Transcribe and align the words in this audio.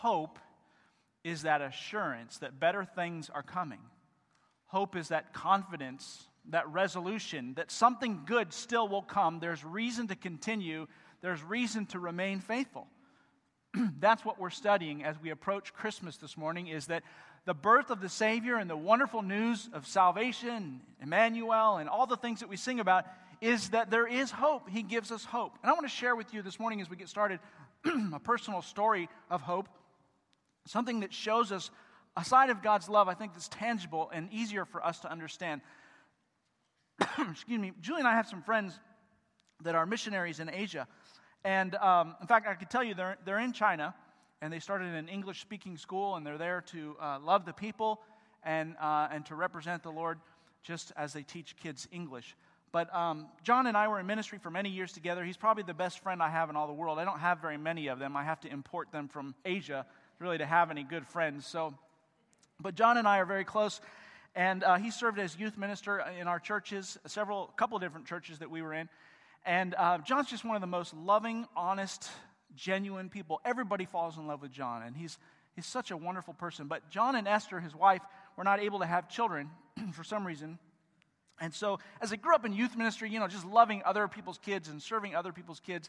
hope 0.00 0.38
is 1.24 1.42
that 1.42 1.60
assurance 1.60 2.38
that 2.38 2.60
better 2.60 2.84
things 2.84 3.30
are 3.30 3.42
coming. 3.42 3.80
Hope 4.66 4.96
is 4.96 5.08
that 5.08 5.32
confidence, 5.32 6.24
that 6.50 6.68
resolution 6.68 7.54
that 7.54 7.70
something 7.70 8.22
good 8.26 8.52
still 8.52 8.88
will 8.88 9.02
come. 9.02 9.40
There's 9.40 9.64
reason 9.64 10.08
to 10.08 10.16
continue, 10.16 10.86
there's 11.20 11.42
reason 11.42 11.86
to 11.86 11.98
remain 11.98 12.40
faithful. 12.40 12.86
That's 13.98 14.24
what 14.24 14.38
we're 14.38 14.50
studying 14.50 15.04
as 15.04 15.20
we 15.20 15.30
approach 15.30 15.72
Christmas 15.74 16.16
this 16.16 16.36
morning 16.36 16.68
is 16.68 16.86
that 16.86 17.02
the 17.44 17.54
birth 17.54 17.90
of 17.90 18.00
the 18.00 18.08
Savior 18.08 18.56
and 18.56 18.68
the 18.68 18.76
wonderful 18.76 19.22
news 19.22 19.68
of 19.72 19.86
salvation, 19.86 20.80
Emmanuel, 21.02 21.78
and 21.78 21.88
all 21.88 22.06
the 22.06 22.16
things 22.16 22.40
that 22.40 22.48
we 22.48 22.56
sing 22.56 22.78
about 22.78 23.04
is 23.40 23.70
that 23.70 23.90
there 23.90 24.06
is 24.06 24.30
hope. 24.30 24.68
He 24.68 24.82
gives 24.82 25.10
us 25.10 25.24
hope. 25.24 25.54
And 25.62 25.70
I 25.70 25.72
want 25.72 25.84
to 25.84 25.94
share 25.94 26.16
with 26.16 26.34
you 26.34 26.42
this 26.42 26.58
morning 26.58 26.80
as 26.80 26.90
we 26.90 26.96
get 26.96 27.08
started 27.08 27.40
a 28.12 28.18
personal 28.18 28.62
story 28.62 29.08
of 29.30 29.40
hope, 29.40 29.68
something 30.68 31.00
that 31.00 31.12
shows 31.12 31.52
us 31.52 31.70
a 32.16 32.24
side 32.24 32.50
of 32.50 32.62
God's 32.62 32.88
love, 32.88 33.08
I 33.08 33.14
think, 33.14 33.32
that's 33.32 33.48
tangible 33.48 34.10
and 34.12 34.28
easier 34.32 34.64
for 34.64 34.84
us 34.84 35.00
to 35.00 35.10
understand. 35.10 35.60
Excuse 37.30 37.60
me. 37.60 37.72
Julie 37.80 38.00
and 38.00 38.08
I 38.08 38.14
have 38.14 38.28
some 38.28 38.42
friends 38.42 38.78
that 39.62 39.74
are 39.74 39.86
missionaries 39.86 40.40
in 40.40 40.50
Asia. 40.50 40.86
And 41.44 41.74
um, 41.76 42.16
in 42.20 42.26
fact, 42.26 42.48
I 42.48 42.54
could 42.54 42.70
tell 42.70 42.82
you 42.82 42.94
they're, 42.94 43.16
they're 43.24 43.38
in 43.38 43.52
China 43.52 43.94
and 44.40 44.52
they 44.52 44.58
started 44.58 44.94
an 44.94 45.08
English 45.08 45.40
speaking 45.40 45.76
school 45.76 46.16
and 46.16 46.26
they're 46.26 46.38
there 46.38 46.60
to 46.72 46.96
uh, 47.00 47.18
love 47.20 47.44
the 47.44 47.52
people 47.52 48.00
and, 48.42 48.76
uh, 48.80 49.08
and 49.12 49.24
to 49.26 49.34
represent 49.34 49.82
the 49.82 49.90
Lord 49.90 50.18
just 50.62 50.92
as 50.96 51.12
they 51.12 51.22
teach 51.22 51.56
kids 51.56 51.88
English. 51.92 52.36
But 52.70 52.94
um, 52.94 53.26
John 53.42 53.66
and 53.66 53.76
I 53.76 53.88
were 53.88 53.98
in 53.98 54.06
ministry 54.06 54.38
for 54.38 54.50
many 54.50 54.68
years 54.68 54.92
together. 54.92 55.24
He's 55.24 55.36
probably 55.36 55.62
the 55.62 55.74
best 55.74 56.00
friend 56.00 56.22
I 56.22 56.28
have 56.28 56.50
in 56.50 56.56
all 56.56 56.66
the 56.66 56.72
world. 56.72 56.98
I 56.98 57.04
don't 57.04 57.20
have 57.20 57.40
very 57.40 57.56
many 57.56 57.86
of 57.86 57.98
them. 57.98 58.16
I 58.16 58.24
have 58.24 58.40
to 58.40 58.52
import 58.52 58.92
them 58.92 59.08
from 59.08 59.34
Asia 59.44 59.86
really 60.18 60.38
to 60.38 60.46
have 60.46 60.70
any 60.70 60.82
good 60.82 61.06
friends. 61.06 61.46
So, 61.46 61.74
but 62.60 62.74
John 62.74 62.96
and 62.96 63.06
I 63.06 63.18
are 63.18 63.24
very 63.24 63.44
close, 63.44 63.80
and 64.34 64.64
uh, 64.64 64.76
he 64.76 64.90
served 64.90 65.18
as 65.18 65.38
youth 65.38 65.56
minister 65.56 66.04
in 66.18 66.26
our 66.26 66.40
churches, 66.40 66.98
several, 67.06 67.46
couple 67.56 67.78
different 67.78 68.06
churches 68.06 68.40
that 68.40 68.50
we 68.50 68.62
were 68.62 68.74
in. 68.74 68.88
And 69.46 69.74
uh, 69.76 69.98
John's 69.98 70.28
just 70.28 70.44
one 70.44 70.56
of 70.56 70.60
the 70.60 70.66
most 70.66 70.92
loving, 70.94 71.46
honest, 71.56 72.10
genuine 72.56 73.08
people. 73.08 73.40
Everybody 73.44 73.84
falls 73.84 74.18
in 74.18 74.26
love 74.26 74.42
with 74.42 74.50
John, 74.50 74.82
and 74.82 74.96
he's 74.96 75.18
he's 75.54 75.66
such 75.66 75.90
a 75.90 75.96
wonderful 75.96 76.34
person. 76.34 76.66
But 76.66 76.88
John 76.90 77.16
and 77.16 77.26
Esther, 77.26 77.60
his 77.60 77.74
wife, 77.74 78.02
were 78.36 78.44
not 78.44 78.60
able 78.60 78.80
to 78.80 78.86
have 78.86 79.08
children 79.08 79.50
for 79.92 80.04
some 80.04 80.26
reason. 80.26 80.58
And 81.40 81.54
so, 81.54 81.78
as 82.00 82.12
I 82.12 82.16
grew 82.16 82.34
up 82.34 82.44
in 82.44 82.52
youth 82.52 82.76
ministry, 82.76 83.10
you 83.10 83.20
know, 83.20 83.28
just 83.28 83.46
loving 83.46 83.82
other 83.84 84.08
people's 84.08 84.38
kids 84.38 84.68
and 84.68 84.82
serving 84.82 85.14
other 85.14 85.32
people's 85.32 85.60
kids, 85.60 85.88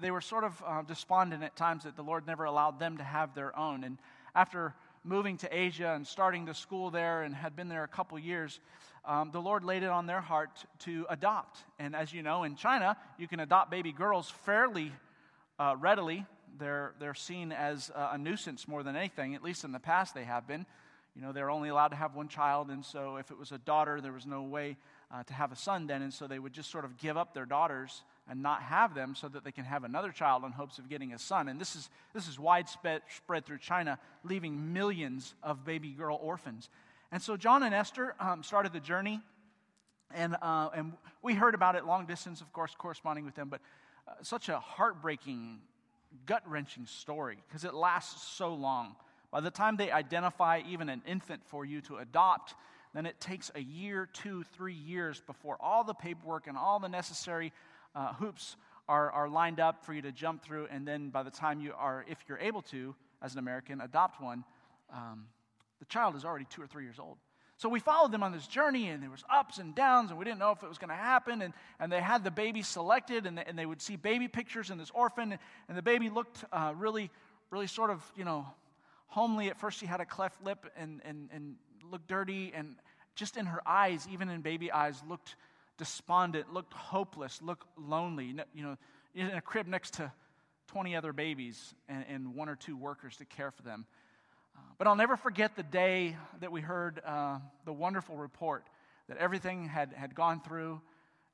they 0.00 0.10
were 0.10 0.20
sort 0.20 0.44
of 0.44 0.62
uh, 0.66 0.82
despondent 0.82 1.42
at 1.42 1.56
times 1.56 1.84
that 1.84 1.96
the 1.96 2.02
Lord 2.02 2.26
never 2.26 2.44
allowed 2.44 2.78
them 2.78 2.98
to 2.98 3.04
have 3.04 3.34
their 3.34 3.56
own. 3.58 3.84
And 3.84 3.98
after 4.34 4.74
moving 5.04 5.38
to 5.38 5.56
Asia 5.56 5.92
and 5.94 6.06
starting 6.06 6.44
the 6.44 6.54
school 6.54 6.90
there 6.90 7.22
and 7.22 7.34
had 7.34 7.56
been 7.56 7.68
there 7.68 7.84
a 7.84 7.88
couple 7.88 8.18
years, 8.18 8.60
um, 9.04 9.30
the 9.32 9.40
Lord 9.40 9.64
laid 9.64 9.82
it 9.82 9.88
on 9.88 10.06
their 10.06 10.20
heart 10.20 10.64
to 10.80 11.06
adopt. 11.08 11.58
And 11.78 11.96
as 11.96 12.12
you 12.12 12.22
know, 12.22 12.44
in 12.44 12.56
China, 12.56 12.96
you 13.18 13.26
can 13.26 13.40
adopt 13.40 13.70
baby 13.70 13.92
girls 13.92 14.30
fairly 14.44 14.92
uh, 15.58 15.76
readily. 15.78 16.26
They're, 16.58 16.92
they're 16.98 17.14
seen 17.14 17.52
as 17.52 17.90
a 17.94 18.18
nuisance 18.18 18.68
more 18.68 18.82
than 18.82 18.96
anything, 18.96 19.34
at 19.34 19.42
least 19.42 19.64
in 19.64 19.72
the 19.72 19.78
past 19.78 20.14
they 20.14 20.24
have 20.24 20.46
been. 20.46 20.66
You 21.14 21.22
know, 21.22 21.32
they're 21.32 21.50
only 21.50 21.68
allowed 21.68 21.88
to 21.88 21.96
have 21.96 22.14
one 22.14 22.28
child, 22.28 22.68
and 22.70 22.84
so 22.84 23.16
if 23.16 23.30
it 23.30 23.38
was 23.38 23.50
a 23.50 23.58
daughter, 23.58 24.00
there 24.00 24.12
was 24.12 24.26
no 24.26 24.42
way 24.42 24.76
uh, 25.10 25.22
to 25.22 25.32
have 25.32 25.52
a 25.52 25.56
son 25.56 25.86
then, 25.86 26.02
and 26.02 26.12
so 26.12 26.26
they 26.26 26.38
would 26.38 26.52
just 26.52 26.70
sort 26.70 26.84
of 26.84 26.98
give 26.98 27.16
up 27.16 27.32
their 27.32 27.46
daughters 27.46 28.02
and 28.28 28.42
not 28.42 28.62
have 28.62 28.94
them 28.94 29.14
so 29.14 29.26
that 29.28 29.42
they 29.42 29.52
can 29.52 29.64
have 29.64 29.84
another 29.84 30.12
child 30.12 30.44
in 30.44 30.52
hopes 30.52 30.78
of 30.78 30.88
getting 30.88 31.14
a 31.14 31.18
son. 31.18 31.48
And 31.48 31.58
this 31.58 31.74
is, 31.74 31.88
this 32.12 32.28
is 32.28 32.38
widespread 32.38 33.00
spread 33.16 33.46
through 33.46 33.58
China, 33.58 33.98
leaving 34.22 34.72
millions 34.74 35.34
of 35.42 35.64
baby 35.64 35.90
girl 35.92 36.18
orphans. 36.22 36.68
And 37.10 37.22
so 37.22 37.38
John 37.38 37.62
and 37.62 37.74
Esther 37.74 38.14
um, 38.20 38.42
started 38.42 38.74
the 38.74 38.80
journey, 38.80 39.20
and, 40.14 40.36
uh, 40.42 40.68
and 40.74 40.92
we 41.22 41.34
heard 41.34 41.54
about 41.54 41.74
it 41.74 41.86
long 41.86 42.04
distance, 42.04 42.42
of 42.42 42.52
course, 42.52 42.74
corresponding 42.76 43.24
with 43.24 43.34
them, 43.34 43.48
but 43.48 43.60
uh, 44.06 44.12
such 44.22 44.50
a 44.50 44.58
heartbreaking, 44.58 45.58
gut 46.26 46.42
wrenching 46.46 46.84
story 46.84 47.38
because 47.48 47.64
it 47.64 47.72
lasts 47.72 48.28
so 48.36 48.52
long. 48.52 48.94
By 49.30 49.40
the 49.40 49.50
time 49.50 49.76
they 49.76 49.90
identify 49.90 50.60
even 50.68 50.88
an 50.88 51.02
infant 51.06 51.42
for 51.46 51.64
you 51.64 51.80
to 51.82 51.96
adopt, 51.96 52.54
then 52.98 53.06
it 53.06 53.20
takes 53.20 53.48
a 53.54 53.60
year, 53.60 54.08
two, 54.12 54.42
three 54.54 54.74
years 54.74 55.22
before 55.24 55.56
all 55.60 55.84
the 55.84 55.94
paperwork 55.94 56.48
and 56.48 56.58
all 56.58 56.80
the 56.80 56.88
necessary 56.88 57.52
uh, 57.94 58.12
hoops 58.14 58.56
are, 58.88 59.12
are 59.12 59.28
lined 59.28 59.60
up 59.60 59.84
for 59.84 59.94
you 59.94 60.02
to 60.02 60.10
jump 60.10 60.42
through. 60.42 60.66
And 60.68 60.84
then 60.84 61.10
by 61.10 61.22
the 61.22 61.30
time 61.30 61.60
you 61.60 61.74
are, 61.78 62.04
if 62.08 62.18
you're 62.28 62.40
able 62.40 62.62
to, 62.62 62.96
as 63.22 63.34
an 63.34 63.38
American, 63.38 63.80
adopt 63.80 64.20
one, 64.20 64.42
um, 64.92 65.26
the 65.78 65.84
child 65.84 66.16
is 66.16 66.24
already 66.24 66.44
two 66.50 66.60
or 66.60 66.66
three 66.66 66.82
years 66.82 66.98
old. 66.98 67.18
So 67.56 67.68
we 67.68 67.78
followed 67.78 68.10
them 68.10 68.24
on 68.24 68.32
this 68.32 68.48
journey, 68.48 68.88
and 68.88 69.00
there 69.00 69.10
was 69.10 69.22
ups 69.32 69.58
and 69.58 69.76
downs, 69.76 70.10
and 70.10 70.18
we 70.18 70.24
didn't 70.24 70.40
know 70.40 70.50
if 70.50 70.64
it 70.64 70.68
was 70.68 70.78
going 70.78 70.90
to 70.90 70.96
happen. 70.96 71.40
And, 71.40 71.54
and 71.78 71.92
they 71.92 72.00
had 72.00 72.24
the 72.24 72.32
baby 72.32 72.62
selected, 72.62 73.26
and 73.26 73.38
they, 73.38 73.44
and 73.46 73.56
they 73.56 73.66
would 73.66 73.80
see 73.80 73.94
baby 73.94 74.26
pictures 74.26 74.70
in 74.70 74.78
this 74.78 74.90
orphan, 74.92 75.38
and 75.68 75.78
the 75.78 75.82
baby 75.82 76.10
looked 76.10 76.44
uh, 76.52 76.72
really, 76.76 77.10
really 77.50 77.68
sort 77.68 77.90
of, 77.90 78.02
you 78.16 78.24
know, 78.24 78.44
homely. 79.06 79.50
At 79.50 79.60
first, 79.60 79.78
she 79.78 79.86
had 79.86 80.00
a 80.00 80.04
cleft 80.04 80.42
lip 80.42 80.66
and, 80.76 81.00
and, 81.04 81.28
and 81.32 81.54
looked 81.90 82.08
dirty, 82.08 82.52
and 82.54 82.76
just 83.18 83.36
in 83.36 83.46
her 83.46 83.60
eyes, 83.66 84.06
even 84.12 84.28
in 84.28 84.40
baby 84.40 84.70
eyes, 84.70 85.02
looked 85.08 85.34
despondent, 85.76 86.52
looked 86.52 86.72
hopeless, 86.72 87.42
looked 87.42 87.66
lonely. 87.76 88.34
You 88.54 88.62
know, 88.62 88.76
in 89.14 89.26
a 89.26 89.40
crib 89.40 89.66
next 89.66 89.94
to 89.94 90.12
20 90.68 90.94
other 90.94 91.12
babies 91.12 91.74
and, 91.88 92.04
and 92.08 92.34
one 92.34 92.48
or 92.48 92.54
two 92.54 92.76
workers 92.76 93.16
to 93.16 93.24
care 93.24 93.50
for 93.50 93.62
them. 93.62 93.86
Uh, 94.56 94.60
but 94.78 94.86
I'll 94.86 94.96
never 94.96 95.16
forget 95.16 95.56
the 95.56 95.62
day 95.64 96.16
that 96.40 96.52
we 96.52 96.60
heard 96.60 97.00
uh, 97.04 97.38
the 97.64 97.72
wonderful 97.72 98.16
report 98.16 98.64
that 99.08 99.16
everything 99.16 99.66
had, 99.66 99.92
had 99.92 100.14
gone 100.14 100.40
through 100.40 100.80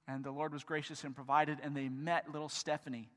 and 0.09 0.25
the 0.25 0.31
Lord 0.31 0.53
was 0.53 0.65
gracious 0.65 1.03
and 1.03 1.16
provided, 1.16 1.59
and 1.62 1.75
they 1.75 1.89
met 1.89 2.31
little 2.31 2.51
Stephanie. 2.51 3.09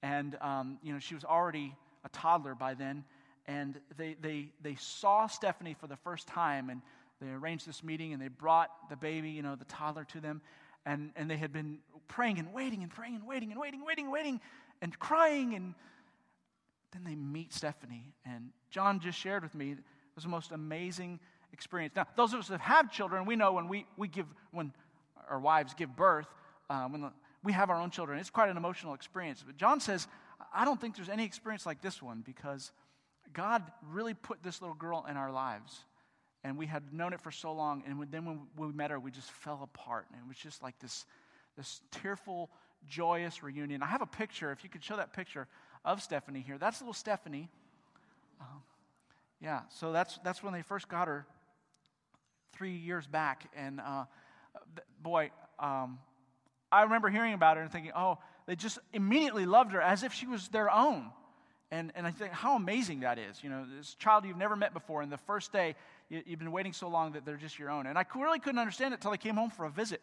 And, 0.00 0.36
um, 0.40 0.78
you 0.80 0.92
know, 0.92 1.00
she 1.00 1.14
was 1.14 1.24
already 1.24 1.74
a 2.04 2.08
toddler 2.08 2.54
by 2.54 2.74
then 2.74 3.04
and 3.50 3.80
they, 3.96 4.16
they, 4.20 4.48
they 4.62 4.76
saw 4.76 5.26
Stephanie 5.26 5.74
for 5.74 5.88
the 5.88 5.96
first 5.96 6.28
time, 6.28 6.70
and 6.70 6.82
they 7.20 7.28
arranged 7.28 7.66
this 7.66 7.82
meeting, 7.82 8.12
and 8.12 8.20
they 8.20 8.28
brought 8.28 8.70
the 8.88 8.96
baby, 8.96 9.30
you 9.30 9.42
know, 9.42 9.56
the 9.56 9.64
toddler 9.66 10.04
to 10.04 10.20
them, 10.20 10.40
and, 10.86 11.10
and 11.16 11.30
they 11.30 11.36
had 11.36 11.52
been 11.52 11.78
praying 12.08 12.38
and 12.38 12.52
waiting 12.52 12.82
and 12.82 12.90
praying 12.90 13.14
and 13.16 13.26
waiting 13.26 13.52
and 13.52 13.60
waiting, 13.60 13.84
waiting, 13.84 14.10
waiting, 14.10 14.40
and 14.82 14.98
crying, 14.98 15.54
and 15.54 15.74
then 16.92 17.04
they 17.04 17.14
meet 17.14 17.52
Stephanie, 17.52 18.14
and 18.24 18.50
John 18.70 19.00
just 19.00 19.18
shared 19.18 19.42
with 19.42 19.54
me 19.54 19.72
it 19.72 19.78
was 20.14 20.24
the 20.24 20.30
most 20.30 20.50
amazing 20.52 21.20
experience. 21.52 21.94
Now, 21.94 22.06
those 22.16 22.32
of 22.32 22.40
us 22.40 22.48
that 22.48 22.60
have 22.60 22.90
children, 22.90 23.26
we 23.26 23.36
know 23.36 23.52
when 23.52 23.68
we, 23.68 23.86
we 23.96 24.08
give, 24.08 24.26
when 24.50 24.72
our 25.28 25.40
wives 25.40 25.74
give 25.74 25.94
birth, 25.94 26.26
uh, 26.68 26.86
when 26.88 27.02
the, 27.02 27.12
we 27.42 27.52
have 27.52 27.70
our 27.70 27.80
own 27.80 27.90
children, 27.90 28.18
it's 28.18 28.30
quite 28.30 28.48
an 28.50 28.56
emotional 28.56 28.94
experience. 28.94 29.42
But 29.46 29.56
John 29.56 29.80
says, 29.80 30.08
I 30.52 30.64
don't 30.64 30.80
think 30.80 30.96
there's 30.96 31.08
any 31.08 31.24
experience 31.24 31.66
like 31.66 31.80
this 31.80 32.02
one 32.02 32.22
because 32.24 32.72
God 33.32 33.62
really 33.90 34.14
put 34.14 34.42
this 34.42 34.60
little 34.60 34.76
girl 34.76 35.06
in 35.08 35.16
our 35.16 35.30
lives. 35.30 35.84
And 36.42 36.56
we 36.56 36.66
had 36.66 36.92
known 36.92 37.12
it 37.12 37.20
for 37.20 37.30
so 37.30 37.52
long. 37.52 37.82
And 37.86 38.06
then 38.10 38.24
when 38.24 38.40
we 38.56 38.72
met 38.72 38.90
her, 38.90 38.98
we 38.98 39.10
just 39.10 39.30
fell 39.30 39.60
apart. 39.62 40.06
And 40.12 40.20
it 40.22 40.28
was 40.28 40.38
just 40.38 40.62
like 40.62 40.78
this, 40.78 41.04
this 41.56 41.82
tearful, 41.90 42.50
joyous 42.88 43.42
reunion. 43.42 43.82
I 43.82 43.86
have 43.86 44.02
a 44.02 44.06
picture, 44.06 44.50
if 44.50 44.64
you 44.64 44.70
could 44.70 44.82
show 44.82 44.96
that 44.96 45.12
picture 45.12 45.46
of 45.84 46.02
Stephanie 46.02 46.40
here. 46.46 46.56
That's 46.58 46.80
little 46.80 46.94
Stephanie. 46.94 47.48
Um, 48.40 48.62
yeah, 49.40 49.60
so 49.68 49.92
that's, 49.92 50.18
that's 50.24 50.42
when 50.42 50.52
they 50.52 50.62
first 50.62 50.88
got 50.88 51.08
her 51.08 51.26
three 52.52 52.72
years 52.76 53.06
back. 53.06 53.50
And 53.54 53.80
uh, 53.80 54.04
boy, 55.02 55.30
um, 55.58 55.98
I 56.72 56.82
remember 56.82 57.10
hearing 57.10 57.34
about 57.34 57.56
her 57.56 57.62
and 57.62 57.70
thinking, 57.70 57.92
oh, 57.94 58.18
they 58.46 58.56
just 58.56 58.78
immediately 58.92 59.46
loved 59.46 59.72
her 59.72 59.80
as 59.80 60.02
if 60.02 60.12
she 60.12 60.26
was 60.26 60.48
their 60.48 60.70
own. 60.70 61.10
And, 61.70 61.92
and 61.94 62.06
I 62.06 62.10
think 62.10 62.32
how 62.32 62.56
amazing 62.56 63.00
that 63.00 63.18
is. 63.18 63.42
You 63.42 63.50
know, 63.50 63.64
this 63.78 63.94
child 63.94 64.24
you've 64.24 64.36
never 64.36 64.56
met 64.56 64.74
before, 64.74 65.02
and 65.02 65.12
the 65.12 65.18
first 65.18 65.52
day 65.52 65.76
you, 66.10 66.22
have 66.28 66.38
been 66.38 66.52
waiting 66.52 66.72
so 66.72 66.88
long 66.88 67.12
that 67.12 67.24
they're 67.24 67.36
just 67.36 67.58
your 67.58 67.70
own. 67.70 67.86
And 67.86 67.96
I 67.96 68.04
really 68.14 68.40
couldn't 68.40 68.58
understand 68.58 68.92
it 68.92 68.96
until 68.96 69.12
they 69.12 69.16
came 69.16 69.36
home 69.36 69.50
for 69.50 69.64
a 69.64 69.70
visit. 69.70 70.02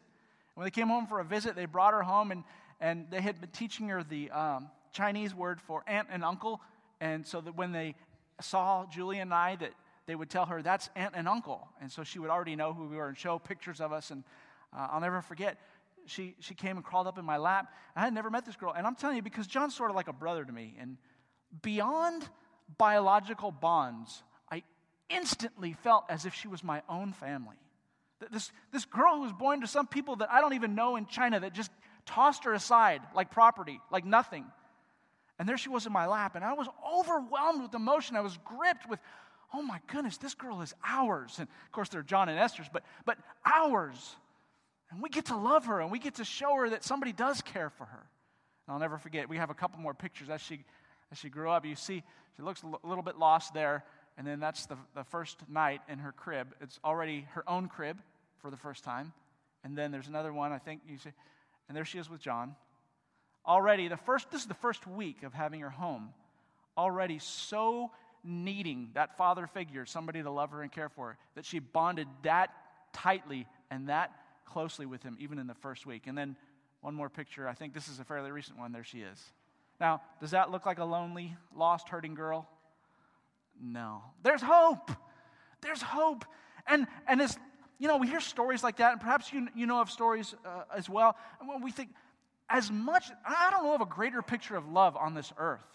When 0.55 0.63
they 0.63 0.71
came 0.71 0.87
home 0.87 1.05
for 1.05 1.19
a 1.19 1.25
visit, 1.25 1.55
they 1.55 1.65
brought 1.65 1.93
her 1.93 2.01
home, 2.01 2.31
and, 2.31 2.43
and 2.81 3.05
they 3.11 3.21
had 3.21 3.39
been 3.39 3.51
teaching 3.51 3.89
her 3.89 4.03
the 4.03 4.31
um, 4.31 4.69
Chinese 4.91 5.35
word 5.35 5.61
for 5.61 5.83
aunt 5.85 6.07
and 6.11 6.23
uncle. 6.23 6.61
And 6.99 7.27
so 7.27 7.41
that 7.41 7.55
when 7.55 7.71
they 7.71 7.93
saw 8.41 8.85
Julie 8.89 9.19
and 9.19 9.33
I, 9.33 9.57
that 9.57 9.73
they 10.07 10.15
would 10.15 10.29
tell 10.29 10.45
her, 10.45 10.61
that's 10.61 10.89
aunt 10.95 11.13
and 11.15 11.27
uncle. 11.27 11.67
And 11.81 11.91
so 11.91 12.03
she 12.03 12.17
would 12.17 12.29
already 12.29 12.55
know 12.55 12.73
who 12.73 12.87
we 12.87 12.95
were 12.95 13.09
and 13.09 13.17
show 13.17 13.37
pictures 13.37 13.81
of 13.81 13.91
us. 13.91 14.09
And 14.09 14.23
uh, 14.75 14.87
I'll 14.91 15.01
never 15.01 15.21
forget, 15.21 15.59
she, 16.05 16.35
she 16.39 16.55
came 16.55 16.77
and 16.77 16.85
crawled 16.85 17.07
up 17.07 17.19
in 17.19 17.25
my 17.25 17.37
lap. 17.37 17.71
I 17.95 17.99
had 17.99 18.13
never 18.13 18.29
met 18.29 18.45
this 18.45 18.55
girl. 18.55 18.73
And 18.75 18.87
I'm 18.87 18.95
telling 18.95 19.17
you, 19.17 19.21
because 19.21 19.45
John's 19.45 19.75
sort 19.75 19.89
of 19.89 19.95
like 19.95 20.07
a 20.07 20.13
brother 20.13 20.45
to 20.45 20.51
me. 20.51 20.75
And 20.79 20.97
beyond 21.61 22.27
biological 22.77 23.51
bonds, 23.51 24.23
instantly 25.09 25.73
felt 25.73 26.05
as 26.09 26.25
if 26.25 26.33
she 26.33 26.47
was 26.47 26.63
my 26.63 26.81
own 26.89 27.13
family. 27.13 27.55
This, 28.31 28.51
this 28.71 28.85
girl 28.85 29.15
who 29.15 29.21
was 29.21 29.33
born 29.33 29.61
to 29.61 29.67
some 29.67 29.87
people 29.87 30.17
that 30.17 30.31
I 30.31 30.41
don't 30.41 30.53
even 30.53 30.75
know 30.75 30.95
in 30.95 31.05
China 31.05 31.39
that 31.39 31.53
just 31.53 31.71
tossed 32.05 32.45
her 32.45 32.53
aside 32.53 33.01
like 33.15 33.31
property, 33.31 33.79
like 33.91 34.05
nothing. 34.05 34.45
And 35.39 35.47
there 35.47 35.57
she 35.57 35.69
was 35.69 35.85
in 35.85 35.93
my 35.93 36.07
lap, 36.07 36.35
and 36.35 36.43
I 36.43 36.53
was 36.53 36.67
overwhelmed 36.97 37.61
with 37.61 37.73
emotion. 37.75 38.15
I 38.15 38.21
was 38.21 38.37
gripped 38.43 38.89
with, 38.89 38.99
oh 39.53 39.61
my 39.61 39.79
goodness, 39.87 40.17
this 40.17 40.33
girl 40.33 40.61
is 40.61 40.73
ours. 40.83 41.35
And 41.37 41.47
of 41.47 41.71
course, 41.71 41.89
they're 41.89 42.01
John 42.01 42.27
and 42.27 42.39
Esther's, 42.39 42.69
but, 42.73 42.83
but 43.05 43.17
ours. 43.45 44.15
And 44.89 45.01
we 45.01 45.09
get 45.09 45.25
to 45.25 45.35
love 45.35 45.65
her, 45.65 45.79
and 45.79 45.91
we 45.91 45.99
get 45.99 46.15
to 46.15 46.25
show 46.25 46.55
her 46.55 46.69
that 46.71 46.83
somebody 46.83 47.11
does 47.11 47.41
care 47.41 47.69
for 47.69 47.85
her. 47.85 48.07
And 48.65 48.73
I'll 48.73 48.79
never 48.79 48.97
forget, 48.97 49.29
we 49.29 49.37
have 49.37 49.51
a 49.51 49.53
couple 49.53 49.79
more 49.79 49.93
pictures 49.93 50.29
as 50.29 50.41
she, 50.41 50.63
as 51.11 51.19
she 51.19 51.29
grew 51.29 51.51
up. 51.51 51.65
You 51.65 51.75
see, 51.75 52.03
she 52.35 52.41
looks 52.41 52.63
a 52.63 52.87
little 52.87 53.03
bit 53.03 53.19
lost 53.19 53.53
there, 53.53 53.83
and 54.17 54.25
then 54.25 54.39
that's 54.39 54.65
the, 54.65 54.77
the 54.95 55.03
first 55.03 55.37
night 55.47 55.81
in 55.87 55.99
her 55.99 56.11
crib. 56.11 56.47
It's 56.59 56.79
already 56.83 57.27
her 57.31 57.47
own 57.47 57.67
crib 57.67 57.97
for 58.39 58.49
the 58.49 58.57
first 58.57 58.83
time. 58.83 59.13
And 59.63 59.77
then 59.77 59.91
there's 59.91 60.07
another 60.07 60.33
one, 60.33 60.51
I 60.51 60.57
think 60.57 60.81
you 60.87 60.97
see, 60.97 61.11
and 61.67 61.77
there 61.77 61.85
she 61.85 61.99
is 61.99 62.09
with 62.09 62.21
John. 62.21 62.55
Already 63.45 63.87
the 63.87 63.97
first 63.97 64.31
this 64.31 64.41
is 64.41 64.47
the 64.47 64.53
first 64.53 64.87
week 64.87 65.23
of 65.23 65.33
having 65.33 65.61
her 65.61 65.69
home. 65.69 66.09
Already 66.77 67.19
so 67.19 67.91
needing 68.23 68.89
that 68.93 69.17
father 69.17 69.47
figure 69.47 69.85
somebody 69.85 70.21
to 70.21 70.29
love 70.29 70.51
her 70.51 70.61
and 70.61 70.71
care 70.71 70.89
for 70.89 71.09
her 71.09 71.17
that 71.35 71.45
she 71.45 71.59
bonded 71.59 72.07
that 72.23 72.49
tightly 72.93 73.47
and 73.71 73.89
that 73.89 74.11
closely 74.45 74.85
with 74.85 75.03
him 75.03 75.15
even 75.19 75.39
in 75.39 75.47
the 75.47 75.53
first 75.55 75.85
week. 75.85 76.07
And 76.07 76.17
then 76.17 76.35
one 76.81 76.93
more 76.93 77.09
picture. 77.09 77.47
I 77.47 77.53
think 77.53 77.73
this 77.73 77.87
is 77.87 77.99
a 77.99 78.03
fairly 78.03 78.31
recent 78.31 78.57
one. 78.57 78.71
There 78.71 78.83
she 78.83 78.99
is. 78.99 79.21
Now 79.79 80.01
does 80.19 80.31
that 80.31 80.51
look 80.51 80.65
like 80.65 80.79
a 80.79 80.85
lonely 80.85 81.35
lost 81.55 81.89
hurting 81.89 82.15
girl 82.15 82.49
no 83.61 84.01
there's 84.23 84.41
hope 84.41 84.91
there's 85.61 85.81
hope 85.81 86.25
and 86.67 86.87
and 87.07 87.21
it's 87.21 87.37
you 87.79 87.87
know 87.87 87.97
we 87.97 88.07
hear 88.07 88.19
stories 88.19 88.63
like 88.63 88.77
that 88.77 88.91
and 88.93 89.01
perhaps 89.01 89.31
you, 89.31 89.47
you 89.55 89.65
know 89.65 89.79
of 89.81 89.89
stories 89.89 90.35
uh, 90.45 90.63
as 90.75 90.89
well 90.89 91.15
and 91.39 91.49
when 91.49 91.61
we 91.61 91.71
think 91.71 91.89
as 92.49 92.71
much, 92.71 93.09
I 93.25 93.51
don't 93.51 93.63
know 93.63 93.75
of 93.75 93.81
a 93.81 93.85
greater 93.85 94.21
picture 94.21 94.55
of 94.55 94.67
love 94.69 94.95
on 94.95 95.13
this 95.13 95.33
earth 95.37 95.65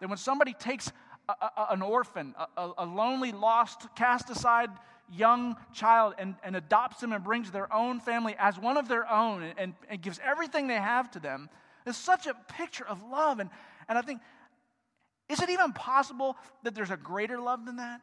than 0.00 0.08
when 0.08 0.18
somebody 0.18 0.54
takes 0.54 0.92
a, 1.28 1.32
a, 1.32 1.66
an 1.70 1.82
orphan, 1.82 2.34
a, 2.56 2.70
a, 2.78 2.86
lonely, 2.86 3.32
lost, 3.32 3.86
cast 3.96 4.30
aside 4.30 4.70
young 5.12 5.56
child 5.72 6.14
and, 6.18 6.34
and 6.42 6.56
adopts 6.56 7.00
them 7.00 7.12
and 7.12 7.22
brings 7.24 7.50
their 7.50 7.72
own 7.72 8.00
family 8.00 8.36
as 8.38 8.58
one 8.58 8.76
of 8.76 8.88
their 8.88 9.10
own 9.10 9.42
and, 9.42 9.58
and, 9.58 9.74
and 9.88 10.00
gives 10.02 10.20
everything 10.24 10.66
they 10.66 10.74
have 10.74 11.10
to 11.10 11.18
them. 11.18 11.48
It's 11.86 11.98
such 11.98 12.26
a 12.26 12.34
picture 12.56 12.86
of 12.86 13.02
love. 13.02 13.40
And, 13.40 13.50
and 13.88 13.98
I 13.98 14.02
think, 14.02 14.20
is 15.34 15.42
it 15.42 15.50
even 15.50 15.72
possible 15.72 16.36
that 16.62 16.74
there's 16.74 16.92
a 16.92 16.96
greater 16.96 17.40
love 17.40 17.66
than 17.66 17.76
that? 17.76 18.00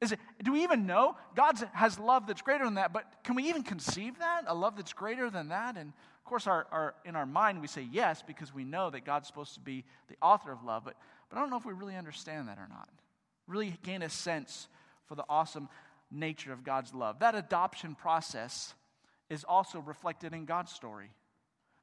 Is 0.00 0.12
it, 0.12 0.18
do 0.42 0.52
we 0.52 0.64
even 0.64 0.84
know? 0.84 1.16
God 1.34 1.56
has 1.72 1.98
love 1.98 2.26
that's 2.26 2.42
greater 2.42 2.64
than 2.64 2.74
that, 2.74 2.92
but 2.92 3.04
can 3.24 3.36
we 3.36 3.48
even 3.48 3.62
conceive 3.62 4.18
that? 4.18 4.42
A 4.46 4.54
love 4.54 4.76
that's 4.76 4.92
greater 4.92 5.30
than 5.30 5.48
that? 5.48 5.76
And 5.76 5.90
of 5.90 6.24
course, 6.24 6.46
our, 6.46 6.66
our, 6.72 6.94
in 7.04 7.14
our 7.14 7.24
mind, 7.24 7.60
we 7.62 7.68
say 7.68 7.86
yes 7.90 8.22
because 8.26 8.52
we 8.52 8.64
know 8.64 8.90
that 8.90 9.04
God's 9.04 9.28
supposed 9.28 9.54
to 9.54 9.60
be 9.60 9.84
the 10.08 10.16
author 10.20 10.50
of 10.50 10.64
love, 10.64 10.82
but, 10.84 10.96
but 11.30 11.38
I 11.38 11.40
don't 11.40 11.50
know 11.50 11.56
if 11.56 11.64
we 11.64 11.72
really 11.72 11.96
understand 11.96 12.48
that 12.48 12.58
or 12.58 12.66
not. 12.68 12.88
Really 13.46 13.78
gain 13.84 14.02
a 14.02 14.10
sense 14.10 14.68
for 15.06 15.14
the 15.14 15.24
awesome 15.28 15.68
nature 16.10 16.52
of 16.52 16.64
God's 16.64 16.92
love. 16.92 17.20
That 17.20 17.36
adoption 17.36 17.94
process 17.94 18.74
is 19.30 19.44
also 19.44 19.78
reflected 19.78 20.34
in 20.34 20.46
God's 20.46 20.72
story. 20.72 21.10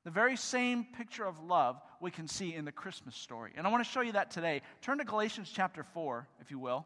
The 0.03 0.11
very 0.11 0.35
same 0.35 0.85
picture 0.97 1.25
of 1.25 1.41
love 1.41 1.81
we 2.01 2.11
can 2.11 2.27
see 2.27 2.53
in 2.53 2.65
the 2.65 2.71
Christmas 2.71 3.15
story. 3.15 3.51
And 3.55 3.65
I 3.65 3.69
want 3.71 3.83
to 3.83 3.89
show 3.89 4.01
you 4.01 4.11
that 4.13 4.31
today. 4.31 4.61
Turn 4.81 4.97
to 4.97 5.05
Galatians 5.05 5.49
chapter 5.53 5.83
4, 5.83 6.27
if 6.41 6.51
you 6.51 6.59
will. 6.59 6.85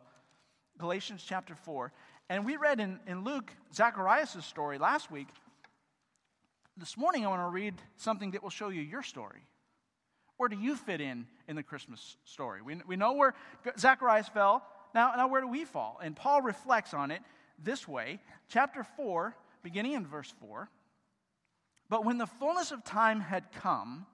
Galatians 0.78 1.24
chapter 1.28 1.56
4. 1.56 1.92
And 2.30 2.46
we 2.46 2.58
read 2.58 2.80
in, 2.80 3.00
in 3.08 3.24
Luke, 3.24 3.52
Zacharias' 3.74 4.46
story 4.46 4.78
last 4.78 5.10
week 5.10 5.28
this 6.78 6.96
morning 6.96 7.25
I 7.25 7.30
want 7.30 7.42
to 7.42 7.48
read 7.48 7.74
something 7.98 8.31
that 8.31 8.44
will 8.44 8.52
show 8.52 8.69
you 8.69 8.81
your 8.81 9.02
story. 9.02 9.42
Where 10.38 10.48
do 10.48 10.56
you 10.56 10.75
fit 10.75 11.02
in 11.02 11.25
in 11.48 11.56
the 11.56 11.63
Christmas 11.63 12.18
story? 12.24 12.62
We, 12.62 12.75
we 12.86 12.96
know 12.96 13.13
where 13.13 13.34
Zacharias 13.80 14.28
fell. 14.30 14.63
Now, 14.94 15.13
now, 15.18 15.28
where 15.28 15.42
do 15.42 15.48
we 15.48 15.66
fall? 15.66 16.00
And 16.02 16.16
Paul 16.16 16.42
reflects 16.42 16.94
on 16.94 17.12
it 17.12 17.22
this 17.62 17.88
way. 17.88 18.20
Chapter 18.48 18.84
4, 18.96 19.36
beginning 19.63 19.94
in 19.94 20.06
verse 20.06 20.31
4. 20.40 20.70
But 21.89 22.06
when 22.06 22.18
the 22.18 22.28
fullness 22.28 22.72
of 22.72 22.84
time 22.84 23.22
had 23.22 23.51
come, 23.51 24.06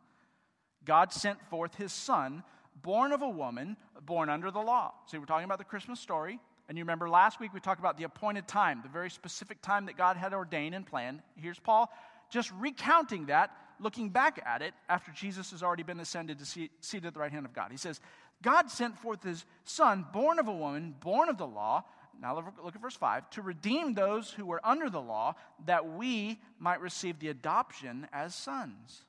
God 0.86 1.12
sent 1.12 1.42
forth 1.50 1.76
his 1.76 1.92
son, 1.92 2.44
born 2.82 3.12
of 3.12 3.22
a 3.22 3.30
woman, 3.30 3.78
born 4.06 4.30
under 4.30 4.52
the 4.52 4.60
law. 4.60 4.94
See, 5.08 5.18
we're 5.18 5.26
talking 5.26 5.46
about 5.46 5.58
the 5.58 5.64
Christmas 5.64 6.00
story. 6.00 6.40
And 6.70 6.78
you 6.78 6.84
remember 6.84 7.10
last 7.10 7.40
week 7.40 7.54
we 7.54 7.60
talked 7.60 7.80
about 7.80 7.98
the 7.98 8.04
appointed 8.04 8.48
time, 8.48 8.82
the 8.84 8.90
very 8.90 9.10
specific 9.10 9.62
time 9.62 9.86
that 9.88 9.98
God 9.98 10.18
had 10.18 10.34
ordained 10.34 10.76
and 10.76 10.86
planned. 10.86 11.22
Here's 11.36 11.60
Paul 11.60 11.92
just 12.30 12.52
recounting 12.54 13.28
that, 13.28 13.52
looking 13.80 14.10
back 14.10 14.42
at 14.46 14.62
it 14.62 14.74
after 14.90 15.12
Jesus 15.12 15.52
has 15.52 15.62
already 15.62 15.84
been 15.84 16.00
ascended 16.00 16.40
to 16.40 16.46
see, 16.46 16.72
seated 16.80 17.08
at 17.08 17.14
the 17.14 17.20
right 17.20 17.32
hand 17.32 17.46
of 17.46 17.54
God. 17.54 17.70
He 17.70 17.78
says, 17.78 18.00
God 18.42 18.72
sent 18.72 18.98
forth 18.98 19.24
his 19.24 19.46
son, 19.66 20.06
born 20.12 20.40
of 20.40 20.48
a 20.48 20.54
woman, 20.54 20.96
born 21.00 21.30
of 21.30 21.38
the 21.38 21.46
law. 21.46 21.84
Now 22.22 22.36
look 22.36 22.76
at 22.76 22.82
verse 22.82 22.96
5 22.96 23.30
to 23.32 23.42
redeem 23.42 23.94
those 23.94 24.32
who 24.32 24.46
were 24.46 24.62
under 24.64 24.90
the 24.90 25.02
law, 25.02 25.36
that 25.66 25.94
we 25.94 26.40
might 26.60 26.82
receive 26.82 27.20
the 27.20 27.30
adoption 27.30 28.08
as 28.14 28.34
sons. 28.34 29.04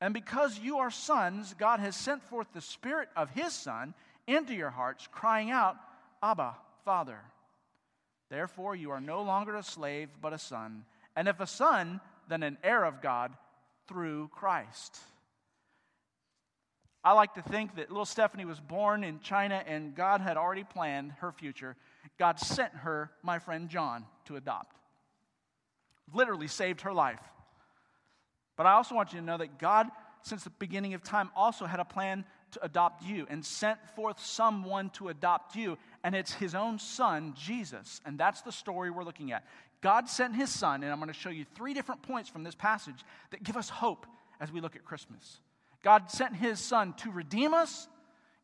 And 0.00 0.12
because 0.12 0.58
you 0.58 0.78
are 0.78 0.90
sons, 0.90 1.54
God 1.58 1.80
has 1.80 1.96
sent 1.96 2.22
forth 2.22 2.48
the 2.52 2.60
Spirit 2.60 3.08
of 3.16 3.30
His 3.30 3.52
Son 3.52 3.94
into 4.26 4.54
your 4.54 4.70
hearts, 4.70 5.08
crying 5.10 5.50
out, 5.50 5.76
Abba, 6.22 6.56
Father. 6.84 7.20
Therefore, 8.28 8.74
you 8.74 8.90
are 8.90 9.00
no 9.00 9.22
longer 9.22 9.54
a 9.54 9.62
slave, 9.62 10.08
but 10.20 10.32
a 10.32 10.38
son. 10.38 10.84
And 11.14 11.28
if 11.28 11.40
a 11.40 11.46
son, 11.46 12.00
then 12.28 12.42
an 12.42 12.58
heir 12.62 12.84
of 12.84 13.00
God 13.00 13.32
through 13.86 14.28
Christ. 14.28 14.98
I 17.04 17.12
like 17.12 17.34
to 17.34 17.42
think 17.42 17.76
that 17.76 17.88
little 17.88 18.04
Stephanie 18.04 18.44
was 18.44 18.58
born 18.58 19.04
in 19.04 19.20
China 19.20 19.62
and 19.64 19.94
God 19.94 20.20
had 20.20 20.36
already 20.36 20.64
planned 20.64 21.12
her 21.20 21.30
future. 21.30 21.76
God 22.18 22.38
sent 22.38 22.72
her, 22.74 23.10
my 23.22 23.38
friend 23.38 23.68
John, 23.68 24.04
to 24.26 24.36
adopt. 24.36 24.76
Literally 26.12 26.48
saved 26.48 26.82
her 26.82 26.92
life. 26.92 27.20
But 28.56 28.66
I 28.66 28.72
also 28.72 28.94
want 28.94 29.12
you 29.12 29.20
to 29.20 29.24
know 29.24 29.38
that 29.38 29.58
God, 29.58 29.88
since 30.22 30.44
the 30.44 30.50
beginning 30.50 30.94
of 30.94 31.02
time, 31.02 31.30
also 31.36 31.66
had 31.66 31.80
a 31.80 31.84
plan 31.84 32.24
to 32.52 32.64
adopt 32.64 33.04
you 33.04 33.26
and 33.28 33.44
sent 33.44 33.78
forth 33.94 34.20
someone 34.20 34.90
to 34.90 35.08
adopt 35.08 35.56
you. 35.56 35.76
And 36.04 36.14
it's 36.14 36.32
his 36.32 36.54
own 36.54 36.78
son, 36.78 37.34
Jesus. 37.36 38.00
And 38.06 38.18
that's 38.18 38.42
the 38.42 38.52
story 38.52 38.90
we're 38.90 39.04
looking 39.04 39.32
at. 39.32 39.44
God 39.82 40.08
sent 40.08 40.34
his 40.34 40.50
son, 40.50 40.82
and 40.82 40.90
I'm 40.90 40.98
going 40.98 41.08
to 41.08 41.14
show 41.14 41.30
you 41.30 41.44
three 41.54 41.74
different 41.74 42.02
points 42.02 42.28
from 42.28 42.44
this 42.44 42.54
passage 42.54 43.04
that 43.30 43.42
give 43.42 43.56
us 43.56 43.68
hope 43.68 44.06
as 44.40 44.50
we 44.50 44.60
look 44.60 44.74
at 44.74 44.84
Christmas. 44.84 45.40
God 45.82 46.10
sent 46.10 46.34
his 46.34 46.58
son 46.58 46.94
to 46.94 47.10
redeem 47.10 47.54
us, 47.54 47.88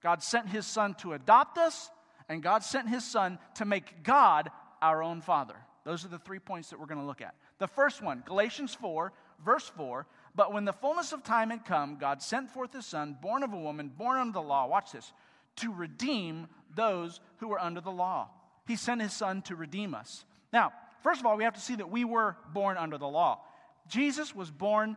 God 0.03 0.23
sent 0.23 0.49
his 0.49 0.67
son 0.67 0.95
to 1.01 1.13
adopt 1.15 1.59
us, 1.59 1.91
and 2.33 2.43
God 2.43 2.63
sent 2.63 2.89
his 2.89 3.05
son 3.05 3.39
to 3.57 3.65
make 3.65 4.03
God 4.03 4.51
our 4.81 5.03
own 5.03 5.21
father. 5.21 5.57
Those 5.85 6.05
are 6.05 6.09
the 6.09 6.19
three 6.19 6.39
points 6.39 6.71
that 6.71 6.81
we're 6.81 6.87
going 6.87 7.01
to 7.01 7.07
look 7.07 7.21
at. 7.21 7.35
The 7.59 7.69
first 7.69 8.03
one, 8.03 8.23
Galatians 8.27 8.75
4, 8.75 9.13
verse 9.45 9.69
4. 9.77 10.07
But 10.35 10.53
when 10.53 10.65
the 10.65 10.73
fullness 10.73 11.13
of 11.13 11.23
time 11.23 11.51
had 11.51 11.65
come, 11.65 11.99
God 12.01 12.23
sent 12.23 12.51
forth 12.51 12.73
his 12.73 12.87
son, 12.87 13.17
born 13.21 13.43
of 13.43 13.53
a 13.53 13.59
woman, 13.59 13.89
born 13.89 14.19
under 14.19 14.33
the 14.33 14.43
law, 14.43 14.67
watch 14.67 14.93
this, 14.93 15.13
to 15.57 15.73
redeem 15.73 16.47
those 16.75 17.21
who 17.39 17.49
were 17.49 17.61
under 17.61 17.81
the 17.81 17.91
law. 17.91 18.31
He 18.67 18.77
sent 18.77 19.03
his 19.03 19.13
son 19.13 19.43
to 19.43 19.57
redeem 19.57 19.95
us. 19.95 20.25
Now, 20.53 20.73
First 21.03 21.21
of 21.21 21.27
all, 21.27 21.37
we 21.37 21.45
have 21.45 21.55
to 21.55 21.61
see 21.61 21.75
that 21.75 21.91
we 21.91 22.05
were 22.05 22.37
born 22.53 22.77
under 22.77 22.97
the 22.97 23.09
law. 23.09 23.41
Jesus 23.89 24.35
was 24.35 24.51
born, 24.51 24.97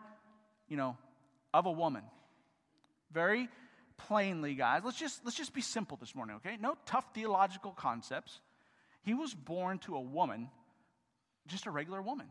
you 0.69 0.77
know, 0.77 0.97
of 1.53 1.65
a 1.65 1.71
woman. 1.71 2.03
Very 3.11 3.49
plainly, 3.97 4.55
guys. 4.55 4.81
Let's 4.83 4.99
just 4.99 5.23
let's 5.25 5.37
just 5.37 5.53
be 5.53 5.61
simple 5.61 5.97
this 5.97 6.15
morning, 6.15 6.37
okay? 6.37 6.57
No 6.59 6.75
tough 6.85 7.13
theological 7.13 7.71
concepts. 7.71 8.39
He 9.03 9.13
was 9.13 9.33
born 9.33 9.79
to 9.79 9.95
a 9.95 10.01
woman, 10.01 10.49
just 11.47 11.65
a 11.65 11.71
regular 11.71 12.01
woman, 12.01 12.27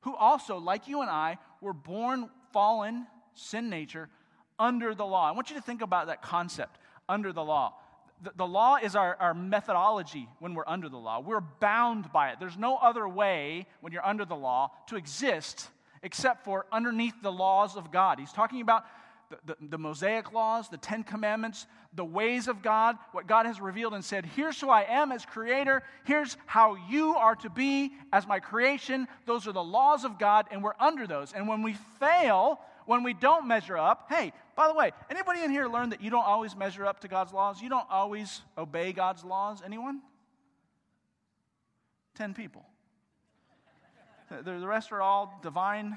who 0.00 0.14
also, 0.16 0.58
like 0.58 0.88
you 0.88 1.02
and 1.02 1.10
I, 1.10 1.38
were 1.60 1.74
born 1.74 2.30
fallen, 2.52 3.06
sin 3.34 3.68
nature, 3.68 4.08
under 4.58 4.94
the 4.94 5.04
law. 5.04 5.28
I 5.28 5.32
want 5.32 5.50
you 5.50 5.56
to 5.56 5.62
think 5.62 5.82
about 5.82 6.06
that 6.06 6.22
concept, 6.22 6.78
under 7.08 7.32
the 7.32 7.44
law 7.44 7.74
the, 8.22 8.32
the 8.36 8.46
law 8.46 8.76
is 8.76 8.96
our, 8.96 9.16
our 9.20 9.34
methodology 9.34 10.28
when 10.40 10.54
we're 10.54 10.66
under 10.66 10.88
the 10.88 10.96
law. 10.96 11.20
We're 11.20 11.40
bound 11.40 12.12
by 12.12 12.30
it. 12.30 12.40
There's 12.40 12.56
no 12.56 12.76
other 12.76 13.08
way 13.08 13.66
when 13.80 13.92
you're 13.92 14.06
under 14.06 14.24
the 14.24 14.36
law 14.36 14.72
to 14.88 14.96
exist 14.96 15.68
except 16.02 16.44
for 16.44 16.66
underneath 16.70 17.14
the 17.22 17.32
laws 17.32 17.76
of 17.76 17.90
God. 17.90 18.20
He's 18.20 18.32
talking 18.32 18.60
about 18.60 18.84
the, 19.30 19.38
the, 19.44 19.56
the, 19.70 19.78
Mosaic 19.78 20.32
laws, 20.32 20.68
the 20.68 20.78
Ten 20.78 21.02
Commandments, 21.02 21.66
the 21.92 22.04
ways 22.04 22.48
of 22.48 22.62
God, 22.62 22.96
what 23.12 23.26
God 23.26 23.46
has 23.46 23.60
revealed 23.60 23.94
and 23.94 24.04
said, 24.04 24.24
here's 24.24 24.60
who 24.60 24.70
I 24.70 24.82
am 24.82 25.12
as 25.12 25.26
creator, 25.26 25.82
here's 26.04 26.36
how 26.46 26.76
you 26.88 27.14
are 27.14 27.36
to 27.36 27.50
be 27.50 27.92
as 28.12 28.26
my 28.26 28.40
creation. 28.40 29.06
Those 29.26 29.46
are 29.46 29.52
the 29.52 29.62
laws 29.62 30.04
of 30.04 30.18
God, 30.18 30.46
and 30.50 30.62
we're 30.62 30.72
under 30.80 31.06
those. 31.06 31.32
And 31.32 31.46
when 31.46 31.62
we 31.62 31.74
fail, 32.00 32.60
when 32.86 33.02
we 33.02 33.12
don't 33.12 33.46
measure 33.46 33.76
up, 33.76 34.06
hey, 34.08 34.32
by 34.56 34.66
the 34.68 34.74
way, 34.74 34.92
anybody 35.10 35.42
in 35.42 35.50
here 35.50 35.68
learn 35.68 35.90
that 35.90 36.00
you 36.00 36.10
don't 36.10 36.26
always 36.26 36.56
measure 36.56 36.86
up 36.86 37.00
to 37.00 37.08
God's 37.08 37.32
laws? 37.32 37.60
You 37.60 37.68
don't 37.68 37.86
always 37.90 38.40
obey 38.56 38.92
God's 38.92 39.24
laws? 39.24 39.62
Anyone? 39.64 40.00
Ten 42.14 42.34
people. 42.34 42.64
The 44.42 44.66
rest 44.66 44.92
are 44.92 45.00
all 45.00 45.38
divine. 45.42 45.96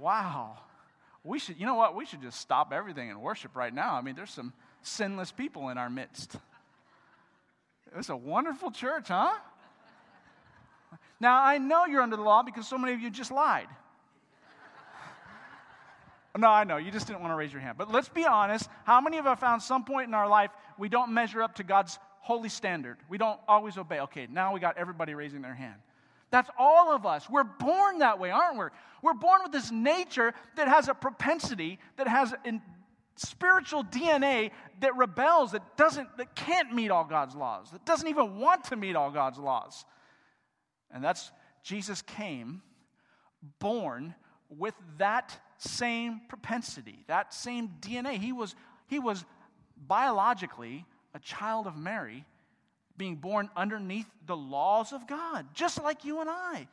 Wow. 0.00 0.58
We 1.24 1.38
should, 1.38 1.58
you 1.58 1.66
know 1.66 1.74
what? 1.74 1.94
We 1.94 2.06
should 2.06 2.22
just 2.22 2.40
stop 2.40 2.72
everything 2.72 3.10
and 3.10 3.20
worship 3.20 3.56
right 3.56 3.72
now. 3.72 3.94
I 3.94 4.00
mean, 4.00 4.14
there's 4.14 4.30
some 4.30 4.52
sinless 4.82 5.32
people 5.32 5.68
in 5.68 5.78
our 5.78 5.90
midst. 5.90 6.36
It's 7.96 8.08
a 8.08 8.16
wonderful 8.16 8.70
church, 8.70 9.08
huh? 9.08 9.32
Now, 11.20 11.42
I 11.42 11.58
know 11.58 11.86
you're 11.86 12.02
under 12.02 12.16
the 12.16 12.22
law 12.22 12.42
because 12.42 12.68
so 12.68 12.78
many 12.78 12.92
of 12.94 13.00
you 13.00 13.10
just 13.10 13.30
lied. 13.30 13.68
No, 16.36 16.48
I 16.48 16.62
know. 16.62 16.76
You 16.76 16.92
just 16.92 17.08
didn't 17.08 17.20
want 17.20 17.32
to 17.32 17.36
raise 17.36 17.52
your 17.52 17.60
hand. 17.60 17.76
But 17.76 17.90
let's 17.90 18.08
be 18.08 18.24
honest. 18.24 18.68
How 18.84 19.00
many 19.00 19.18
of 19.18 19.26
us 19.26 19.40
found 19.40 19.60
some 19.60 19.84
point 19.84 20.06
in 20.06 20.14
our 20.14 20.28
life 20.28 20.50
we 20.78 20.88
don't 20.88 21.12
measure 21.12 21.42
up 21.42 21.56
to 21.56 21.64
God's 21.64 21.98
holy 22.20 22.48
standard? 22.48 22.98
We 23.08 23.18
don't 23.18 23.40
always 23.48 23.76
obey. 23.76 24.00
Okay, 24.00 24.28
now 24.30 24.54
we 24.54 24.60
got 24.60 24.78
everybody 24.78 25.14
raising 25.14 25.42
their 25.42 25.54
hand. 25.54 25.74
That's 26.30 26.50
all 26.58 26.94
of 26.94 27.06
us. 27.06 27.28
We're 27.28 27.44
born 27.44 27.98
that 27.98 28.18
way, 28.18 28.30
aren't 28.30 28.58
we? 28.58 28.64
We're 29.02 29.14
born 29.14 29.40
with 29.42 29.52
this 29.52 29.70
nature 29.70 30.34
that 30.56 30.68
has 30.68 30.88
a 30.88 30.94
propensity, 30.94 31.78
that 31.96 32.06
has 32.08 32.32
a 32.32 32.60
spiritual 33.16 33.84
DNA 33.84 34.50
that 34.80 34.96
rebels, 34.96 35.52
that 35.52 35.76
doesn't, 35.76 36.16
that 36.18 36.34
can't 36.34 36.74
meet 36.74 36.90
all 36.90 37.04
God's 37.04 37.34
laws, 37.34 37.70
that 37.70 37.84
doesn't 37.84 38.08
even 38.08 38.38
want 38.38 38.64
to 38.64 38.76
meet 38.76 38.96
all 38.96 39.10
God's 39.10 39.38
laws. 39.38 39.84
And 40.90 41.02
that's 41.02 41.30
Jesus 41.62 42.02
came 42.02 42.62
born 43.58 44.14
with 44.48 44.74
that 44.98 45.38
same 45.58 46.20
propensity, 46.28 47.04
that 47.08 47.34
same 47.34 47.70
DNA. 47.80 48.18
He 48.18 48.32
was, 48.32 48.54
he 48.86 48.98
was 48.98 49.24
biologically 49.76 50.86
a 51.14 51.18
child 51.18 51.66
of 51.66 51.76
Mary, 51.76 52.24
being 52.98 53.16
born 53.16 53.48
underneath 53.56 54.06
the 54.26 54.36
laws 54.36 54.92
of 54.92 55.06
God, 55.06 55.46
just 55.54 55.82
like 55.82 56.04
you 56.04 56.20
and 56.20 56.28
I. 56.28 56.68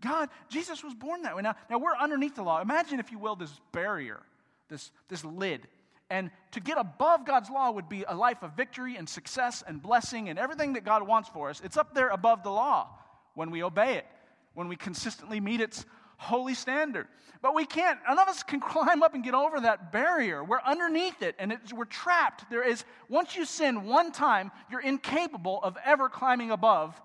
God, 0.00 0.28
Jesus 0.48 0.82
was 0.82 0.94
born 0.94 1.22
that 1.22 1.36
way. 1.36 1.42
Now, 1.42 1.54
now 1.70 1.78
we're 1.78 1.96
underneath 1.96 2.34
the 2.34 2.42
law. 2.42 2.60
Imagine, 2.60 2.98
if 2.98 3.12
you 3.12 3.18
will, 3.18 3.36
this 3.36 3.52
barrier, 3.72 4.20
this, 4.68 4.90
this 5.08 5.24
lid. 5.24 5.68
And 6.10 6.30
to 6.52 6.60
get 6.60 6.78
above 6.78 7.26
God's 7.26 7.50
law 7.50 7.70
would 7.70 7.88
be 7.88 8.04
a 8.06 8.14
life 8.14 8.42
of 8.42 8.52
victory 8.52 8.96
and 8.96 9.08
success 9.08 9.62
and 9.66 9.82
blessing 9.82 10.28
and 10.28 10.38
everything 10.38 10.74
that 10.74 10.84
God 10.84 11.06
wants 11.06 11.28
for 11.28 11.50
us. 11.50 11.60
It's 11.64 11.76
up 11.76 11.94
there 11.94 12.08
above 12.08 12.42
the 12.42 12.50
law 12.50 12.88
when 13.34 13.50
we 13.50 13.62
obey 13.62 13.96
it, 13.96 14.06
when 14.54 14.68
we 14.68 14.76
consistently 14.76 15.40
meet 15.40 15.60
its 15.60 15.84
holy 16.16 16.54
standard. 16.54 17.08
But 17.42 17.54
we 17.54 17.66
can't, 17.66 17.98
none 18.06 18.18
of 18.18 18.28
us 18.28 18.42
can 18.42 18.60
climb 18.60 19.02
up 19.02 19.14
and 19.14 19.22
get 19.22 19.34
over 19.34 19.60
that 19.60 19.92
barrier. 19.92 20.42
We're 20.42 20.60
underneath 20.64 21.22
it 21.22 21.34
and 21.38 21.56
we're 21.74 21.84
trapped. 21.84 22.48
There 22.50 22.66
is, 22.66 22.84
once 23.08 23.36
you 23.36 23.44
sin 23.44 23.84
one 23.84 24.12
time, 24.12 24.50
you're 24.70 24.80
incapable 24.80 25.60
of 25.62 25.76
ever 25.84 26.08
climbing 26.08 26.50
above 26.50 27.00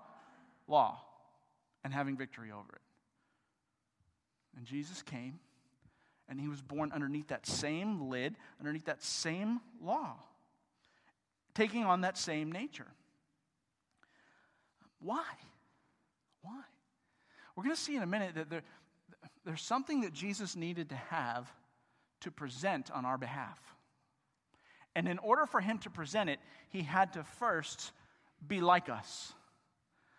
law 0.66 1.00
and 1.84 1.92
having 1.92 2.16
victory 2.16 2.50
over 2.50 2.72
it. 2.72 2.82
And 4.56 4.66
Jesus 4.66 5.02
came 5.02 5.38
and 6.28 6.40
he 6.40 6.48
was 6.48 6.62
born 6.62 6.92
underneath 6.92 7.28
that 7.28 7.46
same 7.46 8.08
lid, 8.08 8.36
underneath 8.58 8.86
that 8.86 9.02
same 9.02 9.60
law, 9.82 10.16
taking 11.54 11.84
on 11.84 12.02
that 12.02 12.16
same 12.16 12.50
nature. 12.50 12.86
Why? 15.00 15.24
Why? 16.42 16.62
We're 17.54 17.64
going 17.64 17.76
to 17.76 17.82
see 17.82 17.96
in 17.96 18.02
a 18.02 18.06
minute 18.06 18.34
that 18.36 18.48
there, 18.48 18.62
there's 19.44 19.62
something 19.62 20.02
that 20.02 20.12
Jesus 20.12 20.56
needed 20.56 20.90
to 20.90 20.96
have 20.96 21.50
to 22.20 22.30
present 22.30 22.90
on 22.90 23.04
our 23.04 23.18
behalf. 23.18 23.58
And 24.94 25.08
in 25.08 25.18
order 25.18 25.46
for 25.46 25.60
him 25.60 25.78
to 25.78 25.90
present 25.90 26.30
it, 26.30 26.38
he 26.70 26.82
had 26.82 27.14
to 27.14 27.24
first 27.24 27.92
be 28.46 28.60
like 28.60 28.88
us. 28.88 29.32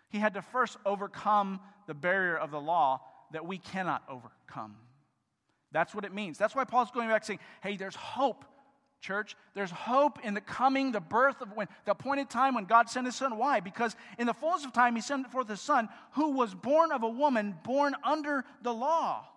He 0.10 0.20
had 0.20 0.34
to 0.34 0.42
first 0.42 0.78
overcome 0.86 1.60
the 1.88 1.94
barrier 1.94 2.38
of 2.38 2.52
the 2.52 2.60
law 2.60 3.02
that 3.32 3.46
we 3.46 3.58
cannot 3.58 4.04
overcome. 4.10 4.76
That's 5.72 5.96
what 5.96 6.06
it 6.06 6.14
means. 6.14 6.38
That's 6.38 6.56
why 6.56 6.66
Paul's 6.66 6.92
going 6.92 7.10
back 7.10 7.24
saying, 7.24 7.40
hey, 7.62 7.78
there's 7.78 7.96
hope 7.96 8.46
church. 9.04 9.36
There's 9.54 9.70
hope 9.70 10.18
in 10.24 10.34
the 10.34 10.42
coming, 10.42 10.92
the 10.92 11.02
birth 11.02 11.42
of 11.42 11.52
when 11.52 11.68
the 11.86 11.92
appointed 11.92 12.30
time 12.30 12.56
when 12.56 12.66
God 12.66 12.90
sent 12.90 13.06
his 13.06 13.16
son. 13.16 13.38
Why? 13.38 13.60
Because 13.60 13.96
in 14.18 14.26
the 14.26 14.34
fullness 14.34 14.66
of 14.66 14.74
time 14.74 14.96
he 14.96 15.02
sent 15.02 15.30
forth 15.32 15.48
his 15.48 15.62
son 15.62 15.90
who 16.14 16.32
was 16.32 16.56
born 16.56 16.92
of 16.92 17.04
a 17.04 17.10
woman 17.10 17.56
born 17.64 17.96
under 18.04 18.44
the 18.64 18.74
law. 18.74 19.28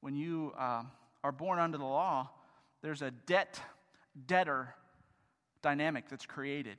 When 0.00 0.14
you 0.14 0.52
uh, 0.56 0.82
are 1.24 1.32
born 1.32 1.58
under 1.58 1.78
the 1.78 1.84
law, 1.84 2.30
there's 2.82 3.00
a 3.00 3.10
debt 3.10 3.58
debtor 4.26 4.74
dynamic 5.62 6.10
that's 6.10 6.26
created. 6.26 6.76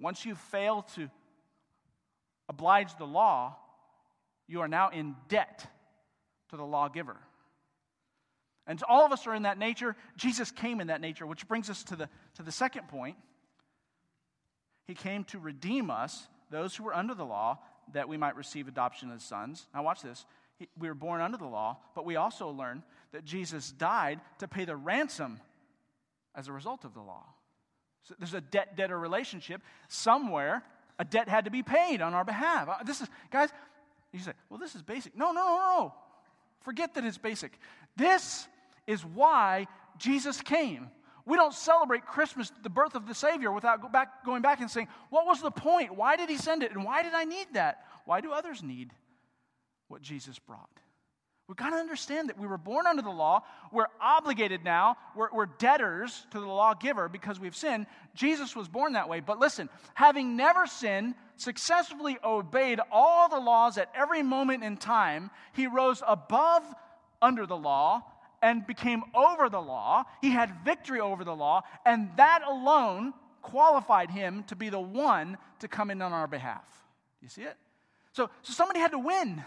Once 0.00 0.24
you 0.24 0.34
fail 0.34 0.82
to 0.94 1.10
oblige 2.48 2.96
the 2.96 3.04
law, 3.04 3.54
you 4.48 4.62
are 4.62 4.68
now 4.68 4.88
in 4.88 5.14
debt 5.28 5.66
to 6.48 6.56
the 6.56 6.64
lawgiver. 6.64 7.18
And 8.66 8.82
all 8.88 9.04
of 9.04 9.12
us 9.12 9.26
are 9.26 9.34
in 9.34 9.42
that 9.42 9.58
nature. 9.58 9.96
Jesus 10.16 10.50
came 10.50 10.80
in 10.80 10.86
that 10.86 11.00
nature, 11.00 11.26
which 11.26 11.48
brings 11.48 11.68
us 11.68 11.82
to 11.84 11.96
the, 11.96 12.08
to 12.34 12.42
the 12.42 12.52
second 12.52 12.88
point. 12.88 13.16
He 14.86 14.94
came 14.94 15.24
to 15.24 15.38
redeem 15.38 15.90
us, 15.90 16.26
those 16.50 16.76
who 16.76 16.84
were 16.84 16.94
under 16.94 17.14
the 17.14 17.24
law, 17.24 17.58
that 17.92 18.08
we 18.08 18.16
might 18.16 18.36
receive 18.36 18.68
adoption 18.68 19.10
as 19.10 19.22
sons. 19.22 19.66
Now, 19.74 19.82
watch 19.82 20.02
this. 20.02 20.24
We 20.78 20.88
were 20.88 20.94
born 20.94 21.20
under 21.20 21.38
the 21.38 21.46
law, 21.46 21.78
but 21.94 22.04
we 22.04 22.16
also 22.16 22.50
learn 22.50 22.82
that 23.12 23.24
Jesus 23.24 23.72
died 23.72 24.20
to 24.38 24.46
pay 24.46 24.64
the 24.64 24.76
ransom 24.76 25.40
as 26.34 26.48
a 26.48 26.52
result 26.52 26.84
of 26.84 26.94
the 26.94 27.00
law. 27.00 27.24
So 28.04 28.14
there's 28.18 28.34
a 28.34 28.40
debt 28.40 28.76
debtor 28.76 28.98
relationship. 28.98 29.60
Somewhere, 29.88 30.62
a 30.98 31.04
debt 31.04 31.28
had 31.28 31.44
to 31.46 31.50
be 31.50 31.62
paid 31.62 32.00
on 32.00 32.14
our 32.14 32.24
behalf. 32.24 32.68
Uh, 32.68 32.82
this 32.84 33.00
is, 33.00 33.08
guys, 33.30 33.50
you 34.12 34.20
say, 34.20 34.32
well, 34.50 34.58
this 34.58 34.74
is 34.74 34.82
basic. 34.82 35.16
No, 35.16 35.32
no, 35.32 35.42
no, 35.42 35.56
no. 35.56 35.94
Forget 36.60 36.94
that 36.94 37.04
it's 37.04 37.18
basic. 37.18 37.58
This 37.96 38.46
is 38.86 39.04
why 39.04 39.66
Jesus 39.98 40.40
came. 40.40 40.90
We 41.24 41.36
don't 41.36 41.54
celebrate 41.54 42.04
Christmas, 42.04 42.52
the 42.62 42.70
birth 42.70 42.94
of 42.94 43.06
the 43.06 43.14
Savior, 43.14 43.52
without 43.52 43.80
go 43.80 43.88
back, 43.88 44.24
going 44.24 44.42
back 44.42 44.60
and 44.60 44.70
saying, 44.70 44.88
What 45.10 45.26
was 45.26 45.40
the 45.40 45.50
point? 45.50 45.94
Why 45.94 46.16
did 46.16 46.28
He 46.28 46.36
send 46.36 46.62
it? 46.62 46.72
And 46.72 46.84
why 46.84 47.02
did 47.02 47.14
I 47.14 47.24
need 47.24 47.46
that? 47.54 47.84
Why 48.04 48.20
do 48.20 48.32
others 48.32 48.62
need 48.62 48.92
what 49.88 50.02
Jesus 50.02 50.38
brought? 50.38 50.68
We've 51.48 51.56
got 51.56 51.70
to 51.70 51.76
understand 51.76 52.28
that 52.28 52.38
we 52.38 52.46
were 52.46 52.56
born 52.56 52.86
under 52.86 53.02
the 53.02 53.10
law. 53.10 53.42
We're 53.72 53.88
obligated 54.00 54.64
now. 54.64 54.96
We're, 55.14 55.28
we're 55.32 55.46
debtors 55.46 56.26
to 56.30 56.40
the 56.40 56.46
lawgiver 56.46 57.08
because 57.08 57.38
we've 57.38 57.54
sinned. 57.54 57.86
Jesus 58.14 58.56
was 58.56 58.68
born 58.68 58.94
that 58.94 59.08
way. 59.08 59.20
But 59.20 59.38
listen, 59.38 59.68
having 59.94 60.36
never 60.36 60.66
sinned, 60.66 61.14
successfully 61.36 62.16
obeyed 62.24 62.80
all 62.90 63.28
the 63.28 63.40
laws 63.40 63.76
at 63.76 63.90
every 63.94 64.22
moment 64.22 64.64
in 64.64 64.76
time, 64.76 65.30
he 65.52 65.66
rose 65.66 66.02
above 66.06 66.62
under 67.20 67.44
the 67.44 67.56
law 67.56 68.02
and 68.42 68.66
became 68.66 69.04
over 69.14 69.48
the 69.48 69.60
law. 69.60 70.04
He 70.20 70.30
had 70.30 70.64
victory 70.64 71.00
over 71.00 71.24
the 71.24 71.34
law, 71.34 71.62
and 71.86 72.10
that 72.16 72.42
alone 72.46 73.14
qualified 73.40 74.10
him 74.10 74.44
to 74.48 74.56
be 74.56 74.68
the 74.68 74.80
one 74.80 75.38
to 75.60 75.68
come 75.68 75.90
in 75.90 76.02
on 76.02 76.12
our 76.12 76.26
behalf. 76.26 76.64
You 77.20 77.28
see 77.28 77.42
it? 77.42 77.56
So, 78.12 78.28
so 78.42 78.52
somebody 78.52 78.80
had 78.80 78.90
to 78.90 78.98
win. 78.98 79.42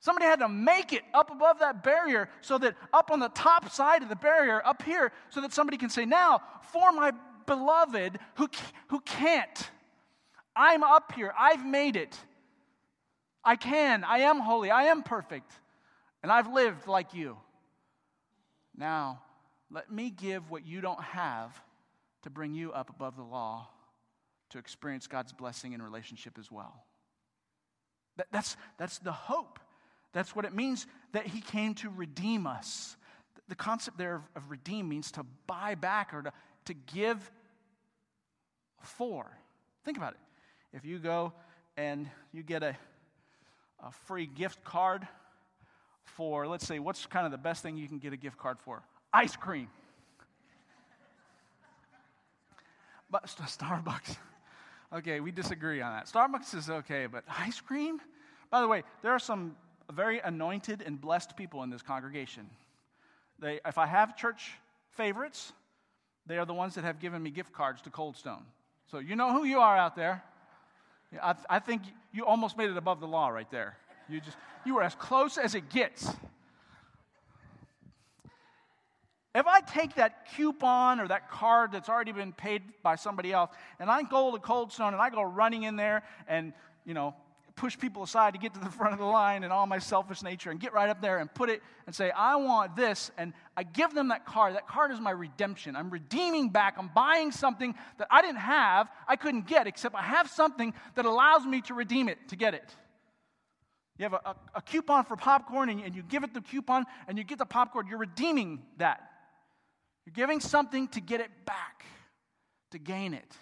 Somebody 0.00 0.26
had 0.26 0.40
to 0.40 0.48
make 0.48 0.94
it 0.94 1.02
up 1.12 1.30
above 1.30 1.58
that 1.58 1.84
barrier 1.84 2.30
so 2.40 2.56
that 2.58 2.74
up 2.92 3.10
on 3.10 3.20
the 3.20 3.28
top 3.28 3.70
side 3.70 4.02
of 4.02 4.08
the 4.08 4.16
barrier, 4.16 4.62
up 4.64 4.82
here, 4.82 5.12
so 5.28 5.42
that 5.42 5.52
somebody 5.52 5.76
can 5.76 5.90
say, 5.90 6.06
Now, 6.06 6.40
for 6.72 6.90
my 6.92 7.12
beloved 7.46 8.18
who, 8.36 8.48
who 8.88 9.00
can't, 9.00 9.70
I'm 10.56 10.82
up 10.82 11.12
here, 11.12 11.32
I've 11.38 11.66
made 11.66 11.96
it. 11.96 12.18
I 13.44 13.56
can, 13.56 14.04
I 14.04 14.18
am 14.18 14.40
holy, 14.40 14.70
I 14.70 14.84
am 14.84 15.02
perfect, 15.02 15.52
and 16.22 16.32
I've 16.32 16.52
lived 16.52 16.86
like 16.86 17.14
you. 17.14 17.36
Now, 18.76 19.22
let 19.70 19.90
me 19.90 20.10
give 20.10 20.50
what 20.50 20.66
you 20.66 20.80
don't 20.80 21.02
have 21.02 21.60
to 22.22 22.30
bring 22.30 22.54
you 22.54 22.72
up 22.72 22.90
above 22.90 23.16
the 23.16 23.22
law 23.22 23.68
to 24.50 24.58
experience 24.58 25.06
God's 25.06 25.32
blessing 25.32 25.72
in 25.72 25.82
relationship 25.82 26.38
as 26.38 26.50
well. 26.50 26.84
That, 28.16 28.26
that's, 28.32 28.56
that's 28.78 28.98
the 28.98 29.12
hope. 29.12 29.58
That's 30.12 30.34
what 30.34 30.44
it 30.44 30.54
means 30.54 30.86
that 31.12 31.26
He 31.26 31.40
came 31.40 31.74
to 31.76 31.88
redeem 31.88 32.46
us. 32.46 32.96
The 33.48 33.54
concept 33.54 33.96
there 33.96 34.16
of, 34.16 34.22
of 34.36 34.50
redeem 34.50 34.88
means 34.88 35.10
to 35.12 35.24
buy 35.46 35.74
back 35.74 36.12
or 36.12 36.22
to, 36.22 36.32
to 36.66 36.74
give 36.74 37.30
for. 38.82 39.30
Think 39.84 39.96
about 39.96 40.12
it. 40.12 40.18
If 40.72 40.84
you 40.84 40.98
go 40.98 41.32
and 41.76 42.08
you 42.32 42.42
get 42.42 42.62
a, 42.62 42.76
a 43.82 43.92
free 44.06 44.26
gift 44.26 44.64
card 44.64 45.06
for, 46.16 46.46
let's 46.46 46.66
say, 46.66 46.78
what's 46.78 47.06
kind 47.06 47.26
of 47.26 47.32
the 47.32 47.38
best 47.38 47.62
thing 47.62 47.76
you 47.76 47.88
can 47.88 47.98
get 47.98 48.12
a 48.12 48.16
gift 48.16 48.38
card 48.38 48.58
for? 48.60 48.82
Ice 49.12 49.36
cream. 49.36 49.68
But 53.10 53.26
Starbucks. 53.26 54.16
Okay, 54.92 55.20
we 55.20 55.30
disagree 55.30 55.80
on 55.80 55.92
that. 55.92 56.06
Starbucks 56.06 56.52
is 56.52 56.68
okay, 56.68 57.06
but 57.06 57.22
ice 57.28 57.60
cream? 57.60 58.00
By 58.50 58.60
the 58.60 58.66
way, 58.66 58.82
there 59.02 59.12
are 59.12 59.20
some 59.20 59.54
very 59.92 60.18
anointed 60.18 60.82
and 60.84 61.00
blessed 61.00 61.36
people 61.36 61.62
in 61.62 61.70
this 61.70 61.80
congregation. 61.80 62.50
They, 63.38 63.60
if 63.64 63.78
I 63.78 63.86
have 63.86 64.16
church 64.16 64.50
favorites, 64.96 65.52
they 66.26 66.38
are 66.38 66.44
the 66.44 66.54
ones 66.54 66.74
that 66.74 66.82
have 66.82 66.98
given 66.98 67.22
me 67.22 67.30
gift 67.30 67.52
cards 67.52 67.80
to 67.82 67.90
Cold 67.90 68.16
Stone. 68.16 68.42
So 68.90 68.98
you 68.98 69.14
know 69.14 69.32
who 69.32 69.44
you 69.44 69.60
are 69.60 69.76
out 69.76 69.94
there. 69.94 70.24
I, 71.22 71.34
I 71.48 71.58
think 71.60 71.82
you 72.12 72.26
almost 72.26 72.58
made 72.58 72.70
it 72.70 72.76
above 72.76 72.98
the 72.98 73.06
law 73.06 73.28
right 73.28 73.50
there. 73.50 73.76
You 74.10 74.20
just, 74.20 74.36
you 74.64 74.74
were 74.74 74.82
as 74.82 74.94
close 74.94 75.38
as 75.38 75.54
it 75.54 75.70
gets. 75.70 76.10
If 79.32 79.46
I 79.46 79.60
take 79.60 79.94
that 79.94 80.26
coupon 80.34 80.98
or 80.98 81.06
that 81.06 81.30
card 81.30 81.70
that's 81.70 81.88
already 81.88 82.10
been 82.10 82.32
paid 82.32 82.62
by 82.82 82.96
somebody 82.96 83.32
else 83.32 83.50
and 83.78 83.88
I 83.88 84.02
go 84.02 84.32
to 84.32 84.38
Cold 84.40 84.72
Stone 84.72 84.92
and 84.92 85.00
I 85.00 85.08
go 85.08 85.22
running 85.22 85.62
in 85.62 85.76
there 85.76 86.02
and, 86.26 86.52
you 86.84 86.94
know, 86.94 87.14
push 87.54 87.78
people 87.78 88.02
aside 88.02 88.32
to 88.32 88.40
get 88.40 88.54
to 88.54 88.60
the 88.60 88.70
front 88.70 88.92
of 88.92 88.98
the 88.98 89.04
line 89.04 89.44
and 89.44 89.52
all 89.52 89.66
my 89.66 89.78
selfish 89.78 90.22
nature 90.22 90.50
and 90.50 90.58
get 90.58 90.72
right 90.72 90.88
up 90.88 91.00
there 91.00 91.18
and 91.18 91.32
put 91.32 91.48
it 91.48 91.62
and 91.86 91.94
say, 91.94 92.10
I 92.10 92.34
want 92.36 92.74
this. 92.74 93.12
And 93.16 93.32
I 93.56 93.62
give 93.62 93.94
them 93.94 94.08
that 94.08 94.26
card. 94.26 94.56
That 94.56 94.66
card 94.66 94.90
is 94.90 94.98
my 94.98 95.12
redemption. 95.12 95.76
I'm 95.76 95.90
redeeming 95.90 96.48
back. 96.48 96.74
I'm 96.76 96.90
buying 96.92 97.30
something 97.30 97.76
that 97.98 98.08
I 98.10 98.22
didn't 98.22 98.38
have, 98.38 98.88
I 99.06 99.14
couldn't 99.14 99.46
get, 99.46 99.68
except 99.68 99.94
I 99.94 100.02
have 100.02 100.28
something 100.28 100.74
that 100.96 101.04
allows 101.04 101.46
me 101.46 101.60
to 101.62 101.74
redeem 101.74 102.08
it, 102.08 102.18
to 102.28 102.36
get 102.36 102.54
it. 102.54 102.74
You 104.00 104.04
have 104.04 104.14
a, 104.14 104.28
a, 104.30 104.36
a 104.54 104.62
coupon 104.62 105.04
for 105.04 105.14
popcorn 105.14 105.68
and 105.68 105.82
and 105.82 105.94
you 105.94 106.02
give 106.02 106.24
it 106.24 106.32
the 106.32 106.40
coupon 106.40 106.86
and 107.06 107.18
you 107.18 107.24
get 107.24 107.36
the 107.36 107.44
popcorn. 107.44 107.86
You're 107.86 107.98
redeeming 107.98 108.62
that. 108.78 109.10
You're 110.06 110.14
giving 110.14 110.40
something 110.40 110.88
to 110.88 111.02
get 111.02 111.20
it 111.20 111.28
back, 111.44 111.84
to 112.70 112.78
gain 112.78 113.12
it. 113.12 113.36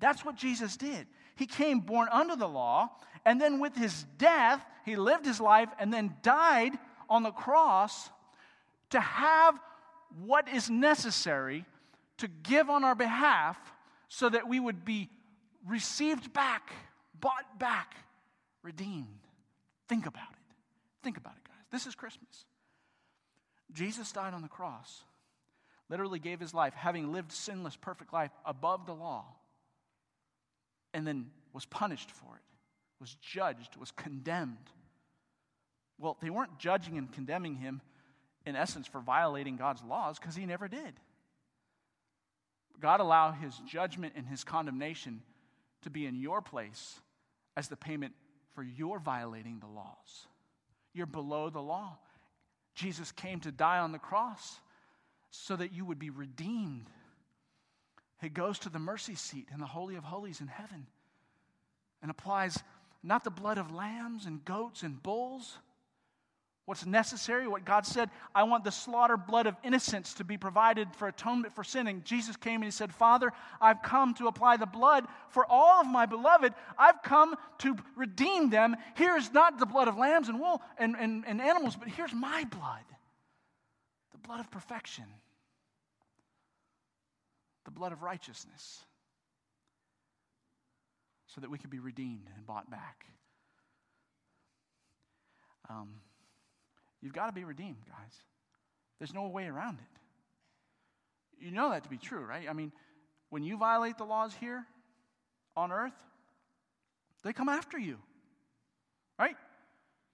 That's 0.00 0.24
what 0.24 0.34
Jesus 0.34 0.76
did. 0.76 1.06
He 1.36 1.46
came 1.46 1.78
born 1.78 2.08
under 2.10 2.34
the 2.34 2.48
law, 2.48 2.90
and 3.24 3.40
then 3.40 3.60
with 3.60 3.76
his 3.76 4.04
death, 4.18 4.60
he 4.84 4.96
lived 4.96 5.24
his 5.24 5.40
life 5.40 5.68
and 5.78 5.92
then 5.92 6.16
died 6.22 6.72
on 7.08 7.22
the 7.22 7.30
cross 7.30 8.10
to 8.90 8.98
have 8.98 9.56
what 10.24 10.48
is 10.48 10.68
necessary 10.68 11.64
to 12.18 12.26
give 12.26 12.68
on 12.68 12.82
our 12.82 12.96
behalf 12.96 13.56
so 14.08 14.28
that 14.28 14.48
we 14.48 14.58
would 14.58 14.84
be 14.84 15.08
received 15.68 16.32
back, 16.32 16.72
bought 17.20 17.60
back, 17.60 17.94
redeemed. 18.64 19.28
Think 19.88 20.06
about 20.06 20.32
it. 20.32 20.54
Think 21.04 21.16
about 21.16 21.34
it, 21.36 21.44
guys. 21.44 21.66
This 21.70 21.86
is 21.86 21.94
Christmas. 21.94 22.46
Jesus 23.72 24.10
died 24.10 24.34
on 24.34 24.42
the 24.42 24.48
cross, 24.48 25.04
literally 25.88 26.18
gave 26.18 26.40
his 26.40 26.54
life, 26.54 26.74
having 26.74 27.12
lived 27.12 27.30
sinless, 27.30 27.76
perfect 27.76 28.12
life 28.12 28.30
above 28.44 28.86
the 28.86 28.94
law 28.94 29.24
and 30.94 31.06
then 31.06 31.26
was 31.52 31.66
punished 31.66 32.10
for 32.10 32.36
it, 32.36 32.42
was 33.00 33.14
judged, 33.20 33.76
was 33.76 33.90
condemned. 33.90 34.70
Well, 35.98 36.16
they 36.22 36.30
weren't 36.30 36.58
judging 36.58 36.96
and 36.96 37.12
condemning 37.12 37.56
him 37.56 37.82
in 38.46 38.56
essence 38.56 38.86
for 38.86 39.00
violating 39.00 39.56
God's 39.56 39.82
laws 39.82 40.18
because 40.18 40.36
he 40.36 40.46
never 40.46 40.68
did. 40.68 40.94
God 42.80 43.00
allowed 43.00 43.32
his 43.32 43.58
judgment 43.66 44.14
and 44.16 44.26
his 44.26 44.44
condemnation 44.44 45.22
to 45.82 45.90
be 45.90 46.06
in 46.06 46.14
your 46.16 46.40
place 46.40 47.00
as 47.56 47.68
the 47.68 47.76
payment 47.76 48.14
for 48.54 48.62
you're 48.62 48.98
violating 48.98 49.60
the 49.60 49.66
laws. 49.66 50.26
You're 50.92 51.06
below 51.06 51.50
the 51.50 51.60
law. 51.60 51.98
Jesus 52.74 53.12
came 53.12 53.40
to 53.40 53.52
die 53.52 53.78
on 53.78 53.92
the 53.92 53.98
cross 53.98 54.60
so 55.30 55.56
that 55.56 55.72
you 55.72 55.84
would 55.84 55.98
be 55.98 56.10
redeemed 56.10 56.88
He 58.20 58.28
goes 58.28 58.58
to 58.60 58.70
the 58.70 58.78
mercy 58.78 59.14
seat 59.14 59.48
in 59.52 59.60
the 59.60 59.66
Holy 59.66 59.96
of 59.96 60.04
Holies 60.04 60.40
in 60.40 60.46
heaven 60.46 60.86
and 62.00 62.10
applies 62.10 62.58
not 63.02 63.22
the 63.22 63.30
blood 63.30 63.58
of 63.58 63.70
lambs 63.70 64.24
and 64.24 64.44
goats 64.44 64.82
and 64.82 65.02
bulls. 65.02 65.58
What's 66.66 66.86
necessary, 66.86 67.46
what 67.46 67.66
God 67.66 67.84
said, 67.84 68.08
I 68.34 68.44
want 68.44 68.64
the 68.64 68.72
slaughter 68.72 69.18
blood 69.18 69.46
of 69.46 69.54
innocence 69.62 70.14
to 70.14 70.24
be 70.24 70.38
provided 70.38 70.88
for 70.96 71.08
atonement 71.08 71.54
for 71.54 71.62
sin. 71.62 71.86
And 71.86 72.04
Jesus 72.04 72.36
came 72.36 72.56
and 72.56 72.64
he 72.64 72.70
said, 72.70 72.92
Father, 72.92 73.32
I've 73.60 73.82
come 73.82 74.14
to 74.14 74.28
apply 74.28 74.56
the 74.56 74.64
blood 74.64 75.06
for 75.28 75.44
all 75.46 75.82
of 75.82 75.86
my 75.86 76.06
beloved. 76.06 76.54
I've 76.78 77.02
come 77.02 77.34
to 77.58 77.76
redeem 77.96 78.48
them. 78.48 78.76
Here's 78.94 79.30
not 79.32 79.58
the 79.58 79.66
blood 79.66 79.88
of 79.88 79.98
lambs 79.98 80.30
and 80.30 80.40
wool 80.40 80.62
and, 80.78 80.96
and, 80.98 81.24
and 81.26 81.42
animals, 81.42 81.76
but 81.76 81.88
here's 81.88 82.14
my 82.14 82.44
blood, 82.44 82.84
the 84.12 84.18
blood 84.18 84.40
of 84.40 84.50
perfection 84.50 85.04
the 87.64 87.70
blood 87.70 87.92
of 87.92 88.02
righteousness 88.02 88.84
so 91.26 91.40
that 91.40 91.50
we 91.50 91.58
can 91.58 91.70
be 91.70 91.78
redeemed 91.78 92.28
and 92.36 92.46
bought 92.46 92.70
back. 92.70 93.06
Um, 95.68 95.94
you've 97.04 97.12
got 97.12 97.26
to 97.26 97.32
be 97.32 97.44
redeemed, 97.44 97.84
guys. 97.86 98.14
There's 98.98 99.14
no 99.14 99.28
way 99.28 99.46
around 99.46 99.78
it. 99.78 101.44
You 101.44 101.52
know 101.52 101.70
that 101.70 101.84
to 101.84 101.90
be 101.90 101.98
true, 101.98 102.24
right? 102.24 102.48
I 102.48 102.52
mean, 102.54 102.72
when 103.28 103.44
you 103.44 103.56
violate 103.58 103.98
the 103.98 104.04
laws 104.04 104.34
here 104.40 104.64
on 105.56 105.70
earth, 105.70 105.92
they 107.22 107.32
come 107.32 107.48
after 107.48 107.78
you, 107.78 107.98
right? 109.18 109.36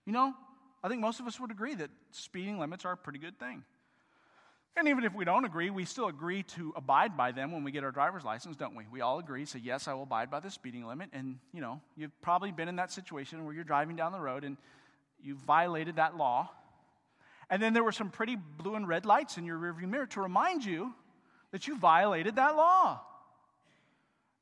You 0.07 0.13
know, 0.13 0.35
I 0.83 0.89
think 0.89 1.01
most 1.01 1.21
of 1.21 1.27
us 1.27 1.39
would 1.41 1.51
agree 1.51 1.75
that 1.75 1.91
speeding 2.11 2.59
limits 2.59 2.85
are 2.85 2.93
a 2.93 2.97
pretty 2.97 3.19
good 3.19 3.39
thing. 3.39 3.65
And 4.77 4.89
even 4.89 5.05
if 5.05 5.15
we 5.15 5.25
don't 5.25 5.45
agree, 5.45 5.69
we 5.71 5.85
still 5.85 6.07
agree 6.07 6.45
to 6.45 6.73
abide 6.77 7.17
by 7.17 7.33
them 7.33 7.51
when 7.51 7.65
we 7.65 7.73
get 7.73 7.83
our 7.83 7.91
driver's 7.91 8.25
license, 8.25 8.57
don't 8.57 8.77
we? 8.77 8.85
We 8.91 9.01
all 9.01 9.19
agree, 9.19 9.45
say, 9.45 9.59
yes, 9.59 9.89
I 9.89 9.95
will 9.95 10.05
abide 10.05 10.31
by 10.31 10.41
the 10.41 10.51
speeding 10.51 10.87
limit. 10.87 11.11
And, 11.13 11.39
you 11.53 11.61
know, 11.61 11.81
you've 11.97 12.19
probably 12.23 12.53
been 12.53 12.69
in 12.69 12.77
that 12.77 12.93
situation 12.93 13.45
where 13.45 13.53
you're 13.53 13.65
driving 13.65 13.97
down 13.97 14.13
the 14.13 14.21
road 14.21 14.45
and 14.45 14.57
you 15.21 15.35
violated 15.35 15.97
that 15.97 16.17
law. 16.17 16.51
And 17.51 17.61
then 17.61 17.73
there 17.75 17.83
were 17.83 17.93
some 17.93 18.11
pretty 18.11 18.37
blue 18.37 18.77
and 18.77 18.87
red 18.87 19.05
lights 19.05 19.37
in 19.37 19.45
your 19.45 19.59
rearview 19.59 19.89
mirror 19.89 20.07
to 20.07 20.21
remind 20.21 20.65
you 20.65 20.95
that 21.51 21.67
you 21.67 21.77
violated 21.77 22.37
that 22.37 22.55
law. 22.55 23.01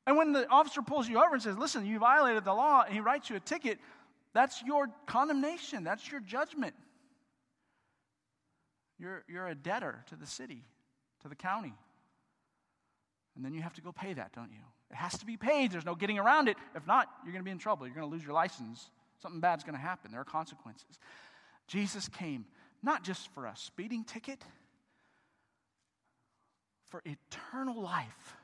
And 0.07 0.17
when 0.17 0.33
the 0.33 0.49
officer 0.49 0.83
pulls 0.83 1.09
you 1.09 1.19
over 1.19 1.35
and 1.35 1.43
says, 1.43 1.57
listen, 1.57 1.87
you 1.87 1.99
violated 1.99 2.45
the 2.45 2.53
law, 2.53 2.83
and 2.83 2.93
he 2.93 3.01
writes 3.01 3.31
you 3.31 3.37
a 3.37 3.41
ticket, 3.41 3.79
that's 4.35 4.63
your 4.63 4.89
condemnation, 5.07 5.85
that's 5.85 6.11
your 6.11 6.21
judgment. 6.21 6.75
You're, 8.99 9.25
you're 9.29 9.49
a 9.49 9.55
debtor 9.55 10.05
to 10.09 10.17
the 10.17 10.27
city, 10.27 10.65
to 11.23 11.29
the 11.29 11.35
county. 11.35 11.75
And 13.37 13.45
then 13.45 13.55
you 13.55 13.63
have 13.63 13.75
to 13.75 13.83
go 13.83 13.93
pay 13.93 14.13
that, 14.13 14.33
don't 14.35 14.51
you? 14.51 14.59
It 14.91 14.97
has 14.97 15.17
to 15.19 15.27
be 15.27 15.37
paid. 15.37 15.71
There's 15.71 15.85
no 15.87 15.95
getting 15.95 16.19
around 16.19 16.49
it. 16.49 16.57
If 16.75 16.87
not, 16.87 17.09
you're 17.25 17.33
going 17.33 17.43
to 17.43 17.45
be 17.45 17.53
in 17.53 17.59
trouble. 17.59 17.87
You're 17.87 17.95
going 17.95 18.09
to 18.09 18.13
lose 18.13 18.25
your 18.25 18.33
license. 18.33 18.91
Something 19.23 19.41
bad's 19.41 19.65
going 19.65 19.77
to 19.77 19.81
happen. 19.81 20.11
There 20.11 20.21
are 20.21 20.25
consequences. 20.25 20.99
Jesus 21.67 22.09
came 22.09 22.47
not 22.83 23.03
just 23.03 23.29
for 23.35 23.47
a 23.47 23.57
speeding 23.57 24.05
ticket, 24.05 24.43
for 26.89 27.03
eternal 27.05 27.81
life. 27.81 28.37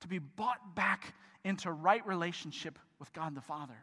To 0.00 0.08
be 0.08 0.18
bought 0.18 0.74
back 0.74 1.14
into 1.44 1.70
right 1.70 2.04
relationship 2.04 2.76
with 2.98 3.12
God 3.12 3.36
the 3.36 3.40
Father 3.40 3.76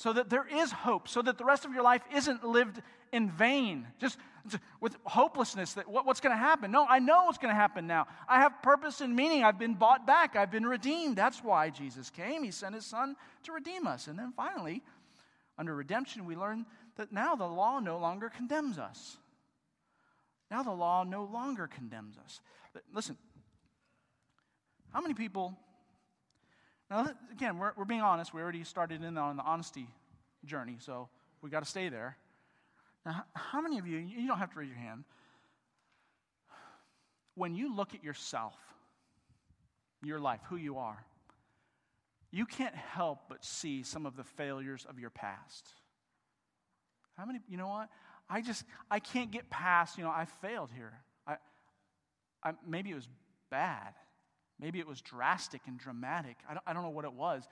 so 0.00 0.14
that 0.14 0.30
there 0.30 0.46
is 0.50 0.72
hope, 0.72 1.08
so 1.08 1.20
that 1.20 1.36
the 1.36 1.44
rest 1.44 1.66
of 1.66 1.74
your 1.74 1.82
life 1.82 2.00
isn't 2.14 2.42
lived 2.42 2.80
in 3.12 3.30
vain, 3.30 3.86
just 3.98 4.16
with 4.80 4.96
hopelessness 5.04 5.74
that 5.74 5.86
what, 5.86 6.06
what's 6.06 6.20
going 6.20 6.34
to 6.34 6.40
happen. 6.40 6.70
No, 6.70 6.86
I 6.88 7.00
know 7.00 7.24
what's 7.24 7.36
going 7.36 7.52
to 7.52 7.60
happen 7.60 7.86
now. 7.86 8.06
I 8.26 8.40
have 8.40 8.62
purpose 8.62 9.02
and 9.02 9.14
meaning. 9.14 9.44
I've 9.44 9.58
been 9.58 9.74
bought 9.74 10.06
back, 10.06 10.36
I've 10.36 10.50
been 10.50 10.64
redeemed. 10.64 11.16
That's 11.16 11.44
why 11.44 11.68
Jesus 11.68 12.08
came. 12.08 12.44
He 12.44 12.50
sent 12.50 12.74
his 12.74 12.86
son 12.86 13.14
to 13.42 13.52
redeem 13.52 13.86
us. 13.86 14.06
And 14.06 14.18
then 14.18 14.32
finally, 14.34 14.82
under 15.58 15.74
redemption, 15.74 16.24
we 16.24 16.34
learn 16.34 16.64
that 16.96 17.12
now 17.12 17.34
the 17.34 17.46
law 17.46 17.80
no 17.80 17.98
longer 17.98 18.28
condemns 18.28 18.78
us. 18.78 19.16
Now 20.50 20.62
the 20.62 20.72
law 20.72 21.04
no 21.04 21.24
longer 21.24 21.66
condemns 21.66 22.16
us. 22.18 22.40
But 22.72 22.82
listen, 22.92 23.16
how 24.92 25.00
many 25.00 25.14
people 25.14 25.56
now, 26.90 27.08
again, 27.30 27.58
we're, 27.58 27.72
we're 27.76 27.84
being 27.84 28.00
honest. 28.00 28.34
We 28.34 28.42
already 28.42 28.64
started 28.64 29.04
in 29.04 29.16
on 29.16 29.36
the 29.36 29.44
honesty 29.44 29.86
journey, 30.44 30.76
so 30.80 31.08
we 31.40 31.48
got 31.48 31.62
to 31.62 31.68
stay 31.68 31.88
there. 31.88 32.16
Now, 33.06 33.24
how 33.34 33.60
many 33.60 33.78
of 33.78 33.86
you, 33.86 33.98
you 33.98 34.26
don't 34.26 34.38
have 34.38 34.52
to 34.52 34.58
raise 34.58 34.68
your 34.68 34.78
hand, 34.78 35.04
when 37.36 37.54
you 37.54 37.74
look 37.74 37.94
at 37.94 38.02
yourself, 38.02 38.54
your 40.02 40.18
life, 40.18 40.40
who 40.48 40.56
you 40.56 40.78
are, 40.78 41.04
you 42.32 42.44
can't 42.44 42.74
help 42.74 43.20
but 43.28 43.44
see 43.44 43.82
some 43.82 44.04
of 44.04 44.16
the 44.16 44.24
failures 44.24 44.84
of 44.88 44.98
your 44.98 45.10
past. 45.10 45.68
How 47.20 47.26
many, 47.26 47.40
you 47.50 47.58
know 47.58 47.68
what? 47.68 47.90
I 48.30 48.40
just, 48.40 48.64
I 48.90 48.98
can't 48.98 49.30
get 49.30 49.50
past, 49.50 49.98
you 49.98 50.04
know, 50.04 50.10
I 50.10 50.24
failed 50.40 50.70
here. 50.74 50.94
I, 51.26 51.36
I, 52.42 52.52
maybe 52.66 52.90
it 52.90 52.94
was 52.94 53.08
bad. 53.50 53.92
Maybe 54.58 54.78
it 54.78 54.86
was 54.86 55.02
drastic 55.02 55.60
and 55.66 55.78
dramatic. 55.78 56.38
I 56.48 56.54
don't, 56.54 56.62
I 56.66 56.72
don't 56.72 56.82
know 56.82 56.88
what 56.88 57.04
it 57.04 57.12
was. 57.12 57.42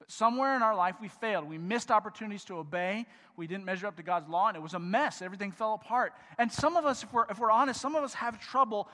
But 0.00 0.10
somewhere 0.10 0.56
in 0.56 0.62
our 0.62 0.74
life, 0.74 0.96
we 1.00 1.06
failed. 1.06 1.48
We 1.48 1.56
missed 1.56 1.92
opportunities 1.92 2.44
to 2.46 2.56
obey. 2.56 3.06
We 3.36 3.46
didn't 3.46 3.64
measure 3.64 3.86
up 3.86 3.96
to 3.98 4.02
God's 4.02 4.28
law, 4.28 4.48
and 4.48 4.56
it 4.56 4.60
was 4.60 4.74
a 4.74 4.80
mess. 4.80 5.22
Everything 5.22 5.52
fell 5.52 5.74
apart. 5.74 6.14
And 6.36 6.50
some 6.50 6.76
of 6.76 6.84
us, 6.84 7.04
if 7.04 7.12
we're, 7.12 7.26
if 7.30 7.38
we're 7.38 7.52
honest, 7.52 7.80
some 7.80 7.94
of 7.94 8.02
us 8.02 8.14
have 8.14 8.40
trouble 8.40 8.88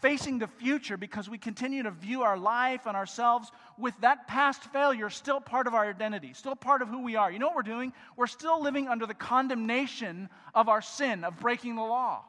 facing 0.00 0.38
the 0.38 0.46
future 0.46 0.96
because 0.96 1.28
we 1.28 1.38
continue 1.38 1.82
to 1.82 1.90
view 1.90 2.22
our 2.22 2.38
life 2.38 2.86
and 2.86 2.96
ourselves 2.96 3.50
with 3.76 3.94
that 4.00 4.28
past 4.28 4.62
failure 4.72 5.10
still 5.10 5.40
part 5.40 5.66
of 5.66 5.74
our 5.74 5.88
identity, 5.88 6.32
still 6.32 6.54
part 6.54 6.82
of 6.82 6.88
who 6.88 7.02
we 7.02 7.16
are. 7.16 7.30
You 7.30 7.38
know 7.38 7.48
what 7.48 7.56
we're 7.56 7.62
doing? 7.62 7.92
We're 8.16 8.26
still 8.26 8.62
living 8.62 8.88
under 8.88 9.06
the 9.06 9.14
condemnation 9.14 10.28
of 10.54 10.68
our 10.68 10.82
sin, 10.82 11.24
of 11.24 11.38
breaking 11.40 11.76
the 11.76 11.82
law. 11.82 12.24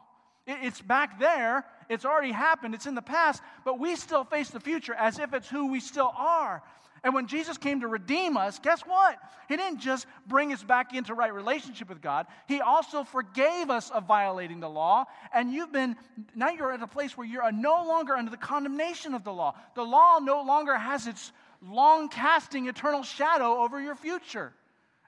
It's 0.47 0.81
back 0.81 1.19
there, 1.19 1.65
it's 1.89 2.05
already 2.05 2.31
happened, 2.31 2.75
it's 2.75 2.85
in 2.85 2.95
the 2.95 3.01
past, 3.01 3.41
but 3.65 3.79
we 3.79 3.95
still 3.95 4.23
face 4.23 4.49
the 4.49 4.59
future 4.59 4.93
as 4.93 5.19
if 5.19 5.33
it's 5.33 5.49
who 5.49 5.71
we 5.71 5.79
still 5.79 6.13
are. 6.15 6.61
And 7.03 7.13
when 7.13 7.27
Jesus 7.27 7.57
came 7.57 7.81
to 7.81 7.87
redeem 7.87 8.35
us, 8.37 8.59
guess 8.59 8.81
what? 8.81 9.17
He 9.47 9.55
didn't 9.55 9.79
just 9.79 10.05
bring 10.27 10.51
us 10.51 10.61
back 10.61 10.93
into 10.93 11.13
right 11.13 11.33
relationship 11.33 11.89
with 11.89 12.01
God. 12.01 12.27
He 12.47 12.61
also 12.61 13.03
forgave 13.03 13.69
us 13.69 13.89
of 13.89 14.05
violating 14.05 14.59
the 14.59 14.69
law. 14.69 15.05
And 15.33 15.51
you've 15.51 15.71
been, 15.71 15.95
now 16.35 16.49
you're 16.49 16.73
at 16.73 16.81
a 16.81 16.87
place 16.87 17.17
where 17.17 17.25
you're 17.25 17.51
no 17.51 17.85
longer 17.87 18.13
under 18.13 18.29
the 18.29 18.37
condemnation 18.37 19.13
of 19.13 19.23
the 19.23 19.31
law. 19.31 19.55
The 19.75 19.83
law 19.83 20.19
no 20.19 20.43
longer 20.43 20.77
has 20.77 21.07
its 21.07 21.31
long 21.65 22.09
casting 22.09 22.67
eternal 22.67 23.03
shadow 23.03 23.63
over 23.63 23.81
your 23.81 23.95
future 23.95 24.53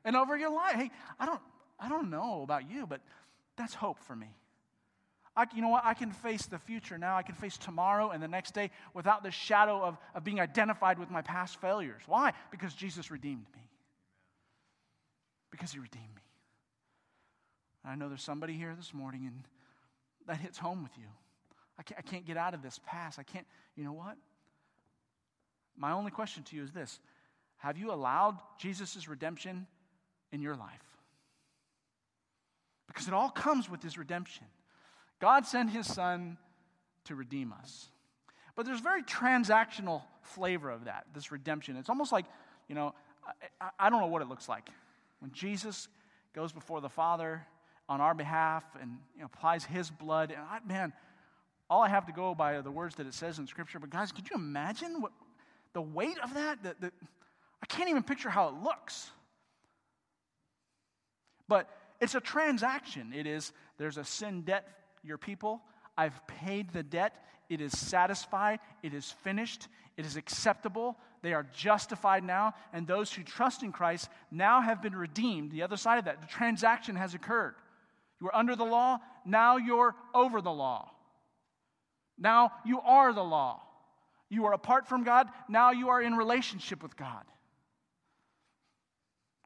and 0.06 0.16
over 0.16 0.38
your 0.38 0.52
life. 0.52 0.76
Hey, 0.76 0.92
I 1.20 1.26
don't, 1.26 1.42
I 1.80 1.90
don't 1.90 2.10
know 2.10 2.42
about 2.42 2.70
you, 2.70 2.88
but 2.88 3.02
that's 3.58 3.74
hope 3.74 4.00
for 4.00 4.16
me. 4.16 4.28
I, 5.36 5.46
you 5.56 5.62
know 5.62 5.70
what? 5.70 5.86
I 5.86 5.94
can 5.94 6.12
face 6.12 6.46
the 6.46 6.60
future 6.60 6.98
now. 6.98 7.16
I 7.16 7.22
can 7.22 7.36
face 7.36 7.58
tomorrow 7.58 8.10
and 8.10 8.22
the 8.22 8.28
next 8.28 8.54
day 8.54 8.70
without 8.94 9.24
the 9.24 9.32
shadow 9.32 9.82
of, 9.82 9.98
of 10.14 10.24
being 10.24 10.42
identified 10.42 11.00
with 11.00 11.10
my 11.10 11.22
past 11.22 11.60
failures. 11.62 12.02
Why? 12.06 12.34
Because 12.52 12.74
Jesus 12.74 13.12
redeemed 13.12 13.46
me. 13.56 13.62
Because 15.50 15.72
he 15.72 15.80
redeemed 15.80 16.16
me. 16.16 16.22
I 17.86 17.96
know 17.96 18.10
there's 18.10 18.24
somebody 18.24 18.54
here 18.54 18.76
this 18.76 18.94
morning 18.94 19.26
and 19.26 19.44
that 20.28 20.38
hits 20.38 20.58
home 20.58 20.84
with 20.84 20.98
you. 20.98 21.08
I 21.80 21.84
can't, 21.84 22.00
I 22.00 22.02
can't 22.02 22.26
get 22.26 22.38
out 22.38 22.54
of 22.54 22.62
this 22.62 22.80
past. 22.86 23.18
I 23.18 23.24
can't, 23.24 23.48
you 23.76 23.84
know 23.84 23.94
what? 23.94 24.18
My 25.76 25.94
only 25.94 26.12
question 26.12 26.44
to 26.44 26.56
you 26.56 26.64
is 26.64 26.72
this 26.72 27.00
Have 27.58 27.78
you 27.78 27.92
allowed 27.92 28.38
Jesus' 28.60 29.08
redemption 29.08 29.66
in 30.32 30.42
your 30.42 30.56
life? 30.56 30.84
Because 32.88 33.08
it 33.08 33.14
all 33.14 33.30
comes 33.30 33.70
with 33.70 33.82
his 33.82 33.98
redemption. 33.98 34.46
God 35.22 35.46
sent 35.46 35.70
his 35.70 35.86
son 35.86 36.38
to 37.06 37.16
redeem 37.16 37.54
us. 37.54 37.88
But 38.56 38.66
there's 38.66 38.82
very 38.82 39.04
transactional 39.04 40.02
flavor 40.22 40.70
of 40.70 40.86
that, 40.86 41.06
this 41.14 41.32
redemption. 41.32 41.78
It's 41.78 41.90
almost 41.90 42.12
like, 42.12 42.26
you 42.68 42.76
know, 42.76 42.94
I, 43.62 43.70
I, 43.80 43.90
don't 43.90 44.02
know 44.02 44.08
what 44.08 44.24
it 44.24 44.28
looks 44.28 44.50
like. 44.50 44.70
When 45.20 45.32
Jesus 45.32 45.88
goes 46.34 46.52
before 46.52 46.82
the 46.82 46.90
Father 46.90 47.46
on 47.88 48.02
our 48.02 48.14
behalf 48.14 48.64
and 48.82 48.98
you 49.16 49.22
know, 49.22 49.28
applies 49.28 49.64
his 49.64 49.90
blood, 49.92 50.32
and 50.32 50.40
I, 50.42 50.60
man, 50.68 50.92
all 51.70 51.84
I 51.84 51.90
have 51.90 52.08
to 52.08 52.12
go 52.12 52.34
by 52.34 52.54
are 52.54 52.62
the 52.62 52.72
words 52.72 52.96
that 52.96 53.06
it 53.06 53.14
says 53.14 53.38
in 53.38 53.48
Scripture. 53.48 53.80
But 53.80 53.92
guys, 53.92 54.12
could 54.12 54.30
you 54.30 54.36
imagine 54.36 55.02
what 55.02 55.12
the 55.74 55.82
weight 55.82 56.18
of 56.24 56.34
that? 56.34 56.64
The, 56.64 56.76
the, 56.80 56.92
I 57.62 57.66
can't 57.68 57.90
even 57.90 58.04
picture 58.04 58.30
how 58.30 58.50
it 58.50 58.56
looks. 58.64 59.10
But 61.48 61.70
it's 62.00 62.16
a 62.16 62.20
transaction. 62.20 63.14
It 63.16 63.28
is, 63.28 63.54
there's 63.78 63.98
a 63.98 64.04
sin 64.04 64.42
debt 64.42 64.68
your 65.04 65.18
people. 65.18 65.62
I've 65.98 66.26
paid 66.28 66.72
the 66.72 66.84
debt. 66.84 67.14
It 67.50 67.62
is 67.62 67.78
satisfied. 67.78 68.60
It 68.82 68.94
is 68.94 69.12
finished. 69.24 69.68
It 69.98 70.06
is 70.06 70.16
acceptable. 70.16 70.98
They 71.22 71.34
are 71.34 71.46
justified 71.54 72.24
now. 72.24 72.54
And 72.74 72.88
those 72.88 73.12
who 73.12 73.24
trust 73.24 73.64
in 73.64 73.72
Christ 73.72 74.10
now 74.32 74.62
have 74.62 74.82
been 74.82 74.96
redeemed. 74.96 75.52
The 75.52 75.64
other 75.64 75.78
side 75.78 76.00
of 76.00 76.06
that, 76.06 76.22
the 76.22 76.28
transaction 76.28 76.96
has 76.96 77.14
occurred. 77.14 77.56
You 78.20 78.26
were 78.26 78.36
under 78.36 78.56
the 78.56 78.64
law. 78.64 79.00
Now 79.26 79.58
you're 79.58 79.96
over 80.14 80.42
the 80.42 80.52
law. 80.52 80.92
Now 82.18 82.52
you 82.66 82.80
are 82.82 83.14
the 83.14 83.24
law. 83.24 83.62
You 84.30 84.46
are 84.46 84.54
apart 84.54 84.88
from 84.88 85.04
God. 85.04 85.28
Now 85.50 85.72
you 85.72 85.90
are 85.90 86.02
in 86.02 86.16
relationship 86.16 86.82
with 86.82 86.96
God. 86.96 87.26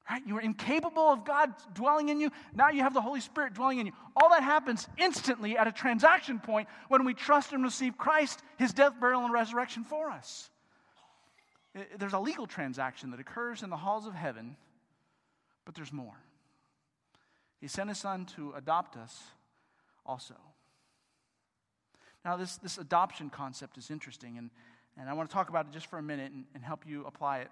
Right? 0.10 0.22
You 0.26 0.36
were 0.36 0.41
incapable 0.41 1.02
of 1.10 1.26
God 1.26 1.52
dwelling 1.74 2.10
in 2.10 2.20
you. 2.20 2.32
Now 2.54 2.70
you 2.70 2.82
have 2.82 2.94
the 2.94 3.02
Holy 3.02 3.22
Spirit 3.22 3.54
dwelling 3.54 3.80
in 3.80 3.88
you. 3.88 3.94
All 4.15 4.30
that 4.30 4.44
happens 4.44 4.88
instantly 4.98 5.58
at 5.58 5.68
a 5.68 5.72
transaction 5.72 6.39
point 6.39 6.68
when 6.89 7.06
we 7.06 7.15
trust 7.15 7.54
and 7.54 7.63
receive 7.63 7.98
Christ, 7.98 8.41
his 8.58 8.72
death, 8.72 8.94
burial, 9.00 9.24
and 9.24 9.34
resurrection 9.34 9.84
for 9.84 10.12
us. 10.12 10.50
There's 11.98 12.13
a 12.13 12.20
legal 12.20 12.46
transaction 12.46 13.12
that 13.12 13.20
occurs 13.20 13.63
in 13.63 13.70
the 13.70 13.78
halls 13.78 14.06
of 14.06 14.13
heaven, 14.13 14.56
but 15.65 15.74
there's 15.76 15.91
more. 15.91 16.15
He 17.60 17.68
sent 17.68 17.89
his 17.89 17.98
son 17.98 18.26
to 18.36 18.54
adopt 18.56 18.96
us 18.96 19.24
also. 20.06 20.36
Now, 22.24 22.38
this, 22.38 22.58
this 22.58 22.78
adoption 22.78 23.30
concept 23.30 23.78
is 23.78 23.89
interesting, 23.89 24.38
and, 24.38 24.52
and 24.98 25.10
I 25.10 25.13
want 25.13 25.30
to 25.30 25.34
talk 25.34 25.50
about 25.50 25.65
it 25.65 25.72
just 25.74 25.88
for 25.88 25.98
a 25.98 26.04
minute 26.04 26.32
and, 26.32 26.46
and 26.54 26.63
help 26.63 26.86
you 26.88 27.06
apply 27.06 27.39
it 27.39 27.50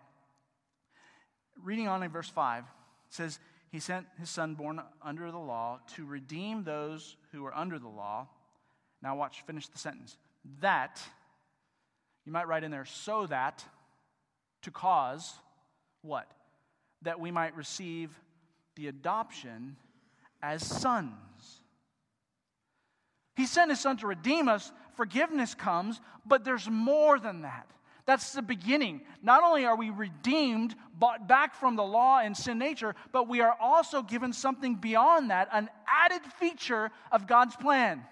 reading 1.62 1.88
on 1.88 2.04
in 2.04 2.12
verse 2.12 2.30
5, 2.30 2.66
says, 3.10 3.40
He 3.72 3.80
sent 3.80 4.06
his 4.20 4.30
son 4.30 4.56
born 4.56 4.82
under 5.02 5.32
the 5.32 5.38
law 5.38 5.80
to 5.96 6.06
redeem 6.06 6.64
those 6.64 7.16
who 7.32 7.46
are 7.46 7.56
under 7.56 7.80
the 7.80 7.88
law. 7.88 8.28
Now, 9.02 9.16
watch, 9.16 9.44
finish 9.46 9.68
the 9.68 9.78
sentence. 9.78 10.18
That, 10.62 11.02
you 12.26 12.32
might 12.32 12.48
write 12.48 12.64
in 12.64 12.72
there, 12.72 12.86
so 12.86 13.28
that, 13.28 13.64
to 14.64 14.72
cause 14.72 15.34
what? 16.02 16.30
That 17.02 17.20
we 17.20 17.32
might 17.32 17.56
receive 17.56 18.18
the 18.76 18.88
adoption 18.88 19.76
as 20.42 20.66
sons. 20.66 21.14
He 23.36 23.46
sent 23.46 23.72
his 23.72 23.80
son 23.80 23.98
to 23.98 24.08
redeem 24.08 24.48
us. 24.48 24.72
Forgiveness 24.96 25.56
comes, 25.56 26.00
but 26.26 26.44
there's 26.44 26.70
more 26.70 27.20
than 27.20 27.42
that. 27.42 27.68
That's 28.06 28.34
the 28.34 28.42
beginning. 28.42 29.02
Not 29.22 29.44
only 29.44 29.66
are 29.66 29.78
we 29.78 29.90
redeemed, 29.90 30.76
bought 30.98 31.28
back 31.28 31.56
from 31.56 31.76
the 31.76 31.84
law 31.84 32.20
and 32.20 32.36
sin 32.36 32.58
nature, 32.58 32.96
but 33.12 33.30
we 33.30 33.42
are 33.42 33.56
also 33.60 34.02
given 34.02 34.34
something 34.34 34.76
beyond 34.76 35.30
that, 35.32 35.48
an 35.54 35.70
added 35.88 36.22
feature 36.40 36.92
of 37.12 37.28
God's 37.28 37.56
plan. 37.56 38.04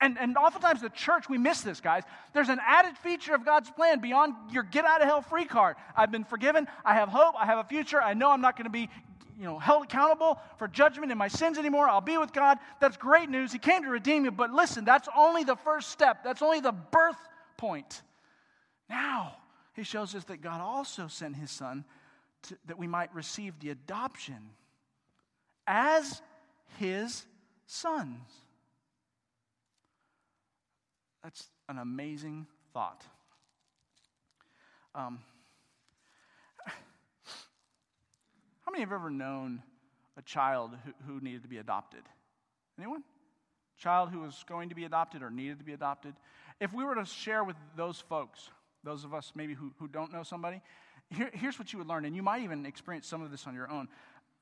And, 0.00 0.18
and 0.18 0.36
oftentimes, 0.36 0.80
the 0.80 0.88
church, 0.88 1.28
we 1.28 1.38
miss 1.38 1.60
this, 1.60 1.80
guys. 1.80 2.02
There's 2.32 2.48
an 2.48 2.58
added 2.66 2.98
feature 2.98 3.34
of 3.34 3.44
God's 3.44 3.70
plan 3.70 4.00
beyond 4.00 4.34
your 4.50 4.64
get 4.64 4.84
out 4.84 5.00
of 5.00 5.06
hell 5.06 5.22
free 5.22 5.44
card. 5.44 5.76
I've 5.96 6.10
been 6.10 6.24
forgiven. 6.24 6.66
I 6.84 6.94
have 6.94 7.08
hope. 7.08 7.36
I 7.38 7.46
have 7.46 7.58
a 7.58 7.64
future. 7.64 8.02
I 8.02 8.14
know 8.14 8.30
I'm 8.30 8.40
not 8.40 8.56
going 8.56 8.64
to 8.64 8.70
be 8.70 8.88
you 9.38 9.44
know, 9.44 9.58
held 9.58 9.84
accountable 9.84 10.40
for 10.58 10.68
judgment 10.68 11.12
in 11.12 11.18
my 11.18 11.28
sins 11.28 11.56
anymore. 11.56 11.88
I'll 11.88 12.00
be 12.00 12.18
with 12.18 12.32
God. 12.32 12.58
That's 12.80 12.96
great 12.96 13.28
news. 13.28 13.52
He 13.52 13.58
came 13.58 13.82
to 13.84 13.90
redeem 13.90 14.24
you. 14.24 14.30
But 14.32 14.52
listen, 14.52 14.84
that's 14.84 15.08
only 15.16 15.44
the 15.44 15.56
first 15.56 15.90
step, 15.90 16.22
that's 16.24 16.42
only 16.42 16.60
the 16.60 16.72
birth 16.72 17.16
point. 17.56 18.02
Now, 18.92 19.36
he 19.72 19.84
shows 19.84 20.14
us 20.14 20.24
that 20.24 20.42
God 20.42 20.60
also 20.60 21.08
sent 21.08 21.34
his 21.34 21.50
son 21.50 21.86
to, 22.42 22.58
that 22.66 22.78
we 22.78 22.86
might 22.86 23.12
receive 23.14 23.58
the 23.58 23.70
adoption 23.70 24.50
as 25.66 26.20
his 26.78 27.24
sons. 27.66 28.20
That's 31.22 31.48
an 31.70 31.78
amazing 31.78 32.46
thought. 32.74 33.02
Um, 34.94 35.20
how 36.66 38.72
many 38.72 38.82
have 38.82 38.92
ever 38.92 39.08
known 39.08 39.62
a 40.18 40.22
child 40.22 40.72
who, 40.84 40.92
who 41.06 41.24
needed 41.24 41.44
to 41.44 41.48
be 41.48 41.56
adopted? 41.56 42.02
Anyone? 42.78 43.04
Child 43.78 44.10
who 44.10 44.20
was 44.20 44.44
going 44.46 44.68
to 44.68 44.74
be 44.74 44.84
adopted 44.84 45.22
or 45.22 45.30
needed 45.30 45.60
to 45.60 45.64
be 45.64 45.72
adopted? 45.72 46.12
If 46.60 46.74
we 46.74 46.84
were 46.84 46.96
to 46.96 47.06
share 47.06 47.42
with 47.42 47.56
those 47.74 47.98
folks, 47.98 48.50
those 48.84 49.04
of 49.04 49.14
us 49.14 49.32
maybe 49.34 49.54
who, 49.54 49.72
who 49.78 49.88
don't 49.88 50.12
know 50.12 50.22
somebody, 50.22 50.60
here, 51.10 51.30
here's 51.32 51.58
what 51.58 51.72
you 51.72 51.78
would 51.78 51.88
learn, 51.88 52.04
and 52.04 52.16
you 52.16 52.22
might 52.22 52.42
even 52.42 52.66
experience 52.66 53.06
some 53.06 53.22
of 53.22 53.30
this 53.30 53.46
on 53.46 53.54
your 53.54 53.70
own. 53.70 53.88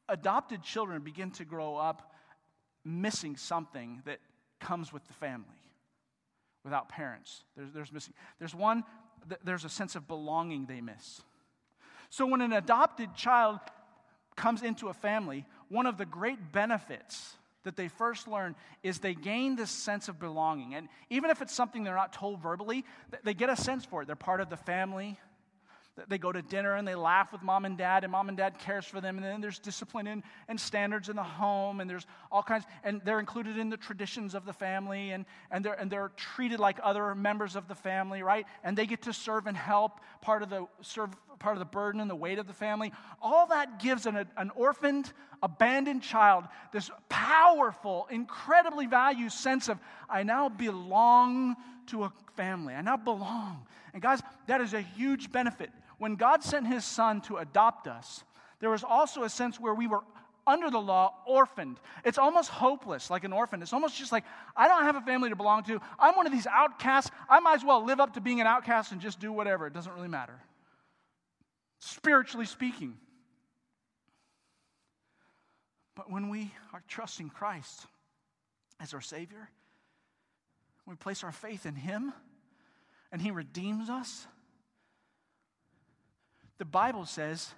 Adopted 0.09 0.63
children 0.63 1.03
begin 1.03 1.31
to 1.33 1.45
grow 1.45 1.77
up 1.77 2.13
missing 2.85 3.37
something 3.37 4.03
that 4.05 4.19
comes 4.61 4.93
with 4.93 5.07
the 5.07 5.13
family 5.15 5.47
without 6.65 6.89
parents. 6.89 7.45
There's, 7.57 7.73
there's 7.73 7.93
missing. 7.93 8.15
There's 8.39 8.55
one, 8.55 8.85
there's 9.45 9.65
a 9.65 9.69
sense 9.69 9.97
of 9.97 10.07
belonging 10.07 10.67
they 10.67 10.81
miss. 10.81 11.23
So 12.11 12.27
when 12.27 12.41
an 12.41 12.53
adopted 12.53 13.15
child 13.15 13.61
comes 14.37 14.63
into 14.63 14.89
a 14.89 14.95
family, 14.95 15.47
one 15.69 15.87
of 15.87 15.97
the 15.97 16.07
great 16.07 16.53
benefits 16.53 17.37
that 17.65 17.77
they 17.77 17.89
first 17.89 18.27
learn 18.27 18.55
is 18.83 18.99
they 18.99 19.15
gain 19.15 19.57
this 19.57 19.71
sense 19.71 20.09
of 20.09 20.19
belonging. 20.19 20.75
And 20.75 20.89
even 21.11 21.31
if 21.31 21.43
it's 21.43 21.55
something 21.55 21.85
they're 21.85 21.95
not 21.95 22.13
told 22.13 22.41
verbally, 22.41 22.85
they 23.25 23.35
get 23.35 23.51
a 23.51 23.57
sense 23.57 23.85
for 23.85 24.03
it. 24.03 24.07
They're 24.07 24.17
part 24.17 24.41
of 24.41 24.51
the 24.51 24.57
family. 24.57 25.19
They 26.09 26.19
go 26.19 26.33
to 26.33 26.41
dinner 26.41 26.77
and 26.77 26.87
they 26.87 26.95
laugh 26.95 27.33
with 27.33 27.43
mom 27.43 27.65
and 27.65 27.77
dad, 27.77 28.05
and 28.05 28.13
mom 28.13 28.29
and 28.29 28.39
dad 28.39 28.59
cares 28.59 28.87
for 28.87 29.01
them. 29.01 29.17
And 29.17 29.25
then 29.25 29.41
there's 29.41 29.59
discipline 29.59 30.07
and, 30.07 30.23
and 30.49 30.59
standards 30.59 31.09
in 31.09 31.17
the 31.17 31.23
home, 31.23 31.81
and 31.81 31.91
there's 31.91 32.07
all 32.33 32.43
kinds, 32.43 32.65
and 32.85 33.03
they're 33.05 33.21
included 33.21 33.59
in 33.59 33.69
the 33.69 33.77
traditions 33.77 34.35
of 34.35 34.47
the 34.47 34.53
family, 34.53 35.11
and, 35.11 35.27
and, 35.51 35.65
they're, 35.65 35.75
and 35.75 35.91
they're 35.91 36.13
treated 36.17 36.61
like 36.61 36.79
other 36.83 37.15
members 37.15 37.57
of 37.57 37.69
the 37.69 37.75
family, 37.75 38.23
right? 38.23 38.47
And 38.65 38.79
they 38.79 38.87
get 38.87 39.03
to 39.03 39.13
serve 39.13 39.47
and 39.47 39.57
help, 39.57 40.01
part 40.23 40.43
of 40.43 40.49
the 40.49 40.67
serve 40.81 41.11
part 41.39 41.57
of 41.57 41.59
the 41.59 41.65
burden 41.65 42.01
and 42.01 42.09
the 42.09 42.15
weight 42.15 42.39
of 42.39 42.47
the 42.47 42.53
family. 42.53 42.93
All 43.21 43.47
that 43.47 43.81
gives 43.81 44.07
an, 44.07 44.29
an 44.37 44.51
orphaned, 44.55 45.13
abandoned 45.43 46.03
child 46.03 46.45
this 46.73 46.91
powerful, 47.09 48.07
incredibly 48.11 48.87
valued 48.87 49.33
sense 49.33 49.69
of, 49.69 49.79
I 50.09 50.23
now 50.23 50.49
belong 50.49 51.57
to 51.87 52.05
a 52.05 52.13
family. 52.37 52.75
I 52.75 52.83
now 52.83 52.97
belong. 52.97 53.67
And 53.93 54.03
guys, 54.03 54.21
that 54.47 54.61
is 54.61 54.75
a 54.75 54.81
huge 54.81 55.33
benefit 55.33 55.71
when 56.01 56.17
God 56.17 56.43
sent 56.43 56.67
his 56.67 56.85
son 56.85 57.21
to 57.23 57.37
adopt 57.37 57.87
us, 57.87 58.25
there 58.59 58.71
was 58.71 58.83
also 58.83 59.23
a 59.23 59.29
sense 59.29 59.61
where 59.61 59.75
we 59.75 59.87
were 59.87 60.01
under 60.47 60.71
the 60.71 60.81
law, 60.81 61.13
orphaned. 61.27 61.79
It's 62.07 62.17
almost 62.17 62.49
hopeless, 62.49 63.11
like 63.11 63.25
an 63.25 63.35
orphan. 63.35 63.61
It's 63.61 63.75
almost 63.75 63.99
just 63.99 64.11
like, 64.11 64.25
I 64.57 64.67
don't 64.67 64.85
have 64.85 64.97
a 64.97 65.03
family 65.03 65.29
to 65.29 65.37
belong 65.37 65.63
to. 65.65 65.79
I'm 65.99 66.17
one 66.17 66.27
of 66.27 66.33
these 66.33 66.47
outcasts. 66.47 67.11
I 67.29 67.41
might 67.41 67.57
as 67.57 67.65
well 67.67 67.85
live 67.85 68.01
up 68.01 68.15
to 68.15 68.21
being 68.23 68.41
an 68.41 68.47
outcast 68.47 68.93
and 68.93 69.01
just 69.01 69.21
do 69.21 69.31
whatever. 69.31 69.67
It 69.67 69.75
doesn't 69.75 69.93
really 69.93 70.09
matter. 70.09 70.41
Spiritually 71.81 72.47
speaking. 72.47 72.97
But 76.01 76.11
when 76.11 76.31
we 76.31 76.51
are 76.73 76.83
trusting 76.89 77.29
Christ 77.29 77.85
as 78.81 78.95
our 78.95 79.03
Savior, 79.03 79.51
we 80.87 80.95
place 80.95 81.23
our 81.23 81.31
faith 81.31 81.67
in 81.67 81.75
Him 81.75 82.15
and 83.13 83.21
He 83.21 83.31
redeems 83.31 83.91
us, 83.91 84.27
the 86.57 86.65
Bible 86.65 87.05
says 87.05 87.51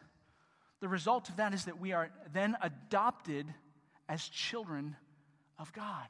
the 0.81 0.89
result 0.89 1.29
of 1.29 1.37
that 1.37 1.55
is 1.55 1.67
that 1.67 1.79
we 1.79 1.93
are 1.93 2.11
then 2.33 2.57
adopted 2.61 3.47
as 4.09 4.27
children 4.27 4.97
of 5.57 5.73
God. 5.73 6.09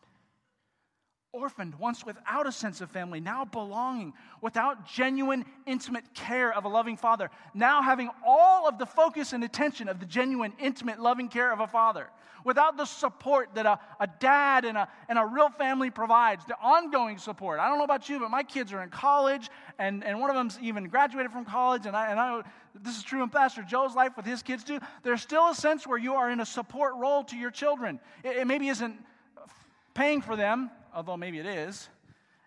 Orphaned, 1.34 1.74
once 1.76 2.04
without 2.04 2.46
a 2.46 2.52
sense 2.52 2.82
of 2.82 2.90
family, 2.90 3.18
now 3.18 3.46
belonging, 3.46 4.12
without 4.42 4.86
genuine, 4.86 5.46
intimate 5.64 6.04
care 6.12 6.52
of 6.52 6.66
a 6.66 6.68
loving 6.68 6.98
father, 6.98 7.30
now 7.54 7.80
having 7.80 8.10
all 8.26 8.68
of 8.68 8.78
the 8.78 8.84
focus 8.84 9.32
and 9.32 9.42
attention 9.42 9.88
of 9.88 9.98
the 9.98 10.04
genuine, 10.04 10.52
intimate, 10.60 11.00
loving 11.00 11.28
care 11.28 11.50
of 11.50 11.60
a 11.60 11.66
father, 11.66 12.10
without 12.44 12.76
the 12.76 12.84
support 12.84 13.48
that 13.54 13.64
a, 13.64 13.78
a 13.98 14.06
dad 14.20 14.66
and 14.66 14.76
a, 14.76 14.86
and 15.08 15.18
a 15.18 15.24
real 15.24 15.48
family 15.48 15.88
provides, 15.88 16.44
the 16.44 16.56
ongoing 16.60 17.16
support. 17.16 17.60
I 17.60 17.66
don't 17.66 17.78
know 17.78 17.84
about 17.84 18.10
you, 18.10 18.20
but 18.20 18.30
my 18.30 18.42
kids 18.42 18.70
are 18.74 18.82
in 18.82 18.90
college, 18.90 19.48
and, 19.78 20.04
and 20.04 20.20
one 20.20 20.28
of 20.28 20.36
them's 20.36 20.58
even 20.60 20.84
graduated 20.84 21.32
from 21.32 21.46
college, 21.46 21.86
and 21.86 21.96
I, 21.96 22.10
and 22.10 22.20
I 22.20 22.42
this 22.74 22.98
is 22.98 23.02
true 23.02 23.22
in 23.22 23.30
Pastor 23.30 23.62
Joe's 23.62 23.94
life 23.94 24.18
with 24.18 24.26
his 24.26 24.42
kids 24.42 24.64
too. 24.64 24.80
There's 25.02 25.22
still 25.22 25.48
a 25.48 25.54
sense 25.54 25.86
where 25.86 25.98
you 25.98 26.12
are 26.14 26.30
in 26.30 26.40
a 26.40 26.46
support 26.46 26.94
role 26.96 27.24
to 27.24 27.36
your 27.36 27.50
children. 27.50 28.00
It, 28.22 28.36
it 28.36 28.46
maybe 28.46 28.68
isn't 28.68 29.02
paying 29.94 30.20
for 30.20 30.36
them, 30.36 30.70
although 30.94 31.16
maybe 31.16 31.38
it 31.38 31.46
is. 31.46 31.88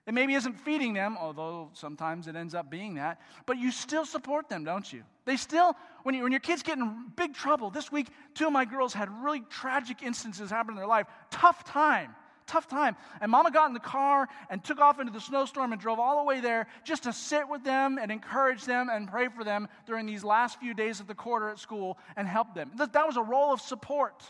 It 0.08 0.14
maybe 0.14 0.36
isn't 0.36 0.54
feeding 0.60 0.94
them, 0.94 1.18
although 1.20 1.72
sometimes 1.74 2.28
it 2.28 2.36
ends 2.36 2.54
up 2.54 2.70
being 2.70 2.96
that. 2.96 3.20
But 3.48 3.58
you 3.58 3.72
still 3.72 4.06
support 4.06 4.50
them, 4.50 4.64
don't 4.64 4.92
you? 4.94 5.04
They 5.26 5.36
still, 5.36 5.76
when, 6.04 6.14
you, 6.14 6.22
when 6.22 6.32
your 6.32 6.42
kids 6.42 6.62
get 6.62 6.78
in 6.78 7.12
big 7.16 7.34
trouble, 7.34 7.72
this 7.72 7.92
week, 7.92 8.10
two 8.36 8.46
of 8.46 8.54
my 8.54 8.66
girls 8.66 8.94
had 8.94 9.10
really 9.24 9.42
tragic 9.50 10.04
instances 10.04 10.52
happen 10.52 10.74
in 10.74 10.78
their 10.78 10.88
life. 10.88 11.08
Tough 11.32 11.64
time 11.64 12.14
tough 12.48 12.68
time. 12.68 12.96
And 13.22 13.32
mama 13.32 13.52
got 13.52 13.68
in 13.68 13.74
the 13.74 13.80
car 13.80 14.28
and 14.50 14.64
took 14.64 14.80
off 14.80 15.00
into 15.00 15.12
the 15.12 15.20
snowstorm 15.20 15.72
and 15.72 15.82
drove 15.82 16.00
all 16.00 16.20
the 16.20 16.24
way 16.24 16.42
there 16.42 16.68
just 16.84 17.04
to 17.04 17.14
sit 17.14 17.48
with 17.50 17.64
them 17.64 17.98
and 18.00 18.12
encourage 18.12 18.66
them 18.66 18.90
and 18.90 19.10
pray 19.10 19.28
for 19.30 19.44
them 19.44 19.68
during 19.86 20.06
these 20.06 20.24
last 20.24 20.60
few 20.60 20.74
days 20.74 21.00
of 21.00 21.08
the 21.08 21.16
quarter 21.16 21.50
at 21.50 21.60
school 21.60 21.98
and 22.16 22.28
help 22.28 22.54
them. 22.54 22.72
That 22.78 23.08
was 23.08 23.18
a 23.18 23.24
role 23.24 23.54
of 23.54 23.62
support. 23.62 24.24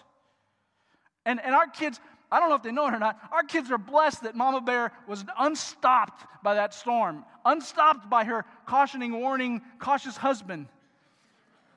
And, 1.25 1.41
and 1.43 1.56
our 1.56 1.67
kids, 1.67 1.99
I 2.36 2.41
don't 2.41 2.50
know 2.50 2.56
if 2.56 2.63
they 2.63 2.74
know 2.74 2.86
it 2.88 2.93
or 2.93 3.00
not, 3.00 3.17
our 3.32 3.43
kids 3.43 3.71
are 3.71 3.78
blessed 3.78 4.24
that 4.24 4.36
Mama 4.36 4.60
Bear 4.60 4.91
was 5.08 5.24
unstopped 5.39 6.26
by 6.43 6.56
that 6.56 6.74
storm, 6.74 7.24
unstopped 7.45 8.10
by 8.10 8.26
her 8.26 8.43
cautioning, 8.65 9.13
warning, 9.21 9.62
cautious 9.80 10.17
husband. 10.17 10.67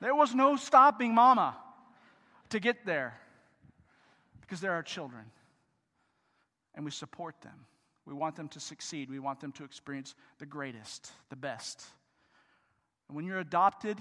There 0.01 0.17
was 0.17 0.35
no 0.35 0.57
stopping 0.57 1.15
Mama 1.15 1.57
to 2.51 2.59
get 2.59 2.85
there 2.85 3.17
because 4.41 4.61
they're 4.61 4.73
our 4.73 4.83
children 4.83 5.27
and 6.75 6.85
we 6.85 6.91
support 6.91 7.41
them. 7.43 7.67
We 8.05 8.13
want 8.13 8.35
them 8.35 8.49
to 8.49 8.59
succeed. 8.59 9.11
We 9.11 9.21
want 9.21 9.39
them 9.39 9.53
to 9.53 9.65
experience 9.65 10.17
the 10.41 10.47
greatest, 10.47 11.13
the 11.31 11.37
best. 11.37 11.85
And 13.07 13.15
when 13.15 13.27
you're 13.27 13.39
adopted 13.39 13.97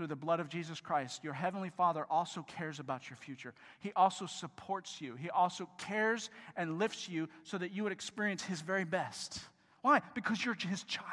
through 0.00 0.06
the 0.06 0.16
blood 0.16 0.40
of 0.40 0.48
Jesus 0.48 0.80
Christ, 0.80 1.22
your 1.22 1.34
Heavenly 1.34 1.68
Father 1.68 2.06
also 2.08 2.42
cares 2.56 2.80
about 2.80 3.10
your 3.10 3.18
future. 3.18 3.52
He 3.80 3.92
also 3.94 4.24
supports 4.24 4.98
you. 4.98 5.14
He 5.14 5.28
also 5.28 5.68
cares 5.76 6.30
and 6.56 6.78
lifts 6.78 7.06
you 7.06 7.28
so 7.42 7.58
that 7.58 7.72
you 7.72 7.82
would 7.82 7.92
experience 7.92 8.42
His 8.42 8.62
very 8.62 8.86
best. 8.86 9.40
Why? 9.82 10.00
Because 10.14 10.42
you're 10.42 10.54
His 10.54 10.84
child. 10.84 11.04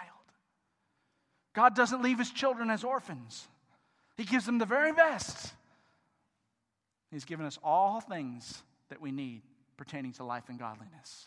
God 1.54 1.76
doesn't 1.76 2.02
leave 2.02 2.18
His 2.18 2.32
children 2.32 2.70
as 2.70 2.86
orphans, 2.86 3.50
He 4.16 4.24
gives 4.24 4.46
them 4.46 4.58
the 4.58 4.66
very 4.66 4.94
best. 4.94 5.52
He's 7.12 7.26
given 7.26 7.46
us 7.46 7.60
all 7.62 8.00
things 8.00 8.64
that 8.88 9.02
we 9.02 9.12
need 9.12 9.42
pertaining 9.76 10.14
to 10.14 10.24
life 10.24 10.46
and 10.48 10.58
godliness 10.58 11.26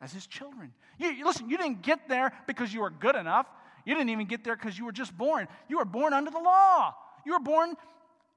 as 0.00 0.12
his 0.12 0.26
children. 0.26 0.72
You, 0.98 1.24
listen, 1.24 1.50
you 1.50 1.56
didn't 1.56 1.82
get 1.82 2.08
there 2.08 2.32
because 2.46 2.72
you 2.72 2.80
were 2.80 2.90
good 2.90 3.16
enough. 3.16 3.46
You 3.84 3.94
didn't 3.94 4.10
even 4.10 4.26
get 4.26 4.44
there 4.44 4.56
because 4.56 4.78
you 4.78 4.84
were 4.84 4.92
just 4.92 5.16
born. 5.16 5.48
You 5.68 5.78
were 5.78 5.84
born 5.84 6.12
under 6.12 6.30
the 6.30 6.38
law. 6.38 6.94
You 7.24 7.32
were 7.32 7.40
born 7.40 7.74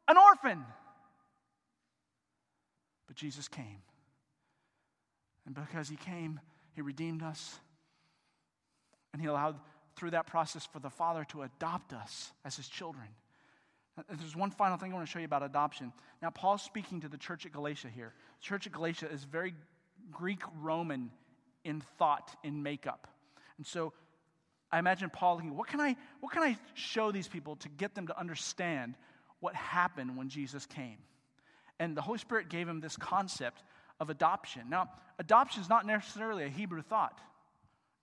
an 0.08 0.17
orphan. 0.17 0.65
But 3.08 3.15
Jesus 3.15 3.47
came. 3.47 3.82
And 5.45 5.56
because 5.56 5.89
he 5.89 5.95
came, 5.95 6.39
he 6.73 6.82
redeemed 6.82 7.23
us. 7.23 7.60
And 9.13 9.21
he 9.21 9.27
allowed, 9.27 9.60
through 9.95 10.12
that 10.12 10.27
process, 10.27 10.65
for 10.65 10.80
the 10.80 10.89
Father 10.89 11.25
to 11.30 11.41
adopt 11.41 11.93
us 11.93 12.32
as 12.45 12.56
his 12.56 12.67
children. 12.67 13.08
There's 14.10 14.36
one 14.36 14.51
final 14.51 14.77
thing 14.77 14.91
I 14.91 14.95
want 14.95 15.06
to 15.06 15.12
show 15.12 15.19
you 15.19 15.25
about 15.25 15.43
adoption. 15.43 15.91
Now, 16.21 16.30
Paul's 16.30 16.62
speaking 16.62 17.01
to 17.01 17.10
the 17.10 17.17
church 17.17 17.45
at 17.45 17.51
Galatia 17.51 17.89
here. 17.93 18.13
The 18.39 18.45
church 18.45 18.65
at 18.65 18.73
Galatia 18.73 19.10
is 19.12 19.25
very 19.25 19.54
Greek 20.12 20.41
Roman 20.62 21.12
in 21.65 21.82
thought, 21.97 22.36
in 22.43 22.63
makeup. 22.63 23.08
And 23.58 23.65
so 23.67 23.93
I 24.71 24.79
imagine 24.79 25.10
Paul 25.10 25.38
thinking, 25.38 25.57
what 25.57 25.67
can 25.67 25.81
I, 25.81 25.95
what 26.19 26.31
can 26.31 26.43
I 26.43 26.57
show 26.73 27.12
these 27.12 27.27
people 27.27 27.55
to 27.57 27.69
get 27.69 27.93
them 27.93 28.07
to 28.07 28.17
understand 28.19 28.95
what 29.39 29.55
happened 29.55 30.17
when 30.17 30.29
Jesus 30.29 30.65
came? 30.65 30.97
And 31.79 31.97
the 31.97 32.01
Holy 32.01 32.19
Spirit 32.19 32.49
gave 32.49 32.67
him 32.67 32.79
this 32.79 32.95
concept 32.95 33.63
of 33.99 34.10
adoption. 34.10 34.69
Now, 34.69 34.89
adoption 35.19 35.62
is 35.62 35.69
not 35.69 35.86
necessarily 35.86 36.45
a 36.45 36.49
Hebrew 36.49 36.81
thought. 36.81 37.19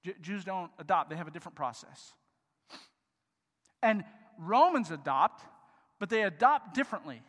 J- 0.04 0.14
Jews 0.20 0.44
don't 0.44 0.70
adopt, 0.78 1.10
they 1.10 1.16
have 1.16 1.28
a 1.28 1.30
different 1.30 1.56
process. 1.56 2.12
And 3.82 4.04
Romans 4.38 4.90
adopt 4.90 5.42
but 5.98 6.10
they 6.10 6.22
adopt 6.22 6.74
differently. 6.74 7.22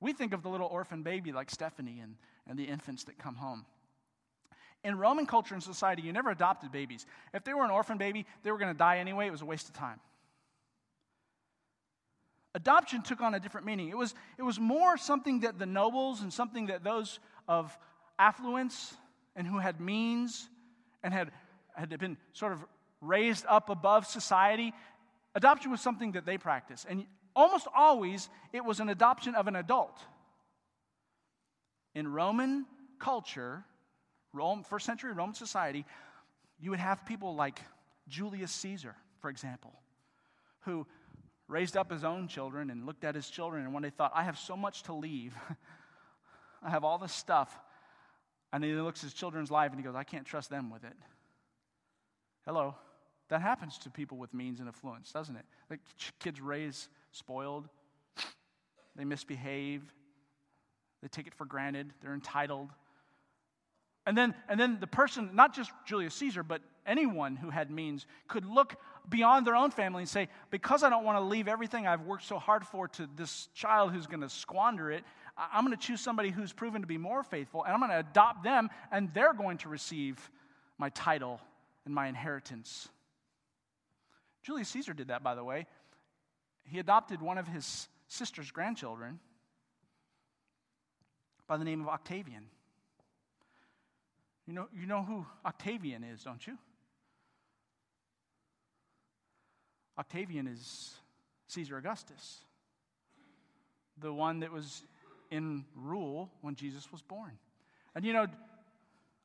We 0.00 0.12
think 0.12 0.32
of 0.32 0.42
the 0.42 0.48
little 0.48 0.68
orphan 0.68 1.02
baby 1.02 1.32
like 1.32 1.50
Stephanie 1.50 2.00
and, 2.02 2.16
and 2.48 2.58
the 2.58 2.64
infants 2.64 3.04
that 3.04 3.18
come 3.18 3.36
home. 3.36 3.64
In 4.86 4.96
Roman 4.96 5.26
culture 5.26 5.52
and 5.52 5.60
society, 5.60 6.02
you 6.02 6.12
never 6.12 6.30
adopted 6.30 6.70
babies. 6.70 7.06
If 7.34 7.42
they 7.42 7.52
were 7.52 7.64
an 7.64 7.72
orphan 7.72 7.98
baby, 7.98 8.24
they 8.44 8.52
were 8.52 8.58
going 8.58 8.72
to 8.72 8.78
die 8.78 8.98
anyway. 8.98 9.26
It 9.26 9.32
was 9.32 9.42
a 9.42 9.44
waste 9.44 9.68
of 9.68 9.74
time. 9.74 9.98
Adoption 12.54 13.02
took 13.02 13.20
on 13.20 13.34
a 13.34 13.40
different 13.40 13.66
meaning. 13.66 13.88
It 13.88 13.98
was, 13.98 14.14
it 14.38 14.44
was 14.44 14.60
more 14.60 14.96
something 14.96 15.40
that 15.40 15.58
the 15.58 15.66
nobles 15.66 16.22
and 16.22 16.32
something 16.32 16.66
that 16.66 16.84
those 16.84 17.18
of 17.48 17.76
affluence 18.16 18.94
and 19.34 19.44
who 19.44 19.58
had 19.58 19.80
means 19.80 20.48
and 21.02 21.12
had, 21.12 21.32
had 21.74 21.98
been 21.98 22.16
sort 22.32 22.52
of 22.52 22.64
raised 23.00 23.44
up 23.48 23.70
above 23.70 24.06
society, 24.06 24.72
adoption 25.34 25.72
was 25.72 25.80
something 25.80 26.12
that 26.12 26.26
they 26.26 26.38
practiced. 26.38 26.86
And 26.88 27.06
almost 27.34 27.66
always 27.74 28.28
it 28.52 28.64
was 28.64 28.78
an 28.78 28.88
adoption 28.88 29.34
of 29.34 29.48
an 29.48 29.56
adult. 29.56 29.98
In 31.92 32.06
Roman 32.06 32.66
culture, 33.00 33.64
Rome, 34.36 34.62
first 34.62 34.86
century 34.86 35.12
Roman 35.12 35.34
society, 35.34 35.84
you 36.60 36.70
would 36.70 36.78
have 36.78 37.04
people 37.06 37.34
like 37.34 37.60
Julius 38.08 38.52
Caesar, 38.52 38.94
for 39.20 39.30
example, 39.30 39.72
who 40.60 40.86
raised 41.48 41.76
up 41.76 41.90
his 41.90 42.04
own 42.04 42.28
children 42.28 42.70
and 42.70 42.86
looked 42.86 43.04
at 43.04 43.14
his 43.14 43.28
children 43.28 43.64
and 43.64 43.72
when 43.72 43.82
they 43.82 43.90
thought, 43.90 44.12
I 44.14 44.24
have 44.24 44.38
so 44.38 44.56
much 44.56 44.82
to 44.84 44.92
leave, 44.92 45.34
I 46.62 46.70
have 46.70 46.84
all 46.84 46.98
this 46.98 47.12
stuff. 47.12 47.56
And 48.52 48.62
he 48.62 48.72
looks 48.74 49.00
at 49.00 49.04
his 49.04 49.14
children's 49.14 49.50
life 49.50 49.70
and 49.72 49.80
he 49.80 49.84
goes, 49.84 49.94
I 49.94 50.04
can't 50.04 50.24
trust 50.24 50.50
them 50.50 50.70
with 50.70 50.84
it. 50.84 50.94
Hello. 52.44 52.74
That 53.28 53.42
happens 53.42 53.78
to 53.78 53.90
people 53.90 54.18
with 54.18 54.32
means 54.32 54.60
and 54.60 54.68
affluence, 54.68 55.10
doesn't 55.10 55.34
it? 55.34 55.44
Like 55.68 55.80
kids 56.20 56.40
raise 56.40 56.88
spoiled, 57.10 57.68
they 58.94 59.04
misbehave, 59.04 59.82
they 61.02 61.08
take 61.08 61.26
it 61.26 61.34
for 61.34 61.44
granted, 61.44 61.92
they're 62.00 62.14
entitled. 62.14 62.70
And 64.06 64.16
then, 64.16 64.34
and 64.48 64.58
then 64.58 64.78
the 64.80 64.86
person, 64.86 65.30
not 65.34 65.54
just 65.54 65.70
Julius 65.84 66.14
Caesar, 66.14 66.42
but 66.42 66.62
anyone 66.86 67.36
who 67.36 67.50
had 67.50 67.70
means, 67.70 68.06
could 68.28 68.46
look 68.46 68.76
beyond 69.08 69.46
their 69.46 69.56
own 69.56 69.70
family 69.70 70.02
and 70.02 70.08
say, 70.08 70.28
Because 70.50 70.82
I 70.84 70.90
don't 70.90 71.04
want 71.04 71.18
to 71.18 71.24
leave 71.24 71.48
everything 71.48 71.86
I've 71.86 72.02
worked 72.02 72.24
so 72.24 72.38
hard 72.38 72.64
for 72.66 72.88
to 72.88 73.08
this 73.16 73.48
child 73.54 73.92
who's 73.92 74.06
going 74.06 74.20
to 74.20 74.28
squander 74.28 74.90
it, 74.90 75.04
I'm 75.36 75.64
going 75.64 75.76
to 75.76 75.86
choose 75.86 76.00
somebody 76.00 76.30
who's 76.30 76.52
proven 76.52 76.82
to 76.82 76.86
be 76.86 76.98
more 76.98 77.22
faithful, 77.22 77.64
and 77.64 77.74
I'm 77.74 77.80
going 77.80 77.90
to 77.90 77.98
adopt 77.98 78.44
them, 78.44 78.70
and 78.92 79.12
they're 79.12 79.34
going 79.34 79.58
to 79.58 79.68
receive 79.68 80.30
my 80.78 80.88
title 80.90 81.40
and 81.84 81.94
my 81.94 82.06
inheritance. 82.06 82.88
Julius 84.42 84.68
Caesar 84.68 84.94
did 84.94 85.08
that, 85.08 85.24
by 85.24 85.34
the 85.34 85.42
way 85.42 85.66
he 86.66 86.78
adopted 86.78 87.22
one 87.22 87.38
of 87.38 87.46
his 87.46 87.88
sister's 88.08 88.50
grandchildren 88.50 89.20
by 91.46 91.56
the 91.56 91.64
name 91.64 91.80
of 91.80 91.88
Octavian. 91.88 92.46
You 94.46 94.52
know, 94.52 94.68
you 94.72 94.86
know 94.86 95.02
who 95.02 95.26
Octavian 95.44 96.04
is, 96.04 96.22
don't 96.22 96.46
you? 96.46 96.56
Octavian 99.98 100.46
is 100.46 100.94
Caesar 101.48 101.78
Augustus, 101.78 102.40
the 103.98 104.12
one 104.12 104.40
that 104.40 104.52
was 104.52 104.82
in 105.30 105.64
rule 105.74 106.30
when 106.42 106.54
Jesus 106.54 106.90
was 106.92 107.02
born. 107.02 107.32
And 107.94 108.04
you 108.04 108.12
know, 108.12 108.26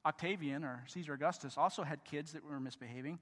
Octavian 0.05 0.63
or 0.63 0.83
Caesar 0.87 1.13
Augustus 1.13 1.57
also 1.57 1.83
had 1.83 2.03
kids 2.03 2.31
that 2.33 2.43
were 2.43 2.59
misbehaving. 2.59 3.19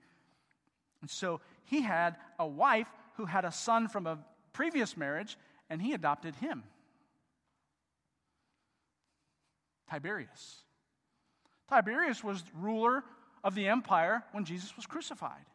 And 1.01 1.09
so 1.09 1.41
he 1.65 1.81
had 1.81 2.15
a 2.37 2.47
wife 2.47 2.87
who 3.17 3.25
had 3.25 3.45
a 3.45 3.51
son 3.51 3.87
from 3.87 4.07
a 4.07 4.19
previous 4.53 4.95
marriage, 4.95 5.37
and 5.69 5.81
he 5.81 5.93
adopted 5.93 6.35
him. 6.35 6.63
Tiberius. 9.89 10.61
Tiberius 11.69 12.23
was 12.23 12.43
ruler 12.53 13.03
of 13.43 13.55
the 13.55 13.67
empire 13.67 14.23
when 14.31 14.45
Jesus 14.45 14.75
was 14.75 14.85
crucified. 14.85 15.45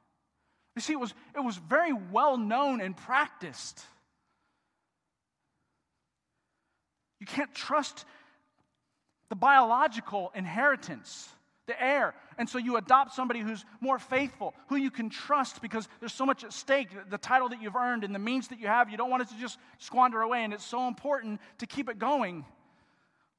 You 0.77 0.83
see, 0.83 0.93
it 0.93 1.01
was, 1.01 1.15
it 1.35 1.41
was 1.41 1.57
very 1.57 1.93
well 1.93 2.37
known 2.37 2.81
and 2.81 2.97
practiced. 2.97 3.85
You 7.21 7.27
can't 7.27 7.55
trust 7.55 8.05
the 9.29 9.37
biological 9.37 10.31
inheritance, 10.35 11.29
the 11.67 11.81
heir. 11.83 12.15
And 12.39 12.49
so 12.49 12.59
you 12.59 12.77
adopt 12.77 13.15
somebody 13.15 13.41
who's 13.41 13.65
more 13.81 13.99
faithful, 13.99 14.55
who 14.69 14.77
you 14.77 14.91
can 14.91 15.11
trust 15.11 15.63
because 15.63 15.89
there's 16.01 16.13
so 16.13 16.27
much 16.27 16.45
at 16.45 16.53
stake 16.53 16.89
the 17.09 17.19
title 17.19 17.49
that 17.51 17.63
you've 17.63 17.77
earned 17.77 18.05
and 18.05 18.15
the 18.15 18.19
means 18.19 18.49
that 18.49 18.59
you 18.59 18.67
have. 18.67 18.91
You 18.91 18.97
don't 18.97 19.11
want 19.11 19.23
it 19.23 19.29
to 19.29 19.39
just 19.39 19.59
squander 19.79 20.21
away, 20.23 20.45
and 20.45 20.53
it's 20.53 20.65
so 20.65 20.87
important 20.89 21.41
to 21.59 21.67
keep 21.67 21.89
it 21.89 21.99
going. 21.99 22.45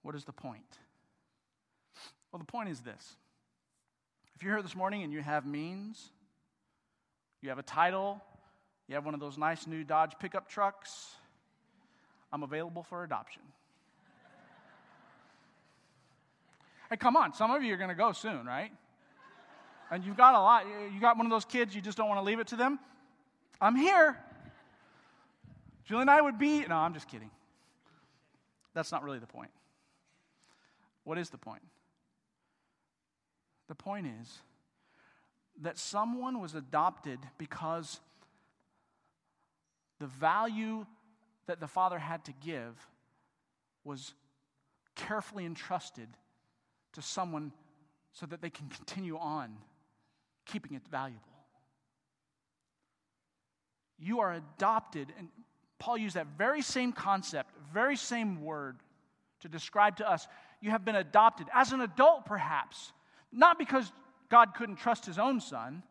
What 0.02 0.16
is 0.16 0.24
the 0.24 0.34
point? 0.34 0.64
Well, 2.36 2.42
the 2.42 2.52
point 2.52 2.68
is 2.68 2.82
this 2.82 3.16
if 4.36 4.44
you're 4.44 4.56
here 4.56 4.62
this 4.62 4.76
morning 4.76 5.04
and 5.04 5.14
you 5.14 5.22
have 5.22 5.46
means, 5.46 6.12
you 7.42 7.48
have 7.48 7.60
a 7.60 7.64
title, 7.64 8.22
you 8.90 8.96
have 8.96 9.06
one 9.06 9.14
of 9.14 9.22
those 9.22 9.38
nice 9.38 9.68
new 9.68 9.86
Dodge 9.86 10.20
pickup 10.20 10.50
trucks, 10.50 11.16
I'm 12.34 12.44
available 12.44 12.84
for 12.84 13.06
adoption. 13.06 13.42
hey, 16.90 16.98
come 16.98 17.16
on, 17.16 17.34
some 17.34 17.52
of 17.52 17.64
you 17.64 17.74
are 17.74 17.78
going 17.78 17.88
to 17.88 17.96
go 17.96 18.12
soon, 18.12 18.46
right? 18.46 18.74
And 19.90 20.04
you've 20.04 20.18
got 20.18 20.36
a 20.36 20.40
lot. 20.40 20.66
You 20.94 21.00
got 21.00 21.16
one 21.16 21.26
of 21.26 21.32
those 21.32 21.46
kids, 21.46 21.74
you 21.74 21.82
just 21.82 21.98
don't 21.98 22.10
want 22.10 22.20
to 22.20 22.26
leave 22.26 22.42
it 22.42 22.48
to 22.48 22.58
them. 22.58 22.80
I'm 23.62 23.78
here. 23.78 24.18
Julie 25.86 26.02
and 26.02 26.10
I 26.10 26.20
would 26.20 26.38
be. 26.38 26.66
No, 26.68 26.76
I'm 26.76 26.94
just 26.94 27.08
kidding. 27.08 27.32
That's 28.74 28.92
not 28.92 29.06
really 29.06 29.20
the 29.20 29.26
point. 29.26 29.52
What 31.06 31.18
is 31.18 31.30
the 31.30 31.38
point? 31.38 31.62
The 33.68 33.76
point 33.76 34.08
is 34.22 34.40
that 35.62 35.78
someone 35.78 36.40
was 36.42 36.54
adopted 36.56 37.20
because 37.38 38.00
the 40.00 40.08
value 40.08 40.86
that 41.48 41.60
the 41.60 41.68
father 41.68 41.98
had 41.98 42.26
to 42.26 42.34
give 42.44 42.76
was 43.84 44.14
carefully 44.96 45.46
entrusted 45.46 46.08
to 46.94 47.02
someone 47.02 47.52
so 48.14 48.26
that 48.26 48.42
they 48.42 48.50
can 48.50 48.68
continue 48.70 49.18
on 49.18 49.56
keeping 50.46 50.76
it 50.76 50.82
valuable. 50.90 51.22
You 53.98 54.20
are 54.20 54.34
adopted, 54.34 55.14
and 55.18 55.30
Paul 55.80 55.98
used 55.98 56.16
that 56.16 56.28
very 56.38 56.62
same 56.62 56.92
concept, 56.92 57.52
very 57.74 57.96
same 57.96 58.42
word 58.42 58.78
to 59.42 59.50
describe 59.50 59.98
to 59.98 60.10
us. 60.10 60.28
You 60.62 60.72
have 60.72 60.84
been 60.84 60.96
adopted 60.96 61.48
as 61.54 61.72
an 61.72 61.82
adult, 61.82 62.26
perhaps, 62.26 62.92
not 63.36 63.60
because 63.60 63.92
God 64.30 64.54
couldn't 64.56 64.78
trust 64.78 65.06
his 65.06 65.20
own 65.20 65.40
son, 65.40 65.84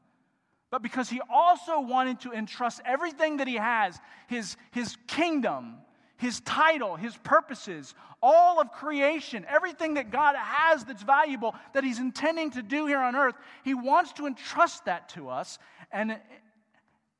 but 0.70 0.82
because 0.82 1.08
he 1.08 1.20
also 1.32 1.80
wanted 1.80 2.20
to 2.20 2.32
entrust 2.32 2.80
everything 2.84 3.36
that 3.36 3.46
he 3.46 3.54
has 3.54 3.98
his, 4.26 4.56
his 4.72 4.96
kingdom, 5.06 5.76
his 6.16 6.40
title, 6.40 6.96
his 6.96 7.16
purposes, 7.18 7.94
all 8.22 8.60
of 8.60 8.72
creation, 8.72 9.44
everything 9.48 9.94
that 9.94 10.10
God 10.10 10.34
has 10.36 10.84
that's 10.84 11.02
valuable, 11.02 11.54
that 11.74 11.84
he's 11.84 11.98
intending 11.98 12.50
to 12.52 12.62
do 12.62 12.86
here 12.86 12.98
on 12.98 13.14
earth, 13.14 13.34
he 13.62 13.74
wants 13.74 14.12
to 14.14 14.26
entrust 14.26 14.86
that 14.86 15.10
to 15.10 15.28
us, 15.28 15.58
and 15.92 16.18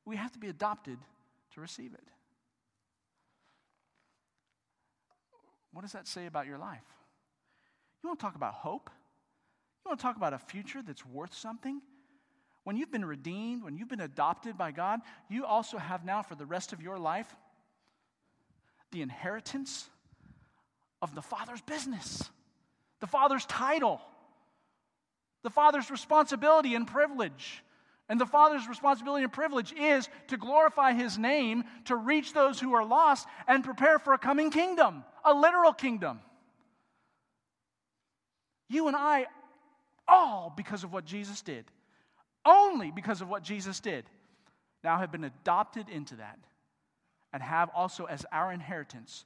we 0.05 0.15
have 0.15 0.31
to 0.33 0.39
be 0.39 0.47
adopted 0.49 0.97
to 1.53 1.61
receive 1.61 1.93
it. 1.93 2.03
What 5.71 5.83
does 5.83 5.91
that 5.91 6.07
say 6.07 6.25
about 6.25 6.47
your 6.47 6.57
life? 6.57 6.83
You 8.01 8.09
want 8.09 8.19
to 8.19 8.25
talk 8.25 8.35
about 8.35 8.53
hope? 8.53 8.89
You 9.85 9.89
want 9.89 9.99
to 9.99 10.03
talk 10.03 10.17
about 10.17 10.33
a 10.33 10.39
future 10.39 10.81
that's 10.81 11.05
worth 11.05 11.35
something? 11.35 11.79
When 12.63 12.75
you've 12.75 12.91
been 12.91 13.05
redeemed, 13.05 13.63
when 13.63 13.77
you've 13.77 13.87
been 13.87 14.01
adopted 14.01 14.57
by 14.57 14.71
God, 14.71 15.01
you 15.29 15.45
also 15.45 15.77
have 15.77 16.03
now 16.03 16.23
for 16.23 16.33
the 16.33 16.45
rest 16.45 16.73
of 16.73 16.81
your 16.81 16.97
life 16.97 17.33
the 18.91 19.03
inheritance 19.03 19.87
of 21.01 21.13
the 21.13 21.21
Father's 21.21 21.61
business, 21.61 22.23
the 23.01 23.07
Father's 23.07 23.45
title, 23.45 24.01
the 25.43 25.49
Father's 25.49 25.91
responsibility 25.91 26.73
and 26.73 26.87
privilege. 26.87 27.61
And 28.07 28.21
the 28.21 28.25
Father's 28.25 28.67
responsibility 28.67 29.23
and 29.23 29.33
privilege 29.33 29.73
is 29.73 30.07
to 30.27 30.37
glorify 30.37 30.93
His 30.93 31.17
name, 31.17 31.63
to 31.85 31.95
reach 31.95 32.33
those 32.33 32.59
who 32.59 32.73
are 32.73 32.85
lost, 32.85 33.27
and 33.47 33.63
prepare 33.63 33.99
for 33.99 34.13
a 34.13 34.17
coming 34.17 34.49
kingdom, 34.49 35.03
a 35.23 35.33
literal 35.33 35.73
kingdom. 35.73 36.19
You 38.69 38.87
and 38.87 38.95
I 38.95 39.25
all 40.07 40.53
because 40.55 40.83
of 40.83 40.93
what 40.93 41.05
Jesus 41.05 41.41
did. 41.41 41.65
Only 42.45 42.91
because 42.91 43.21
of 43.21 43.29
what 43.29 43.43
Jesus 43.43 43.79
did. 43.79 44.05
Now 44.83 44.99
have 44.99 45.11
been 45.11 45.23
adopted 45.23 45.89
into 45.89 46.17
that 46.17 46.37
and 47.33 47.41
have 47.41 47.69
also 47.75 48.05
as 48.05 48.25
our 48.31 48.51
inheritance 48.51 49.25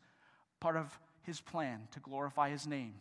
part 0.60 0.78
of 0.78 0.98
his 1.24 1.42
plan 1.42 1.88
to 1.92 2.00
glorify 2.00 2.50
his 2.50 2.66
name. 2.66 2.94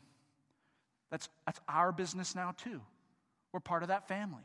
That's, 1.10 1.28
that's 1.46 1.60
our 1.68 1.92
business 1.92 2.34
now, 2.34 2.54
too. 2.56 2.80
We're 3.52 3.60
part 3.60 3.82
of 3.82 3.88
that 3.88 4.08
family. 4.08 4.42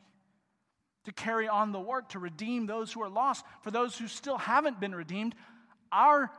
To 1.05 1.11
carry 1.11 1.49
on 1.49 1.71
the 1.71 1.79
work, 1.79 2.09
to 2.09 2.19
redeem 2.19 2.65
those 2.65 2.93
who 2.93 3.01
are 3.01 3.09
lost. 3.09 3.43
For 3.61 3.71
those 3.71 3.97
who 3.97 4.07
still 4.07 4.37
haven't 4.37 4.79
been 4.79 4.95
redeemed, 4.95 5.35
our, 5.91 6.31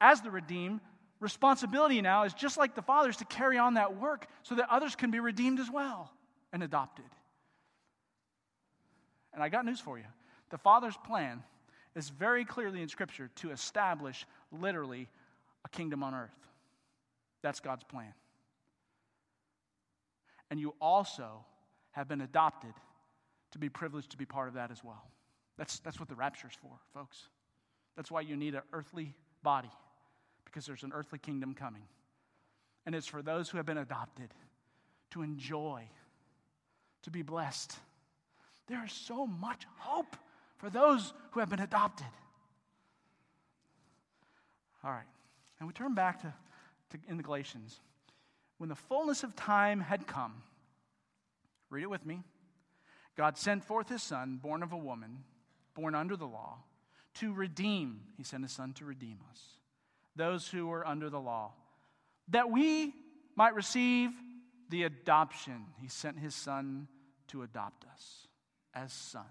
as 0.00 0.22
the 0.22 0.30
redeemed, 0.30 0.80
responsibility 1.20 2.00
now 2.00 2.22
is 2.22 2.32
just 2.32 2.56
like 2.56 2.74
the 2.74 2.82
Father's 2.82 3.18
to 3.18 3.24
carry 3.26 3.58
on 3.58 3.74
that 3.74 4.00
work 4.00 4.26
so 4.42 4.54
that 4.54 4.68
others 4.70 4.96
can 4.96 5.10
be 5.10 5.20
redeemed 5.20 5.60
as 5.60 5.70
well 5.70 6.12
and 6.52 6.62
adopted. 6.62 7.04
And 9.32 9.42
I 9.42 9.48
got 9.48 9.64
news 9.64 9.80
for 9.80 9.98
you. 9.98 10.04
The 10.50 10.58
Father's 10.58 10.96
plan 11.04 11.42
is 11.94 12.08
very 12.08 12.44
clearly 12.44 12.82
in 12.82 12.88
Scripture 12.88 13.30
to 13.36 13.50
establish 13.50 14.26
literally 14.52 15.08
a 15.64 15.68
kingdom 15.68 16.02
on 16.02 16.14
earth. 16.14 16.30
That's 17.42 17.60
God's 17.60 17.84
plan. 17.84 18.12
And 20.50 20.60
you 20.60 20.74
also 20.80 21.44
have 21.92 22.08
been 22.08 22.20
adopted 22.20 22.72
to 23.52 23.58
be 23.58 23.68
privileged 23.68 24.10
to 24.10 24.16
be 24.16 24.24
part 24.24 24.48
of 24.48 24.54
that 24.54 24.70
as 24.70 24.84
well. 24.84 25.10
That's, 25.58 25.78
that's 25.80 25.98
what 25.98 26.08
the 26.08 26.14
rapture 26.14 26.48
is 26.48 26.54
for, 26.60 26.72
folks. 26.94 27.28
That's 27.96 28.10
why 28.10 28.20
you 28.20 28.36
need 28.36 28.54
an 28.54 28.62
earthly 28.72 29.14
body, 29.42 29.70
because 30.44 30.66
there's 30.66 30.82
an 30.82 30.92
earthly 30.94 31.18
kingdom 31.18 31.54
coming. 31.54 31.82
And 32.84 32.94
it's 32.94 33.06
for 33.06 33.22
those 33.22 33.48
who 33.48 33.56
have 33.56 33.66
been 33.66 33.78
adopted 33.78 34.28
to 35.10 35.22
enjoy 35.22 35.88
to 37.06 37.10
be 37.10 37.22
blessed. 37.22 37.78
There 38.66 38.84
is 38.84 38.92
so 38.92 39.28
much 39.28 39.62
hope 39.78 40.16
for 40.58 40.68
those 40.68 41.14
who 41.30 41.40
have 41.40 41.48
been 41.48 41.60
adopted. 41.60 42.06
All 44.82 44.90
right, 44.90 45.06
and 45.60 45.68
we 45.68 45.72
turn 45.72 45.94
back 45.94 46.20
to, 46.22 46.34
to 46.90 46.98
in 47.08 47.16
the 47.16 47.22
Galatians. 47.22 47.78
When 48.58 48.68
the 48.68 48.74
fullness 48.74 49.22
of 49.22 49.36
time 49.36 49.80
had 49.80 50.08
come, 50.08 50.34
read 51.70 51.84
it 51.84 51.90
with 51.90 52.04
me. 52.04 52.22
God 53.16 53.38
sent 53.38 53.64
forth 53.64 53.88
his 53.88 54.02
son, 54.02 54.40
born 54.42 54.64
of 54.64 54.72
a 54.72 54.76
woman, 54.76 55.22
born 55.74 55.94
under 55.94 56.16
the 56.16 56.26
law, 56.26 56.58
to 57.14 57.32
redeem, 57.32 58.00
he 58.16 58.24
sent 58.24 58.42
his 58.42 58.52
son 58.52 58.72
to 58.74 58.84
redeem 58.84 59.18
us, 59.30 59.40
those 60.16 60.48
who 60.48 60.66
were 60.66 60.84
under 60.84 61.08
the 61.08 61.20
law, 61.20 61.52
that 62.28 62.50
we 62.50 62.92
might 63.36 63.54
receive 63.54 64.10
the 64.70 64.82
adoption. 64.82 65.66
He 65.80 65.88
sent 65.88 66.18
his 66.18 66.34
son 66.34 66.88
to 67.28 67.42
adopt 67.42 67.84
us 67.92 68.26
as 68.74 68.92
sons. 68.92 69.26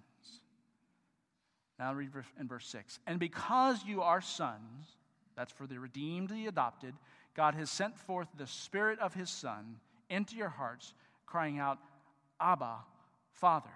Now 1.78 1.94
read 1.94 2.12
in 2.40 2.48
verse 2.48 2.68
6. 2.68 3.00
And 3.06 3.20
because 3.20 3.84
you 3.86 4.02
are 4.02 4.22
sons, 4.22 4.86
that's 5.36 5.52
for 5.52 5.68
the 5.68 5.80
redeemed, 5.80 6.30
the 6.30 6.48
adopted, 6.48 6.94
God 7.36 7.56
has 7.56 7.70
sent 7.70 7.98
forth 7.98 8.30
the 8.38 8.48
Spirit 8.48 9.00
of 9.00 9.14
His 9.14 9.30
Son 9.30 9.78
into 10.10 10.36
your 10.36 10.50
hearts, 10.50 10.94
crying 11.26 11.60
out, 11.60 11.80
Abba, 12.40 12.78
Father. 13.34 13.70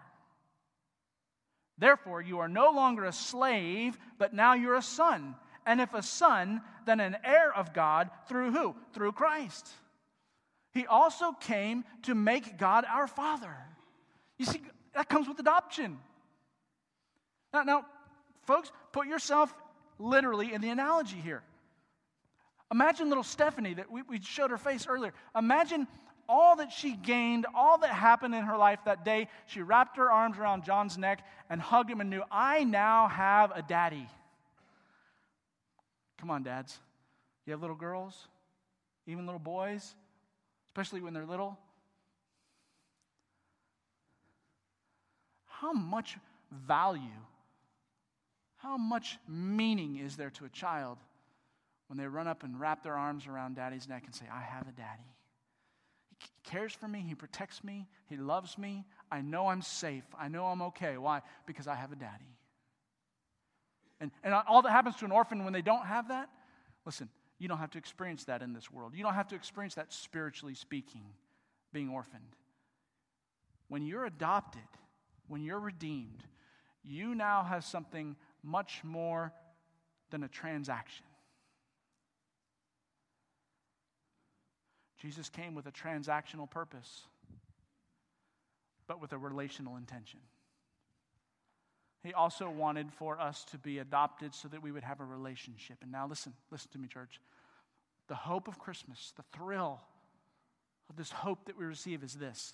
Therefore, 1.78 2.22
you 2.22 2.40
are 2.40 2.50
no 2.50 2.72
longer 2.72 3.06
a 3.06 3.14
slave, 3.14 3.98
but 4.18 4.34
now 4.34 4.54
you're 4.54 4.76
a 4.76 4.82
son. 4.82 5.36
And 5.66 5.80
if 5.80 5.94
a 5.94 6.04
son, 6.04 6.62
then 6.86 7.00
an 7.00 7.18
heir 7.24 7.54
of 7.54 7.74
God 7.74 8.10
through 8.28 8.52
who? 8.52 8.76
Through 8.94 9.14
Christ. 9.14 9.68
He 10.74 10.86
also 10.86 11.32
came 11.32 11.86
to 12.04 12.16
make 12.16 12.58
God 12.58 12.86
our 12.86 13.08
Father. 13.08 13.56
You 14.40 14.46
see, 14.46 14.62
that 14.96 15.08
comes 15.08 15.28
with 15.28 15.38
adoption. 15.40 16.00
Now, 17.54 17.64
now, 17.64 17.86
folks, 18.48 18.72
put 18.92 19.06
yourself 19.06 19.54
literally 20.00 20.54
in 20.54 20.62
the 20.62 20.70
analogy 20.70 21.18
here. 21.18 21.44
Imagine 22.72 23.10
little 23.10 23.24
Stephanie 23.24 23.76
that 23.76 23.92
we, 23.92 24.02
we 24.04 24.22
showed 24.22 24.50
her 24.50 24.58
face 24.58 24.88
earlier. 24.88 25.14
Imagine 25.36 25.88
all 26.30 26.56
that 26.58 26.72
she 26.72 26.94
gained, 26.94 27.48
all 27.56 27.80
that 27.80 27.90
happened 27.90 28.36
in 28.36 28.44
her 28.44 28.56
life 28.56 28.80
that 28.86 29.04
day. 29.04 29.28
She 29.48 29.62
wrapped 29.62 29.98
her 29.98 30.10
arms 30.10 30.38
around 30.38 30.64
John's 30.64 30.98
neck 30.98 31.26
and 31.50 31.60
hugged 31.60 31.90
him 31.90 32.00
and 32.00 32.10
knew, 32.10 32.24
I 32.32 32.64
now 32.64 33.08
have 33.08 33.52
a 33.52 33.64
daddy. 33.64 34.08
Come 36.20 36.30
on, 36.30 36.44
dads. 36.44 36.78
You 37.46 37.52
have 37.52 37.62
little 37.62 37.76
girls, 37.76 38.28
even 39.08 39.26
little 39.26 39.40
boys, 39.40 39.96
especially 40.68 41.02
when 41.02 41.14
they're 41.14 41.26
little. 41.26 41.58
How 45.62 45.74
much 45.74 46.18
value, 46.52 47.02
how 48.58 48.78
much 48.78 49.18
meaning 49.28 49.98
is 49.98 50.16
there 50.16 50.30
to 50.32 50.46
a 50.46 50.50
child 50.50 50.98
when 51.88 51.98
they 51.98 52.08
run 52.08 52.28
up 52.28 52.44
and 52.44 52.58
wrap 52.58 52.82
their 52.82 52.96
arms 52.96 53.28
around 53.28 53.56
daddy's 53.58 53.88
neck 53.90 54.04
and 54.06 54.16
say, 54.16 54.26
I 54.32 54.40
have 54.42 54.70
a 54.70 54.72
daddy? 54.72 55.04
He 56.18 56.50
cares 56.50 56.72
for 56.72 56.88
me, 56.88 57.04
he 57.06 57.14
protects 57.14 57.62
me, 57.62 57.88
he 58.08 58.16
loves 58.16 58.58
me. 58.58 58.86
I 59.12 59.20
know 59.20 59.48
I'm 59.48 59.62
safe, 59.62 60.06
I 60.18 60.30
know 60.30 60.46
I'm 60.46 60.62
okay. 60.62 60.98
Why? 60.98 61.22
Because 61.46 61.68
I 61.68 61.76
have 61.76 61.92
a 61.92 61.98
daddy. 61.98 62.38
And, 64.00 64.12
and 64.24 64.34
all 64.34 64.62
that 64.62 64.72
happens 64.72 64.96
to 64.98 65.06
an 65.06 65.12
orphan 65.12 65.44
when 65.44 65.52
they 65.52 65.62
don't 65.62 65.86
have 65.86 66.08
that, 66.08 66.30
listen, 66.86 67.10
you 67.38 67.50
don't 67.50 67.58
have 67.58 67.72
to 67.72 67.78
experience 67.78 68.24
that 68.26 68.42
in 68.42 68.54
this 68.54 68.72
world. 68.72 68.94
You 68.96 69.04
don't 69.04 69.14
have 69.14 69.28
to 69.30 69.36
experience 69.36 69.76
that 69.76 69.92
spiritually 69.92 70.56
speaking, 70.56 71.04
being 71.74 71.90
orphaned. 71.90 72.36
When 73.68 73.86
you're 73.86 74.06
adopted, 74.06 74.62
when 75.30 75.42
you're 75.42 75.60
redeemed, 75.60 76.24
you 76.84 77.16
now 77.16 77.44
have 77.44 77.64
something 77.64 78.18
much 78.44 78.82
more 78.84 79.32
than 80.10 80.24
a 80.24 80.28
transaction. 80.28 81.06
Jesus 85.02 85.30
came 85.30 85.56
with 85.56 85.66
a 85.66 85.72
transactional 85.72 86.50
purpose, 86.50 87.04
but 88.88 89.00
with 89.00 89.14
a 89.14 89.18
relational 89.18 89.78
intention. 89.78 90.20
He 92.04 92.14
also 92.14 92.50
wanted 92.50 92.92
for 92.92 93.20
us 93.20 93.46
to 93.52 93.58
be 93.58 93.80
adopted 93.80 94.34
so 94.34 94.48
that 94.48 94.62
we 94.62 94.72
would 94.72 94.84
have 94.84 95.00
a 95.00 95.06
relationship. 95.06 95.78
And 95.82 95.92
now, 95.92 96.08
listen, 96.08 96.34
listen 96.50 96.72
to 96.72 96.78
me, 96.78 96.88
church. 96.88 97.22
The 98.08 98.16
hope 98.16 98.48
of 98.48 98.58
Christmas, 98.58 99.14
the 99.16 99.24
thrill 99.38 99.80
of 100.90 100.96
this 100.96 101.12
hope 101.12 101.46
that 101.46 101.58
we 101.58 101.66
receive 101.66 102.04
is 102.04 102.16
this 102.16 102.54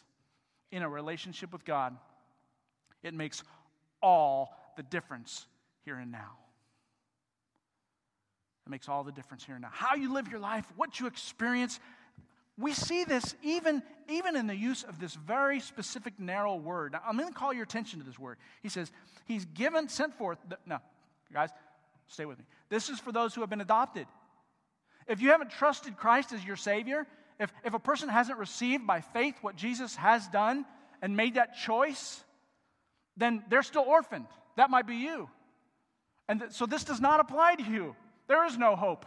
in 0.71 0.81
a 0.81 0.89
relationship 0.89 1.53
with 1.53 1.63
God, 1.63 1.95
it 3.05 3.13
makes 3.13 3.43
all 4.01 4.53
the 4.75 4.83
difference 4.83 5.45
here 5.85 5.95
and 5.95 6.11
now. 6.11 6.31
It 8.65 8.71
makes 8.71 8.89
all 8.89 9.03
the 9.03 9.11
difference 9.11 9.43
here 9.43 9.55
and 9.55 9.61
now. 9.61 9.69
How 9.71 9.95
you 9.95 10.11
live 10.11 10.27
your 10.27 10.39
life, 10.39 10.65
what 10.75 10.99
you 10.99 11.05
experience, 11.05 11.79
we 12.57 12.73
see 12.73 13.03
this 13.03 13.35
even, 13.43 13.83
even 14.09 14.35
in 14.35 14.47
the 14.47 14.55
use 14.55 14.83
of 14.83 14.99
this 14.99 15.13
very 15.13 15.59
specific, 15.59 16.19
narrow 16.19 16.55
word. 16.55 16.93
Now, 16.93 17.01
I'm 17.07 17.15
going 17.15 17.31
to 17.31 17.37
call 17.37 17.53
your 17.53 17.63
attention 17.63 17.99
to 17.99 18.05
this 18.05 18.17
word. 18.17 18.37
He 18.63 18.69
says, 18.69 18.91
He's 19.25 19.45
given, 19.45 19.87
sent 19.87 20.15
forth. 20.15 20.39
The, 20.49 20.57
no, 20.65 20.79
guys, 21.31 21.49
stay 22.07 22.25
with 22.25 22.39
me. 22.39 22.45
This 22.69 22.89
is 22.89 22.99
for 22.99 23.11
those 23.11 23.35
who 23.35 23.41
have 23.41 23.49
been 23.49 23.61
adopted. 23.61 24.07
If 25.07 25.21
you 25.21 25.29
haven't 25.29 25.51
trusted 25.51 25.97
Christ 25.97 26.33
as 26.33 26.43
your 26.43 26.55
Savior, 26.55 27.05
if, 27.39 27.53
if 27.63 27.75
a 27.75 27.79
person 27.79 28.09
hasn't 28.09 28.39
received 28.39 28.87
by 28.87 29.01
faith 29.01 29.35
what 29.41 29.55
Jesus 29.55 29.95
has 29.97 30.27
done 30.29 30.65
and 31.01 31.15
made 31.15 31.35
that 31.35 31.55
choice, 31.55 32.23
then 33.17 33.43
they're 33.49 33.63
still 33.63 33.83
orphaned. 33.83 34.27
That 34.57 34.69
might 34.69 34.87
be 34.87 34.95
you. 34.95 35.29
And 36.27 36.39
th- 36.39 36.51
so 36.51 36.65
this 36.65 36.83
does 36.83 37.01
not 37.01 37.19
apply 37.19 37.55
to 37.55 37.63
you. 37.63 37.95
There 38.27 38.45
is 38.45 38.57
no 38.57 38.75
hope. 38.75 39.05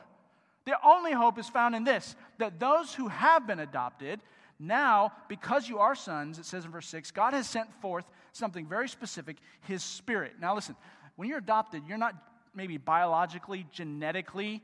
The 0.65 0.77
only 0.85 1.13
hope 1.13 1.39
is 1.39 1.49
found 1.49 1.75
in 1.75 1.85
this 1.85 2.15
that 2.39 2.61
those 2.61 2.95
who 2.95 3.09
have 3.09 3.47
been 3.47 3.59
adopted, 3.59 4.21
now, 4.59 5.13
because 5.29 5.69
you 5.69 5.79
are 5.79 5.95
sons, 5.95 6.39
it 6.39 6.45
says 6.45 6.65
in 6.65 6.71
verse 6.71 6.89
6, 6.89 7.11
God 7.13 7.33
has 7.33 7.49
sent 7.49 7.73
forth 7.81 8.05
something 8.33 8.67
very 8.67 8.89
specific, 8.89 9.37
His 9.63 9.83
Spirit. 9.83 10.35
Now, 10.41 10.55
listen, 10.55 10.77
when 11.17 11.29
you're 11.29 11.39
adopted, 11.39 11.83
you're 11.89 11.99
not 11.99 12.15
maybe 12.55 12.77
biologically, 12.77 13.67
genetically 13.73 14.63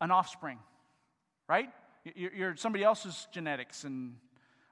an 0.00 0.10
offspring, 0.10 0.58
right? 1.48 1.70
You're 2.14 2.56
somebody 2.56 2.84
else's 2.84 3.28
genetics 3.32 3.84
and 3.84 4.14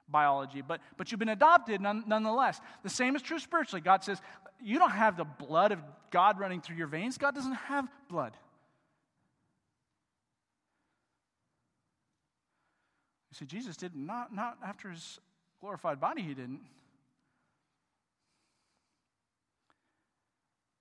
biology, 0.09 0.61
but, 0.61 0.81
but 0.97 1.11
you've 1.11 1.19
been 1.19 1.29
adopted 1.29 1.81
nonetheless. 1.81 2.59
The 2.83 2.89
same 2.89 3.15
is 3.15 3.21
true 3.21 3.39
spiritually. 3.39 3.81
God 3.81 4.03
says, 4.03 4.21
You 4.61 4.79
don't 4.79 4.91
have 4.91 5.17
the 5.17 5.25
blood 5.25 5.71
of 5.71 5.79
God 6.11 6.39
running 6.39 6.61
through 6.61 6.77
your 6.77 6.87
veins, 6.87 7.17
God 7.17 7.35
doesn't 7.35 7.53
have 7.53 7.87
blood. 8.09 8.33
You 13.31 13.35
see, 13.35 13.45
Jesus 13.45 13.77
did 13.77 13.95
not, 13.95 14.33
not 14.33 14.57
after 14.65 14.89
his 14.89 15.19
glorified 15.59 15.99
body, 15.99 16.21
he 16.21 16.33
didn't. 16.33 16.61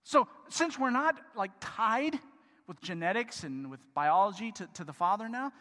So, 0.04 0.28
since 0.48 0.78
we're 0.78 0.90
not 0.90 1.20
like 1.34 1.50
tied 1.60 2.18
with 2.68 2.80
genetics 2.80 3.42
and 3.42 3.70
with 3.70 3.80
biology 3.92 4.52
to, 4.52 4.68
to 4.74 4.84
the 4.84 4.92
Father 4.92 5.28
now, 5.28 5.52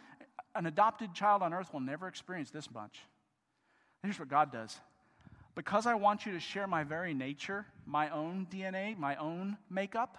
an 0.54 0.68
adopted 0.68 1.14
child 1.14 1.42
on 1.42 1.54
earth 1.54 1.74
will 1.74 1.80
never 1.80 2.08
experience 2.08 2.52
this 2.52 2.72
much. 2.72 3.00
Here's 4.06 4.20
what 4.20 4.30
God 4.30 4.52
does 4.52 4.80
because 5.56 5.88
I 5.88 5.96
want 5.96 6.26
you 6.26 6.34
to 6.34 6.40
share 6.40 6.68
my 6.68 6.84
very 6.84 7.14
nature, 7.14 7.66
my 7.86 8.10
own 8.10 8.46
DNA, 8.52 8.98
my 8.98 9.16
own 9.16 9.58
makeup, 9.70 10.18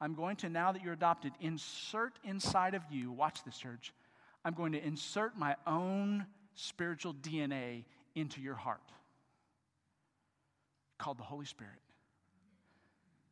I'm 0.00 0.14
going 0.14 0.36
to, 0.36 0.48
now 0.48 0.70
that 0.72 0.82
you're 0.82 0.94
adopted, 0.94 1.32
insert 1.40 2.12
inside 2.22 2.74
of 2.74 2.82
you, 2.88 3.10
watch 3.10 3.42
this, 3.44 3.58
church, 3.58 3.92
I'm 4.44 4.54
going 4.54 4.72
to 4.72 4.84
insert 4.84 5.36
my 5.36 5.56
own 5.66 6.24
spiritual 6.54 7.14
DNA 7.14 7.84
into 8.14 8.40
your 8.40 8.54
heart 8.54 8.80
called 10.98 11.18
the 11.18 11.24
Holy 11.24 11.46
Spirit. 11.46 11.72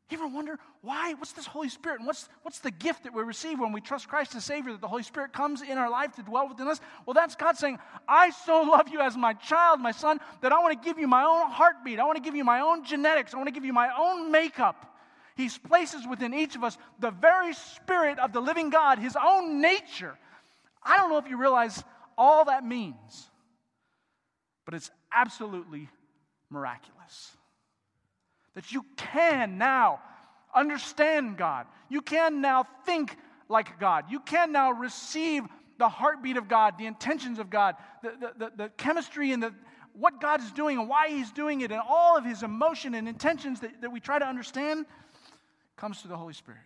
You 0.08 0.18
ever 0.18 0.28
wonder 0.28 0.56
why? 0.82 1.14
What's 1.14 1.32
this 1.32 1.46
Holy 1.46 1.68
Spirit? 1.68 1.98
And 1.98 2.06
what's, 2.06 2.28
what's 2.42 2.60
the 2.60 2.70
gift 2.70 3.04
that 3.04 3.12
we 3.12 3.24
receive 3.24 3.58
when 3.58 3.72
we 3.72 3.80
trust 3.80 4.08
Christ 4.08 4.36
as 4.36 4.44
Savior, 4.44 4.70
that 4.70 4.80
the 4.80 4.86
Holy 4.86 5.02
Spirit 5.02 5.32
comes 5.32 5.62
in 5.62 5.78
our 5.78 5.90
life 5.90 6.14
to 6.14 6.22
dwell 6.22 6.48
within 6.48 6.68
us? 6.68 6.80
Well, 7.04 7.14
that's 7.14 7.34
God 7.34 7.56
saying, 7.56 7.78
I 8.06 8.30
so 8.30 8.62
love 8.70 8.88
you 8.88 9.00
as 9.00 9.16
my 9.16 9.32
child, 9.32 9.80
my 9.80 9.90
son, 9.90 10.20
that 10.42 10.52
I 10.52 10.60
want 10.60 10.80
to 10.80 10.88
give 10.88 11.00
you 11.00 11.08
my 11.08 11.24
own 11.24 11.50
heartbeat. 11.50 11.98
I 11.98 12.04
want 12.04 12.16
to 12.16 12.22
give 12.22 12.36
you 12.36 12.44
my 12.44 12.60
own 12.60 12.84
genetics. 12.84 13.34
I 13.34 13.36
want 13.36 13.48
to 13.48 13.52
give 13.52 13.64
you 13.64 13.72
my 13.72 13.90
own 13.98 14.30
makeup. 14.30 14.94
He 15.36 15.48
places 15.48 16.06
within 16.08 16.32
each 16.32 16.54
of 16.54 16.62
us 16.62 16.78
the 17.00 17.10
very 17.10 17.52
Spirit 17.52 18.20
of 18.20 18.32
the 18.32 18.40
living 18.40 18.70
God, 18.70 19.00
His 19.00 19.16
own 19.20 19.60
nature. 19.60 20.16
I 20.84 20.96
don't 20.96 21.10
know 21.10 21.18
if 21.18 21.28
you 21.28 21.36
realize 21.36 21.82
all 22.16 22.44
that 22.44 22.64
means, 22.64 23.28
but 24.64 24.72
it's 24.72 24.90
absolutely 25.12 25.88
miraculous. 26.48 27.36
That 28.56 28.72
you 28.72 28.84
can 28.96 29.58
now 29.58 30.00
understand 30.52 31.36
God. 31.36 31.66
You 31.88 32.02
can 32.02 32.40
now 32.40 32.66
think 32.84 33.16
like 33.48 33.78
God. 33.78 34.06
You 34.10 34.18
can 34.18 34.50
now 34.50 34.72
receive 34.72 35.44
the 35.78 35.88
heartbeat 35.88 36.36
of 36.36 36.48
God, 36.48 36.78
the 36.78 36.86
intentions 36.86 37.38
of 37.38 37.50
God, 37.50 37.76
the, 38.02 38.10
the, 38.18 38.32
the, 38.38 38.52
the 38.56 38.68
chemistry 38.70 39.30
and 39.32 39.42
the, 39.42 39.54
what 39.92 40.20
God 40.20 40.40
is 40.40 40.50
doing 40.50 40.78
and 40.78 40.88
why 40.88 41.08
He's 41.08 41.30
doing 41.30 41.60
it, 41.60 41.70
and 41.70 41.80
all 41.86 42.16
of 42.16 42.24
His 42.24 42.42
emotion 42.42 42.94
and 42.94 43.06
intentions 43.06 43.60
that, 43.60 43.80
that 43.82 43.92
we 43.92 44.00
try 44.00 44.18
to 44.18 44.26
understand 44.26 44.86
comes 45.76 46.00
through 46.00 46.10
the 46.10 46.16
Holy 46.16 46.32
Spirit. 46.34 46.60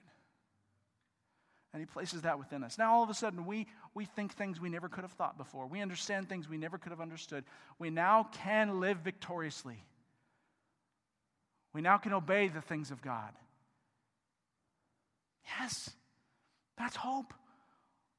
And 1.72 1.80
he 1.80 1.86
places 1.86 2.22
that 2.22 2.38
within 2.38 2.64
us. 2.64 2.78
Now, 2.78 2.92
all 2.92 3.04
of 3.04 3.10
a 3.10 3.14
sudden, 3.14 3.46
we, 3.46 3.68
we 3.94 4.04
think 4.04 4.32
things 4.32 4.60
we 4.60 4.68
never 4.68 4.88
could 4.88 5.02
have 5.02 5.12
thought 5.12 5.38
before. 5.38 5.68
We 5.68 5.80
understand 5.80 6.28
things 6.28 6.48
we 6.48 6.56
never 6.56 6.78
could 6.78 6.90
have 6.90 7.00
understood. 7.00 7.44
We 7.78 7.90
now 7.90 8.28
can 8.32 8.80
live 8.80 8.98
victoriously. 8.98 9.84
We 11.72 11.82
now 11.82 11.98
can 11.98 12.12
obey 12.12 12.48
the 12.48 12.60
things 12.60 12.90
of 12.90 13.02
God. 13.02 13.30
Yes, 15.58 15.90
that's 16.78 16.96
hope. 16.96 17.32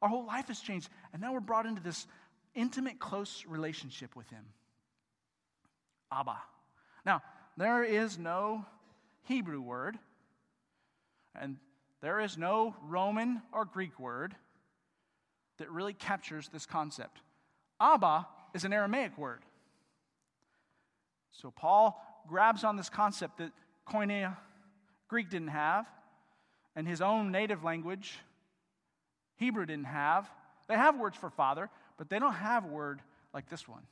Our 0.01 0.09
whole 0.09 0.25
life 0.25 0.47
has 0.47 0.59
changed. 0.59 0.89
And 1.13 1.21
now 1.21 1.33
we're 1.33 1.39
brought 1.39 1.65
into 1.65 1.81
this 1.81 2.07
intimate, 2.55 2.99
close 2.99 3.45
relationship 3.47 4.15
with 4.15 4.29
Him. 4.29 4.43
Abba. 6.11 6.37
Now, 7.05 7.21
there 7.57 7.83
is 7.83 8.17
no 8.17 8.65
Hebrew 9.23 9.61
word, 9.61 9.97
and 11.39 11.57
there 12.01 12.19
is 12.19 12.37
no 12.37 12.75
Roman 12.83 13.41
or 13.53 13.65
Greek 13.65 13.99
word 13.99 14.35
that 15.57 15.69
really 15.69 15.93
captures 15.93 16.49
this 16.49 16.65
concept. 16.65 17.19
Abba 17.79 18.27
is 18.53 18.65
an 18.65 18.73
Aramaic 18.73 19.17
word. 19.17 19.41
So 21.31 21.51
Paul 21.51 22.01
grabs 22.27 22.63
on 22.63 22.75
this 22.75 22.89
concept 22.89 23.37
that 23.37 23.51
Koine, 23.87 24.35
Greek 25.07 25.29
didn't 25.29 25.49
have, 25.49 25.87
and 26.75 26.87
his 26.87 27.01
own 27.01 27.31
native 27.31 27.63
language, 27.63 28.17
Hebrew 29.37 29.65
didn't 29.65 29.85
have. 29.85 30.29
They 30.67 30.75
have 30.75 30.99
words 30.99 31.17
for 31.17 31.29
father, 31.29 31.69
but 31.97 32.09
they 32.09 32.19
don't 32.19 32.33
have 32.33 32.65
a 32.65 32.67
word 32.67 33.01
like 33.33 33.49
this 33.49 33.67
one. 33.67 33.83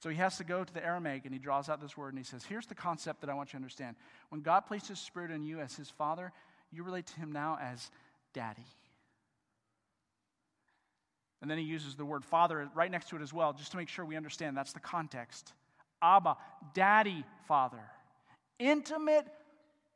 So 0.00 0.08
he 0.08 0.16
has 0.16 0.36
to 0.38 0.44
go 0.44 0.62
to 0.62 0.74
the 0.74 0.84
Aramaic 0.84 1.24
and 1.24 1.32
he 1.32 1.38
draws 1.40 1.68
out 1.68 1.80
this 1.80 1.96
word 1.96 2.10
and 2.10 2.18
he 2.18 2.24
says, 2.24 2.44
Here's 2.44 2.66
the 2.66 2.74
concept 2.74 3.20
that 3.20 3.30
I 3.30 3.34
want 3.34 3.48
you 3.48 3.52
to 3.52 3.56
understand. 3.56 3.96
When 4.28 4.42
God 4.42 4.60
placed 4.60 4.88
his 4.88 5.00
spirit 5.00 5.30
in 5.30 5.42
you 5.42 5.60
as 5.60 5.74
his 5.74 5.90
father, 5.90 6.32
you 6.70 6.84
relate 6.84 7.06
to 7.06 7.16
him 7.16 7.32
now 7.32 7.58
as 7.60 7.90
daddy. 8.32 8.66
And 11.40 11.50
then 11.50 11.58
he 11.58 11.64
uses 11.64 11.94
the 11.94 12.04
word 12.04 12.24
father 12.24 12.68
right 12.74 12.90
next 12.90 13.08
to 13.10 13.16
it 13.16 13.22
as 13.22 13.32
well, 13.32 13.52
just 13.52 13.72
to 13.72 13.76
make 13.76 13.88
sure 13.88 14.04
we 14.04 14.16
understand 14.16 14.56
that's 14.56 14.72
the 14.72 14.80
context. 14.80 15.52
Abba, 16.02 16.36
daddy, 16.74 17.24
father. 17.46 17.82
Intimate, 18.58 19.26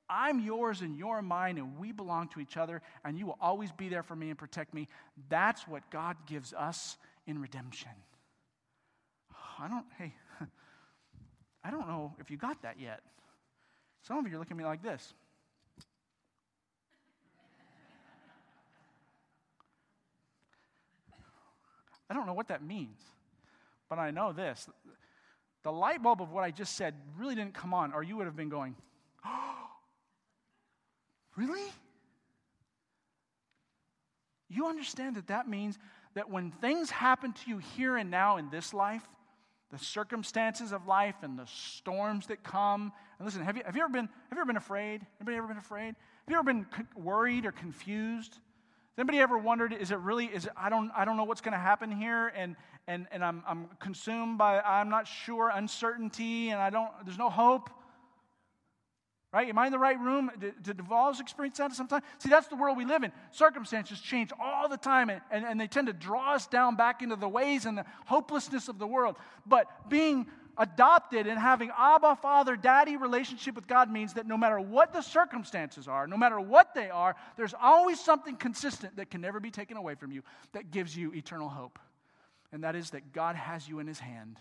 I'm 0.09 0.41
yours 0.41 0.83
and 0.83 0.97
you're 0.97 1.23
mine, 1.23 1.59
and 1.59 1.79
we 1.79 1.93
belong 1.93 2.29
to 2.29 2.41
each 2.41 2.57
other, 2.57 2.83
and 3.05 3.19
you 3.19 3.27
will 3.27 3.39
always 3.41 3.73
be 3.73 3.89
there 3.89 4.03
for 4.03 4.15
me 4.15 4.29
and 4.29 4.39
protect 4.39 4.75
me. 4.75 4.89
That's 5.29 5.67
what 5.67 5.89
God 5.91 6.17
gives 6.27 6.53
us 6.53 6.97
in 7.27 7.41
redemption. 7.41 7.91
I 9.59 9.69
don't, 9.69 9.87
hey, 9.99 10.15
I 11.65 11.71
don't 11.71 11.89
know 11.89 12.15
if 12.19 12.31
you 12.31 12.37
got 12.37 12.63
that 12.63 12.81
yet. 12.81 13.01
Some 14.03 14.19
of 14.19 14.27
you 14.27 14.37
are 14.37 14.39
looking 14.39 14.57
at 14.57 14.59
me 14.59 14.65
like 14.65 14.83
this. 14.83 15.15
I 22.11 22.15
don't 22.15 22.27
know 22.27 22.35
what 22.35 22.49
that 22.49 22.63
means, 22.63 23.01
but 23.89 23.99
I 23.99 24.11
know 24.11 24.35
this. 24.35 24.69
The 25.63 25.73
light 25.73 26.03
bulb 26.03 26.21
of 26.21 26.33
what 26.33 26.45
I 26.45 26.51
just 26.51 26.77
said 26.77 26.95
really 27.17 27.35
didn't 27.35 27.55
come 27.55 27.73
on, 27.73 27.93
or 27.93 28.03
you 28.03 28.17
would 28.17 28.27
have 28.27 28.37
been 28.37 28.49
going, 28.49 28.75
oh, 29.25 29.55
Really? 31.37 31.73
You 34.49 34.67
understand 34.67 35.17
that 35.17 35.29
that 35.29 35.49
means 35.49 35.79
that 36.15 36.29
when 36.29 36.51
things 36.51 36.91
happen 36.91 37.33
to 37.33 37.51
you 37.51 37.59
here 37.59 37.97
and 37.97 38.11
now 38.11 38.37
in 38.37 38.51
this 38.51 38.75
life, 38.75 39.03
the 39.71 39.79
circumstances 39.79 40.73
of 40.73 40.87
life 40.87 41.15
and 41.23 41.39
the 41.39 41.47
storms 41.47 42.27
that 42.27 42.43
come. 42.43 42.93
And 43.19 43.25
listen, 43.25 43.43
have 43.43 43.57
you, 43.57 43.63
have 43.65 43.75
you, 43.75 43.83
ever, 43.83 43.91
been, 43.91 44.05
have 44.29 44.37
you 44.37 44.39
ever 44.39 44.45
been 44.45 44.59
afraid? 44.59 45.07
Anybody 45.19 45.39
ever 45.39 45.47
been 45.47 45.57
afraid? 45.57 45.87
Have 45.87 46.29
you 46.29 46.35
ever 46.35 46.45
been 46.45 46.67
worried 46.95 47.47
or 47.47 47.53
confused? 47.53 48.39
Has 48.95 48.99
anybody 49.05 49.21
ever 49.21 49.39
wondered, 49.39 49.73
is 49.73 49.91
it 49.91 49.99
really, 50.01 50.27
is 50.27 50.45
it, 50.45 50.53
I, 50.55 50.69
don't, 50.69 50.91
I 50.95 51.07
don't 51.07 51.17
know 51.17 51.25
what's 51.25 51.41
going 51.41 51.53
to 51.53 51.59
happen 51.59 51.91
here, 51.91 52.29
and, 52.37 52.57
and, 52.87 53.07
and 53.11 53.25
I'm, 53.25 53.43
I'm 53.49 53.69
consumed 53.81 54.37
by, 54.37 54.61
I'm 54.61 54.91
not 54.91 55.09
sure, 55.09 55.51
uncertainty, 55.55 56.51
and 56.51 56.61
I 56.61 56.69
don't, 56.69 56.91
there's 57.07 57.17
no 57.17 57.31
hope? 57.31 57.71
Right? 59.33 59.49
Am 59.49 59.57
I 59.57 59.65
in 59.65 59.73
the 59.73 59.79
right 59.79 59.99
room? 59.99 60.31
Did, 60.39 60.63
did 60.63 60.77
Duvall's 60.77 61.21
experience 61.21 61.57
that 61.57 61.73
sometimes? 61.73 62.05
See, 62.19 62.29
that's 62.29 62.49
the 62.49 62.57
world 62.57 62.77
we 62.77 62.85
live 62.85 63.03
in. 63.03 63.13
Circumstances 63.31 63.99
change 63.99 64.31
all 64.39 64.69
the 64.69 64.77
time, 64.77 65.09
and, 65.09 65.23
and, 65.31 65.47
and 65.47 65.59
they 65.59 65.69
tend 65.69 65.87
to 65.87 65.95
draw 65.95 66.35
us 66.35 66.47
down 66.47 66.77
back 66.77 67.01
into 67.01 67.17
the 67.17 67.31
ways 67.31 67.65
and 67.65 67.79
the 67.79 67.87
hopelessness 68.05 68.69
of 68.69 68.79
the 68.79 68.87
world. 68.87 69.17
But 69.47 69.89
being 69.89 70.27
adopted 70.59 71.27
and 71.27 71.39
having 71.39 71.71
Abba, 71.77 72.17
Father, 72.17 72.57
Daddy 72.57 72.97
relationship 72.97 73.55
with 73.55 73.67
God 73.67 73.91
means 73.91 74.15
that 74.15 74.27
no 74.27 74.37
matter 74.37 74.61
what 74.61 74.93
the 74.93 75.01
circumstances 75.01 75.89
are, 75.89 76.07
no 76.07 76.17
matter 76.17 76.41
what 76.41 76.75
they 76.75 76.91
are, 76.91 77.17
there's 77.37 77.55
always 77.61 77.99
something 78.01 78.37
consistent 78.37 78.97
that 78.97 79.11
can 79.11 79.21
never 79.21 79.41
be 79.41 79.51
taken 79.51 79.77
away 79.77 79.95
from 79.95 80.13
you 80.13 80.23
that 80.53 80.71
gives 80.71 80.97
you 80.97 81.13
eternal 81.13 81.49
hope. 81.49 81.79
And 82.53 82.65
that 82.65 82.77
is 82.77 82.91
that 82.91 83.13
God 83.13 83.37
has 83.37 83.67
you 83.67 83.79
in 83.79 83.87
His 83.87 83.99
hand 83.99 84.39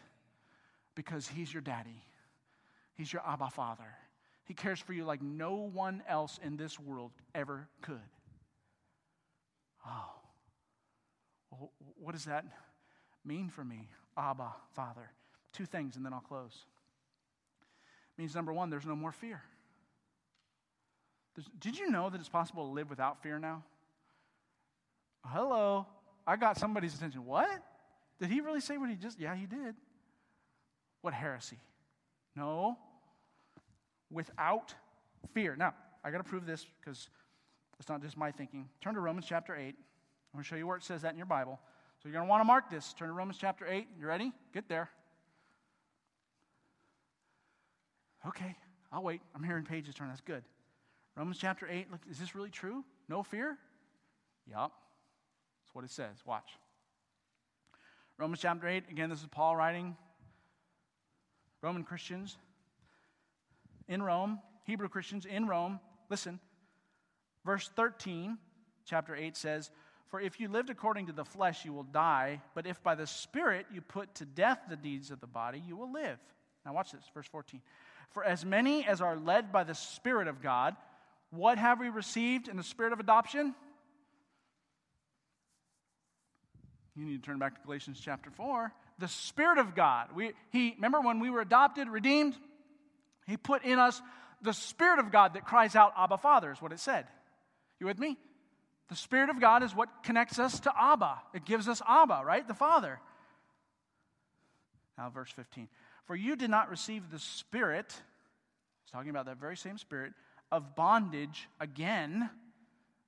because 0.96 1.28
He's 1.28 1.54
your 1.54 1.62
daddy, 1.62 2.04
He's 2.96 3.12
your 3.12 3.22
Abba 3.26 3.50
Father. 3.50 3.98
He 4.44 4.54
cares 4.54 4.80
for 4.80 4.92
you 4.92 5.06
like 5.06 5.22
no 5.22 5.56
one 5.56 6.04
else 6.10 6.38
in 6.44 6.58
this 6.58 6.78
world 6.78 7.12
ever 7.34 7.70
could. 7.82 8.02
Oh, 9.88 10.12
well, 11.52 11.72
what 11.98 12.12
does 12.12 12.26
that 12.26 12.46
mean 13.24 13.50
for 13.50 13.64
me, 13.64 13.88
Abba, 14.18 14.54
Father? 14.74 15.10
Two 15.54 15.66
things, 15.66 15.96
and 15.96 16.06
then 16.06 16.14
I'll 16.14 16.22
close. 16.22 16.66
It 18.18 18.22
means 18.22 18.36
number 18.36 18.54
one, 18.54 18.70
there's 18.70 18.86
no 18.86 18.96
more 18.96 19.12
fear. 19.12 19.42
There's, 21.36 21.48
did 21.60 21.78
you 21.78 21.90
know 21.90 22.10
that 22.10 22.20
it's 22.20 22.30
possible 22.30 22.68
to 22.68 22.72
live 22.72 22.90
without 22.90 23.22
fear 23.22 23.40
now? 23.40 23.64
Hello, 25.26 25.86
I 26.26 26.36
got 26.36 26.58
somebody's 26.58 26.96
attention. 26.96 27.26
What? 27.26 27.50
Did 28.20 28.30
he 28.30 28.42
really 28.42 28.60
say 28.60 28.78
what 28.78 28.90
he 28.90 28.96
just? 28.96 29.20
Yeah, 29.20 29.36
he 29.36 29.46
did. 29.46 29.76
What 31.02 31.14
heresy? 31.14 31.58
No, 32.36 32.78
without 34.12 34.74
fear. 35.34 35.56
Now, 35.56 35.74
I 36.04 36.12
got 36.12 36.18
to 36.18 36.24
prove 36.24 36.46
this 36.46 36.66
because 36.80 37.10
it's 37.80 37.90
not 37.90 38.02
just 38.02 38.18
my 38.18 38.32
thinking. 38.32 38.70
Turn 38.82 38.94
to 38.94 39.00
Romans 39.00 39.26
chapter 39.28 39.56
8. 39.56 39.60
I'm 39.60 39.74
going 40.34 40.44
to 40.44 40.48
show 40.48 40.56
you 40.56 40.68
where 40.68 40.78
it 40.78 40.84
says 40.84 41.02
that 41.02 41.12
in 41.12 41.18
your 41.18 41.26
Bible. 41.26 41.60
So 42.02 42.10
you're 42.10 42.14
going 42.14 42.26
to 42.26 42.30
want 42.30 42.42
to 42.42 42.46
mark 42.46 42.70
this. 42.70 42.94
Turn 42.94 43.08
to 43.08 43.14
Romans 43.14 43.38
chapter 43.40 43.66
8. 43.68 43.88
You 44.00 44.08
ready? 44.08 44.32
Get 44.54 44.70
there. 44.70 44.90
Okay, 48.28 48.56
I'll 48.92 49.04
wait. 49.04 49.22
I'm 49.36 49.44
hearing 49.44 49.66
pages 49.66 49.96
turn. 49.96 50.08
That's 50.10 50.22
good. 50.22 50.44
Romans 51.16 51.38
chapter 51.40 51.68
8. 51.70 51.92
Look, 51.92 52.02
is 52.10 52.20
this 52.20 52.36
really 52.36 52.50
true? 52.50 52.84
No 53.10 53.24
fear? 53.24 53.58
Yup. 54.50 54.72
That's 55.64 55.76
what 55.76 55.84
it 55.84 55.92
says. 55.92 56.18
Watch. 56.26 56.52
Romans 58.18 58.40
chapter 58.42 58.68
8. 58.68 58.84
Again, 58.90 59.10
this 59.10 59.22
is 59.22 59.28
Paul 59.28 59.56
writing. 59.56 59.96
Roman 61.62 61.84
Christians 61.84 62.38
in 63.88 64.02
Rome, 64.02 64.40
Hebrew 64.64 64.90
Christians 64.90 65.26
in 65.26 65.48
Rome. 65.48 65.80
Listen, 66.10 66.40
verse 67.46 67.70
13, 67.76 68.38
chapter 68.86 69.16
8 69.16 69.38
says, 69.38 69.70
For 70.10 70.20
if 70.20 70.40
you 70.40 70.48
lived 70.48 70.70
according 70.70 71.08
to 71.08 71.14
the 71.14 71.26
flesh, 71.26 71.66
you 71.66 71.74
will 71.74 71.84
die, 71.84 72.42
but 72.56 72.66
if 72.66 72.82
by 72.82 72.96
the 72.96 73.06
Spirit 73.06 73.68
you 73.72 73.82
put 73.82 74.16
to 74.16 74.26
death 74.26 74.60
the 74.70 74.76
deeds 74.76 75.12
of 75.12 75.20
the 75.20 75.28
body, 75.28 75.62
you 75.68 75.76
will 75.76 75.92
live. 75.92 76.18
Now, 76.66 76.74
watch 76.74 76.92
this, 76.92 77.04
verse 77.14 77.28
14. 77.28 77.62
For 78.12 78.24
as 78.24 78.46
many 78.46 78.86
as 78.86 79.02
are 79.02 79.16
led 79.16 79.52
by 79.52 79.64
the 79.64 79.76
Spirit 79.76 80.28
of 80.28 80.42
God, 80.42 80.76
what 81.30 81.58
have 81.58 81.80
we 81.80 81.90
received 81.90 82.48
in 82.48 82.58
the 82.58 82.64
Spirit 82.64 82.94
of 82.94 83.00
adoption? 83.00 83.56
You 86.96 87.06
need 87.06 87.24
to 87.24 87.26
turn 87.26 87.40
back 87.40 87.56
to 87.56 87.62
Galatians 87.66 88.02
chapter 88.04 88.30
4. 88.30 88.74
The 89.00 89.08
Spirit 89.08 89.58
of 89.58 89.76
God. 89.76 90.10
We, 90.14 90.34
he, 90.52 90.74
remember 90.76 91.00
when 91.00 91.20
we 91.20 91.30
were 91.30 91.42
adopted, 91.42 91.88
redeemed? 91.88 92.36
He 93.28 93.38
put 93.38 93.64
in 93.64 93.80
us 93.80 94.02
the 94.42 94.54
Spirit 94.54 95.00
of 95.00 95.12
God 95.12 95.36
that 95.36 95.46
cries 95.46 95.76
out, 95.76 95.94
Abba, 95.98 96.18
Father, 96.18 96.52
is 96.52 96.62
what 96.62 96.74
it 96.74 96.80
said. 96.80 97.06
You 97.80 97.88
with 97.88 98.00
me? 98.00 98.18
The 98.90 98.96
Spirit 98.96 99.30
of 99.30 99.40
God 99.40 99.64
is 99.64 99.74
what 99.74 100.04
connects 100.04 100.38
us 100.38 100.60
to 100.62 100.74
Abba. 100.78 101.20
It 101.34 101.46
gives 101.46 101.70
us 101.70 101.82
Abba, 101.88 102.24
right? 102.26 102.46
The 102.46 102.54
Father. 102.54 103.00
Now, 104.98 105.10
verse 105.10 105.32
15. 105.32 105.70
For 106.12 106.18
you 106.18 106.36
did 106.36 106.50
not 106.50 106.70
receive 106.70 107.10
the 107.10 107.20
Spirit, 107.20 107.86
he's 107.88 108.92
talking 108.92 109.12
about 109.12 109.28
that 109.28 109.40
very 109.40 109.56
same 109.56 109.78
Spirit, 109.78 110.12
of 110.52 110.76
bondage 110.76 111.48
again. 111.62 112.30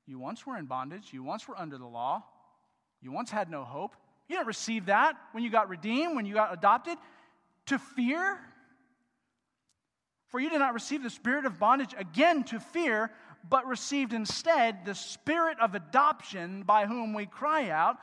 You 0.05 0.19
once 0.19 0.47
were 0.47 0.57
in 0.57 0.67
bondage. 0.67 1.09
You 1.11 1.21
once 1.21 1.45
were 1.45 1.59
under 1.59 1.77
the 1.77 1.85
law. 1.85 2.23
You 3.01 3.11
once 3.11 3.29
had 3.29 3.51
no 3.51 3.65
hope. 3.65 3.97
You 4.29 4.37
didn't 4.37 4.47
receive 4.47 4.85
that 4.85 5.17
when 5.33 5.43
you 5.43 5.49
got 5.49 5.67
redeemed, 5.67 6.15
when 6.15 6.25
you 6.25 6.33
got 6.33 6.53
adopted, 6.53 6.97
to 7.65 7.77
fear 7.77 8.39
for 10.29 10.39
you 10.39 10.49
did 10.49 10.59
not 10.59 10.73
receive 10.73 11.03
the 11.03 11.09
spirit 11.09 11.45
of 11.45 11.59
bondage 11.59 11.93
again 11.97 12.45
to 12.45 12.59
fear, 12.61 13.11
but 13.49 13.67
received 13.67 14.13
instead 14.13 14.85
the 14.85 14.95
spirit 14.95 15.59
of 15.59 15.75
adoption 15.75 16.63
by 16.63 16.85
whom 16.85 17.13
we 17.13 17.25
cry 17.25 17.69
out, 17.69 17.97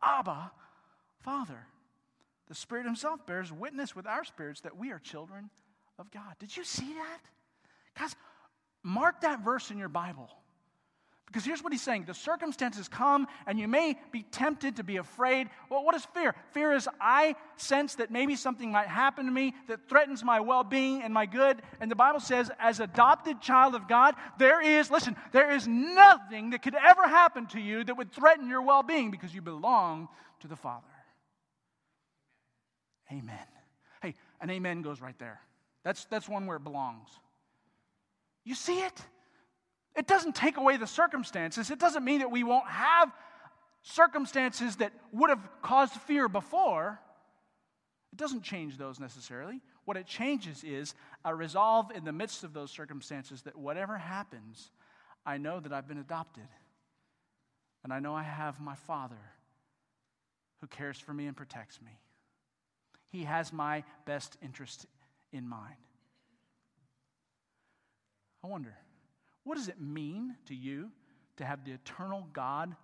Abba, 0.00 0.52
Father. 1.24 1.66
The 2.54 2.60
Spirit 2.60 2.86
Himself 2.86 3.26
bears 3.26 3.52
witness 3.52 3.96
with 3.96 4.06
our 4.06 4.22
spirits 4.22 4.60
that 4.60 4.76
we 4.76 4.92
are 4.92 5.00
children 5.00 5.50
of 5.98 6.08
God. 6.12 6.36
Did 6.38 6.56
you 6.56 6.62
see 6.62 6.94
that? 6.94 7.20
Guys, 7.98 8.14
mark 8.84 9.22
that 9.22 9.44
verse 9.44 9.72
in 9.72 9.76
your 9.76 9.88
Bible. 9.88 10.30
Because 11.26 11.44
here's 11.44 11.64
what 11.64 11.72
he's 11.72 11.82
saying 11.82 12.04
the 12.04 12.14
circumstances 12.14 12.86
come, 12.86 13.26
and 13.48 13.58
you 13.58 13.66
may 13.66 13.98
be 14.12 14.22
tempted 14.22 14.76
to 14.76 14.84
be 14.84 14.98
afraid. 14.98 15.50
Well, 15.68 15.84
what 15.84 15.96
is 15.96 16.04
fear? 16.14 16.32
Fear 16.52 16.74
is 16.74 16.88
I 17.00 17.34
sense 17.56 17.96
that 17.96 18.12
maybe 18.12 18.36
something 18.36 18.70
might 18.70 18.86
happen 18.86 19.26
to 19.26 19.32
me 19.32 19.52
that 19.66 19.88
threatens 19.88 20.22
my 20.22 20.38
well 20.38 20.62
being 20.62 21.02
and 21.02 21.12
my 21.12 21.26
good. 21.26 21.60
And 21.80 21.90
the 21.90 21.96
Bible 21.96 22.20
says, 22.20 22.52
as 22.60 22.78
adopted 22.78 23.40
child 23.40 23.74
of 23.74 23.88
God, 23.88 24.14
there 24.38 24.62
is, 24.62 24.92
listen, 24.92 25.16
there 25.32 25.50
is 25.50 25.66
nothing 25.66 26.50
that 26.50 26.62
could 26.62 26.76
ever 26.76 27.08
happen 27.08 27.48
to 27.48 27.60
you 27.60 27.82
that 27.82 27.96
would 27.96 28.12
threaten 28.12 28.48
your 28.48 28.62
well 28.62 28.84
being 28.84 29.10
because 29.10 29.34
you 29.34 29.42
belong 29.42 30.06
to 30.38 30.46
the 30.46 30.54
Father. 30.54 30.86
Amen. 33.12 33.46
Hey, 34.02 34.14
an 34.40 34.50
amen 34.50 34.82
goes 34.82 35.00
right 35.00 35.18
there. 35.18 35.40
That's, 35.84 36.04
that's 36.06 36.28
one 36.28 36.46
where 36.46 36.56
it 36.56 36.64
belongs. 36.64 37.08
You 38.44 38.54
see 38.54 38.80
it? 38.80 39.00
It 39.96 40.06
doesn't 40.06 40.34
take 40.34 40.56
away 40.56 40.76
the 40.76 40.86
circumstances. 40.86 41.70
It 41.70 41.78
doesn't 41.78 42.04
mean 42.04 42.20
that 42.20 42.30
we 42.30 42.42
won't 42.42 42.68
have 42.68 43.12
circumstances 43.82 44.76
that 44.76 44.92
would 45.12 45.30
have 45.30 45.40
caused 45.62 45.92
fear 45.92 46.28
before. 46.28 46.98
It 48.12 48.16
doesn't 48.16 48.42
change 48.42 48.76
those 48.76 48.98
necessarily. 48.98 49.60
What 49.84 49.96
it 49.96 50.06
changes 50.06 50.64
is 50.64 50.94
a 51.24 51.34
resolve 51.34 51.90
in 51.94 52.04
the 52.04 52.12
midst 52.12 52.44
of 52.44 52.52
those 52.52 52.70
circumstances 52.70 53.42
that 53.42 53.56
whatever 53.56 53.98
happens, 53.98 54.70
I 55.26 55.36
know 55.36 55.60
that 55.60 55.72
I've 55.72 55.86
been 55.86 55.98
adopted. 55.98 56.48
And 57.82 57.92
I 57.92 58.00
know 58.00 58.14
I 58.14 58.22
have 58.22 58.60
my 58.60 58.74
Father 58.74 59.20
who 60.60 60.66
cares 60.66 60.98
for 60.98 61.12
me 61.12 61.26
and 61.26 61.36
protects 61.36 61.80
me. 61.82 61.92
He 63.14 63.22
has 63.22 63.52
my 63.52 63.84
best 64.06 64.36
interest 64.42 64.86
in 65.32 65.48
mind. 65.48 65.76
I 68.42 68.48
wonder 68.48 68.74
what 69.44 69.56
does 69.56 69.68
it 69.68 69.80
mean 69.80 70.34
to 70.46 70.54
you 70.54 70.90
to 71.36 71.44
have 71.44 71.64
the 71.64 71.70
eternal 71.70 72.26
God, 72.32 72.74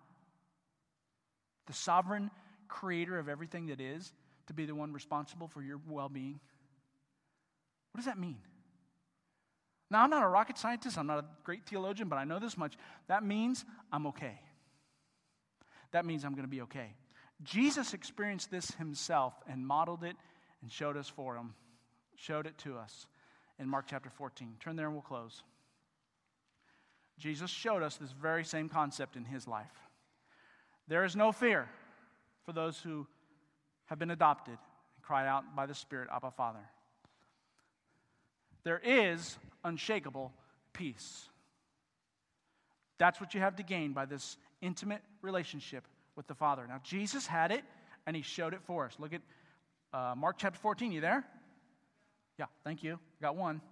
the 1.66 1.72
sovereign 1.72 2.30
creator 2.68 3.18
of 3.18 3.28
everything 3.28 3.66
that 3.66 3.80
is, 3.80 4.12
to 4.46 4.52
be 4.52 4.66
the 4.66 4.74
one 4.74 4.92
responsible 4.92 5.48
for 5.48 5.62
your 5.62 5.80
well 5.88 6.08
being? 6.08 6.38
What 7.90 7.98
does 7.98 8.06
that 8.06 8.16
mean? 8.16 8.38
Now, 9.90 10.04
I'm 10.04 10.10
not 10.10 10.22
a 10.22 10.28
rocket 10.28 10.58
scientist, 10.58 10.96
I'm 10.96 11.08
not 11.08 11.18
a 11.18 11.24
great 11.42 11.66
theologian, 11.66 12.08
but 12.08 12.20
I 12.20 12.24
know 12.24 12.38
this 12.38 12.56
much. 12.56 12.76
That 13.08 13.24
means 13.24 13.64
I'm 13.92 14.06
okay. 14.06 14.38
That 15.90 16.06
means 16.06 16.24
I'm 16.24 16.34
going 16.34 16.44
to 16.44 16.48
be 16.48 16.60
okay. 16.60 16.94
Jesus 17.43 17.95
experienced 17.95 18.51
this 18.51 18.70
himself 18.72 19.34
and 19.49 19.66
modeled 19.66 20.05
it 20.05 20.16
and 20.62 20.70
showed 20.70 20.97
us 20.97 21.09
for 21.09 21.36
him, 21.36 21.55
showed 22.16 22.47
it 22.47 22.59
to 22.59 22.76
us 22.76 23.07
in 23.59 23.68
Mark 23.68 23.86
chapter 23.88 24.11
14. 24.11 24.57
Turn 24.61 24.76
there 24.76 24.86
and 24.86 24.95
we'll 24.95 25.03
close. 25.03 25.43
Jesus 27.18 27.51
showed 27.51 27.82
us 27.82 27.97
this 27.97 28.12
very 28.12 28.45
same 28.45 28.68
concept 28.68 29.16
in 29.16 29.24
his 29.24 29.47
life. 29.47 29.72
There 30.88 31.05
is 31.05 31.14
no 31.16 31.32
fear 31.32 31.68
for 32.45 32.53
those 32.53 32.78
who 32.78 33.07
have 33.86 33.99
been 33.99 34.11
adopted 34.11 34.55
and 34.97 35.03
cry 35.03 35.26
out 35.26 35.55
by 35.55 35.66
the 35.66 35.74
Spirit, 35.74 36.09
Abba, 36.12 36.30
Father. 36.30 36.64
There 38.64 38.80
is 38.82 39.38
unshakable 39.64 40.32
peace. 40.72 41.28
That's 42.99 43.20
what 43.20 43.34
you 43.34 43.41
have 43.41 43.57
to 43.57 43.62
gain 43.62 43.93
by 43.93 44.05
this 44.05 44.36
intimate 44.61 45.03
relationship 45.22 45.84
with 46.20 46.26
the 46.26 46.34
Father. 46.34 46.66
Now, 46.68 46.78
Jesus 46.84 47.26
had 47.26 47.50
it, 47.50 47.64
and 48.06 48.14
he 48.14 48.20
showed 48.20 48.52
it 48.52 48.60
for 48.66 48.84
us. 48.84 48.94
Look 48.98 49.14
at 49.14 49.22
uh, 49.94 50.14
Mark 50.14 50.36
chapter 50.36 50.60
14. 50.60 50.92
You 50.92 51.00
there? 51.00 51.24
Yeah, 52.38 52.44
thank 52.62 52.82
you. 52.82 52.98
Got 53.22 53.36
one. 53.36 53.62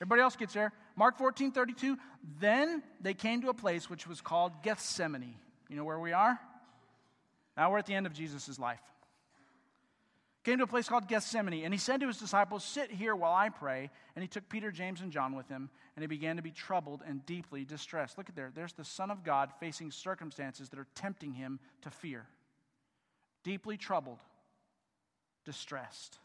Everybody 0.00 0.22
else 0.22 0.36
gets 0.36 0.54
there. 0.54 0.72
Mark 0.94 1.18
14, 1.18 1.50
32. 1.50 1.98
Then 2.38 2.84
they 3.00 3.12
came 3.12 3.42
to 3.42 3.48
a 3.48 3.54
place 3.54 3.90
which 3.90 4.06
was 4.06 4.20
called 4.20 4.52
Gethsemane. 4.62 5.34
You 5.68 5.74
know 5.74 5.82
where 5.82 5.98
we 5.98 6.12
are? 6.12 6.38
Now 7.56 7.72
we're 7.72 7.78
at 7.78 7.86
the 7.86 7.94
end 7.94 8.06
of 8.06 8.12
Jesus' 8.12 8.56
life. 8.56 8.78
Came 10.42 10.56
to 10.56 10.64
a 10.64 10.66
place 10.66 10.88
called 10.88 11.06
Gethsemane, 11.06 11.64
and 11.64 11.74
he 11.74 11.78
said 11.78 12.00
to 12.00 12.06
his 12.06 12.16
disciples, 12.16 12.64
Sit 12.64 12.90
here 12.90 13.14
while 13.14 13.34
I 13.34 13.50
pray. 13.50 13.90
And 14.16 14.22
he 14.22 14.28
took 14.28 14.48
Peter, 14.48 14.70
James, 14.70 15.02
and 15.02 15.12
John 15.12 15.36
with 15.36 15.48
him, 15.48 15.68
and 15.96 16.02
he 16.02 16.06
began 16.06 16.36
to 16.36 16.42
be 16.42 16.50
troubled 16.50 17.02
and 17.06 17.24
deeply 17.26 17.64
distressed. 17.66 18.16
Look 18.16 18.30
at 18.30 18.36
there. 18.36 18.50
There's 18.54 18.72
the 18.72 18.84
Son 18.84 19.10
of 19.10 19.22
God 19.22 19.50
facing 19.60 19.90
circumstances 19.90 20.70
that 20.70 20.78
are 20.78 20.86
tempting 20.94 21.34
him 21.34 21.60
to 21.82 21.90
fear. 21.90 22.26
Deeply 23.44 23.76
troubled, 23.76 24.18
distressed. 25.44 26.18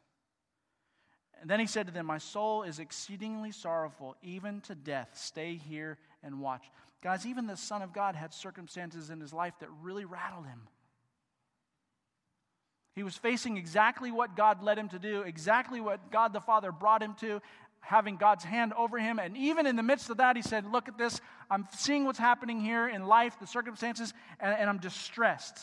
And 1.41 1.49
then 1.49 1.59
he 1.59 1.67
said 1.67 1.87
to 1.87 1.93
them, 1.93 2.05
My 2.05 2.17
soul 2.17 2.63
is 2.63 2.79
exceedingly 2.79 3.51
sorrowful, 3.51 4.15
even 4.23 4.61
to 4.61 4.75
death. 4.75 5.09
Stay 5.13 5.55
here 5.55 5.97
and 6.23 6.39
watch. 6.39 6.63
Guys, 7.01 7.25
even 7.25 7.47
the 7.47 7.57
Son 7.57 7.81
of 7.81 7.91
God 7.91 8.15
had 8.15 8.33
circumstances 8.33 9.09
in 9.09 9.19
his 9.19 9.33
life 9.33 9.53
that 9.59 9.69
really 9.81 10.05
rattled 10.05 10.45
him. 10.45 10.61
He 12.95 13.03
was 13.03 13.17
facing 13.17 13.57
exactly 13.57 14.11
what 14.11 14.37
God 14.37 14.63
led 14.63 14.77
him 14.77 14.87
to 14.89 14.99
do, 14.99 15.21
exactly 15.21 15.81
what 15.81 16.11
God 16.11 16.31
the 16.31 16.39
Father 16.39 16.71
brought 16.71 17.03
him 17.03 17.13
to, 17.19 17.41
having 17.81 18.15
God's 18.15 18.43
hand 18.43 18.73
over 18.73 18.97
him. 18.97 19.19
And 19.19 19.35
even 19.35 19.67
in 19.67 19.75
the 19.75 19.83
midst 19.83 20.09
of 20.09 20.17
that, 20.17 20.35
he 20.35 20.41
said, 20.41 20.65
Look 20.65 20.87
at 20.87 20.97
this. 20.97 21.19
I'm 21.51 21.67
seeing 21.75 22.05
what's 22.05 22.19
happening 22.19 22.61
here 22.61 22.87
in 22.87 23.05
life, 23.05 23.37
the 23.39 23.47
circumstances, 23.47 24.13
and, 24.39 24.57
and 24.57 24.69
I'm 24.69 24.79
distressed. 24.79 25.59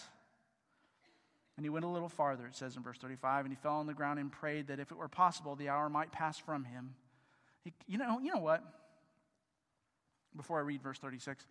And 1.57 1.65
he 1.65 1.71
went 1.71 1.85
a 1.85 1.89
little 1.89 2.09
farther, 2.09 2.47
it 2.47 2.55
says 2.55 2.77
in 2.77 2.83
verse 2.83 2.99
35, 2.99 3.45
and 3.45 3.53
he 3.53 3.61
fell 3.61 3.75
on 3.75 3.87
the 3.87 3.95
ground 3.95 4.19
and 4.19 4.31
prayed 4.31 4.69
that 4.69 4.81
if 4.81 4.91
it 4.91 4.97
were 4.97 5.09
possible, 5.09 5.55
the 5.55 5.69
hour 5.69 5.89
might 5.89 6.13
pass 6.13 6.39
from 6.39 6.65
him. 6.65 6.95
He, 7.65 7.73
you, 7.87 7.99
know, 7.99 8.21
you 8.21 8.33
know 8.33 8.41
what? 8.41 8.63
Before 10.35 10.59
I 10.59 10.63
read 10.63 10.83
verse 10.83 10.99
36, 10.99 11.47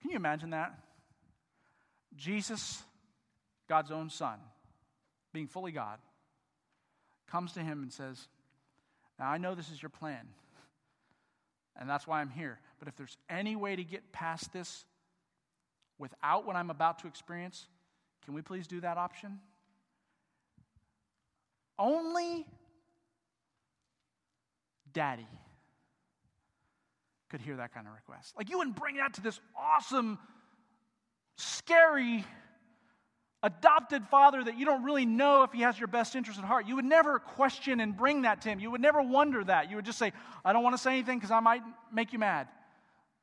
can 0.00 0.10
you 0.10 0.16
imagine 0.16 0.50
that? 0.50 0.78
Jesus, 2.16 2.82
God's 3.68 3.90
own 3.90 4.10
Son, 4.10 4.38
being 5.36 5.46
fully 5.46 5.70
God, 5.70 5.98
comes 7.30 7.52
to 7.52 7.60
him 7.60 7.82
and 7.82 7.92
says, 7.92 8.26
Now 9.18 9.28
I 9.28 9.36
know 9.36 9.54
this 9.54 9.70
is 9.70 9.82
your 9.82 9.90
plan, 9.90 10.26
and 11.78 11.90
that's 11.90 12.06
why 12.06 12.22
I'm 12.22 12.30
here. 12.30 12.58
But 12.78 12.88
if 12.88 12.96
there's 12.96 13.18
any 13.28 13.54
way 13.54 13.76
to 13.76 13.84
get 13.84 14.12
past 14.12 14.50
this 14.54 14.86
without 15.98 16.46
what 16.46 16.56
I'm 16.56 16.70
about 16.70 17.00
to 17.00 17.06
experience, 17.06 17.66
can 18.24 18.32
we 18.32 18.40
please 18.40 18.66
do 18.66 18.80
that 18.80 18.96
option? 18.96 19.38
Only 21.78 22.46
daddy 24.94 25.28
could 27.28 27.42
hear 27.42 27.56
that 27.56 27.74
kind 27.74 27.86
of 27.86 27.92
request. 27.92 28.32
Like, 28.38 28.48
you 28.48 28.56
wouldn't 28.56 28.76
bring 28.76 28.96
that 28.96 29.12
to 29.14 29.20
this 29.20 29.38
awesome, 29.54 30.18
scary 31.36 32.24
adopted 33.46 34.04
father 34.08 34.42
that 34.42 34.58
you 34.58 34.64
don't 34.64 34.82
really 34.82 35.06
know 35.06 35.44
if 35.44 35.52
he 35.52 35.60
has 35.60 35.78
your 35.78 35.86
best 35.86 36.16
interest 36.16 36.38
at 36.38 36.44
heart, 36.44 36.66
you 36.66 36.76
would 36.76 36.84
never 36.84 37.18
question 37.18 37.80
and 37.80 37.96
bring 37.96 38.22
that 38.22 38.42
to 38.42 38.48
him. 38.48 38.58
You 38.58 38.70
would 38.72 38.80
never 38.80 39.00
wonder 39.00 39.42
that. 39.44 39.70
You 39.70 39.76
would 39.76 39.84
just 39.84 39.98
say, 39.98 40.12
I 40.44 40.52
don't 40.52 40.62
want 40.62 40.74
to 40.74 40.82
say 40.82 40.92
anything 40.92 41.18
because 41.18 41.30
I 41.30 41.40
might 41.40 41.62
make 41.92 42.12
you 42.12 42.18
mad. 42.18 42.48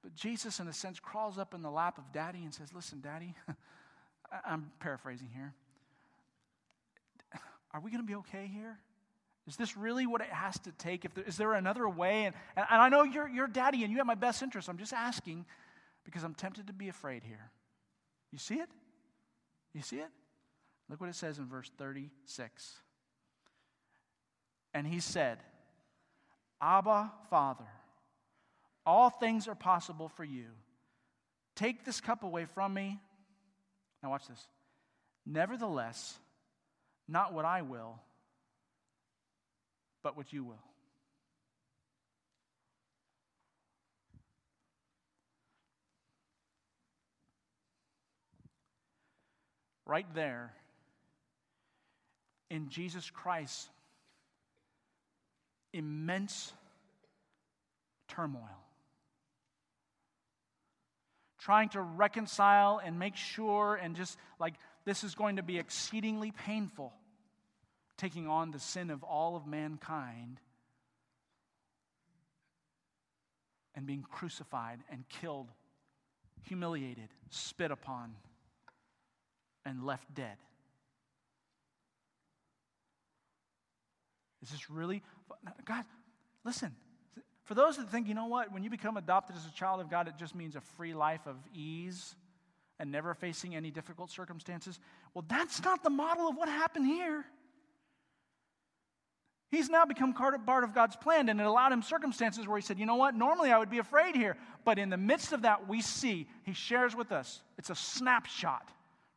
But 0.01 0.15
Jesus, 0.15 0.59
in 0.59 0.67
a 0.67 0.73
sense, 0.73 0.99
crawls 0.99 1.37
up 1.37 1.53
in 1.53 1.61
the 1.61 1.69
lap 1.69 1.97
of 1.97 2.11
daddy 2.11 2.43
and 2.43 2.53
says, 2.53 2.73
Listen, 2.73 3.01
daddy, 3.01 3.35
I'm 4.45 4.71
paraphrasing 4.79 5.29
here. 5.33 5.53
Are 7.73 7.81
we 7.81 7.91
going 7.91 8.01
to 8.01 8.07
be 8.07 8.15
okay 8.15 8.49
here? 8.53 8.77
Is 9.47 9.57
this 9.57 9.75
really 9.75 10.05
what 10.07 10.21
it 10.21 10.29
has 10.29 10.57
to 10.59 10.71
take? 10.73 11.03
If 11.03 11.13
there, 11.15 11.23
is 11.25 11.35
there 11.35 11.53
another 11.53 11.89
way? 11.89 12.25
And, 12.25 12.35
and 12.55 12.81
I 12.81 12.87
know 12.87 13.03
you're, 13.03 13.27
you're 13.27 13.47
daddy 13.47 13.83
and 13.83 13.91
you 13.91 13.97
have 13.97 14.07
my 14.07 14.15
best 14.15 14.41
interest. 14.41 14.69
I'm 14.69 14.77
just 14.77 14.93
asking 14.93 15.45
because 16.05 16.23
I'm 16.23 16.33
tempted 16.33 16.67
to 16.67 16.73
be 16.73 16.87
afraid 16.87 17.23
here. 17.23 17.51
You 18.31 18.37
see 18.37 18.55
it? 18.55 18.69
You 19.73 19.81
see 19.81 19.97
it? 19.97 20.09
Look 20.89 21.01
what 21.01 21.09
it 21.09 21.15
says 21.15 21.39
in 21.39 21.45
verse 21.45 21.71
36. 21.77 22.73
And 24.73 24.85
he 24.85 24.99
said, 24.99 25.39
Abba, 26.61 27.11
Father, 27.29 27.65
all 28.85 29.09
things 29.09 29.47
are 29.47 29.55
possible 29.55 30.09
for 30.09 30.23
you. 30.23 30.47
Take 31.55 31.85
this 31.85 32.01
cup 32.01 32.23
away 32.23 32.45
from 32.45 32.73
me. 32.73 32.99
Now, 34.01 34.09
watch 34.09 34.27
this. 34.27 34.47
Nevertheless, 35.25 36.17
not 37.07 37.33
what 37.33 37.45
I 37.45 37.61
will, 37.61 37.99
but 40.01 40.17
what 40.17 40.33
you 40.33 40.43
will. 40.43 40.63
Right 49.93 50.15
there 50.15 50.51
in 52.49 52.67
Jesus 52.69 53.11
Christ's 53.11 53.69
immense 55.71 56.51
turmoil. 58.07 58.57
Trying 61.37 61.69
to 61.69 61.81
reconcile 61.81 62.81
and 62.83 62.97
make 62.97 63.15
sure, 63.15 63.75
and 63.75 63.95
just 63.95 64.17
like 64.39 64.55
this 64.83 65.03
is 65.03 65.13
going 65.13 65.35
to 65.35 65.43
be 65.43 65.59
exceedingly 65.59 66.31
painful, 66.31 66.91
taking 67.95 68.27
on 68.27 68.49
the 68.49 68.57
sin 68.57 68.89
of 68.89 69.03
all 69.03 69.35
of 69.35 69.45
mankind 69.45 70.39
and 73.75 73.85
being 73.85 74.01
crucified 74.01 74.79
and 74.89 75.07
killed, 75.07 75.51
humiliated, 76.41 77.09
spit 77.29 77.69
upon 77.69 78.15
and 79.65 79.83
left 79.83 80.13
dead. 80.13 80.37
Is 84.41 84.49
this 84.49 84.69
really? 84.69 85.01
God, 85.65 85.85
listen. 86.43 86.75
For 87.45 87.55
those 87.55 87.77
that 87.77 87.89
think, 87.89 88.07
you 88.07 88.13
know 88.13 88.27
what, 88.27 88.53
when 88.53 88.63
you 88.63 88.69
become 88.69 88.97
adopted 88.97 89.35
as 89.35 89.45
a 89.45 89.51
child 89.51 89.81
of 89.81 89.89
God, 89.89 90.07
it 90.07 90.15
just 90.17 90.35
means 90.35 90.55
a 90.55 90.61
free 90.61 90.93
life 90.93 91.25
of 91.25 91.37
ease 91.53 92.15
and 92.79 92.91
never 92.91 93.13
facing 93.13 93.55
any 93.55 93.71
difficult 93.71 94.09
circumstances. 94.09 94.79
Well, 95.13 95.25
that's 95.27 95.63
not 95.63 95.83
the 95.83 95.89
model 95.89 96.27
of 96.27 96.35
what 96.35 96.47
happened 96.47 96.85
here. 96.85 97.25
He's 99.49 99.69
now 99.69 99.85
become 99.85 100.13
part 100.13 100.63
of 100.63 100.73
God's 100.73 100.95
plan, 100.95 101.29
and 101.29 101.39
it 101.39 101.45
allowed 101.45 101.71
him 101.73 101.83
circumstances 101.83 102.47
where 102.47 102.57
he 102.57 102.63
said, 102.63 102.79
You 102.79 102.87
know 102.87 102.95
what? 102.95 103.13
Normally 103.13 103.51
I 103.51 103.59
would 103.59 103.69
be 103.69 103.77
afraid 103.77 104.15
here. 104.15 104.35
But 104.65 104.79
in 104.79 104.89
the 104.89 104.97
midst 104.97 105.31
of 105.31 105.43
that, 105.43 105.67
we 105.67 105.81
see, 105.81 106.27
he 106.43 106.53
shares 106.53 106.95
with 106.95 107.11
us, 107.11 107.41
it's 107.57 107.69
a 107.69 107.75
snapshot 107.75 108.67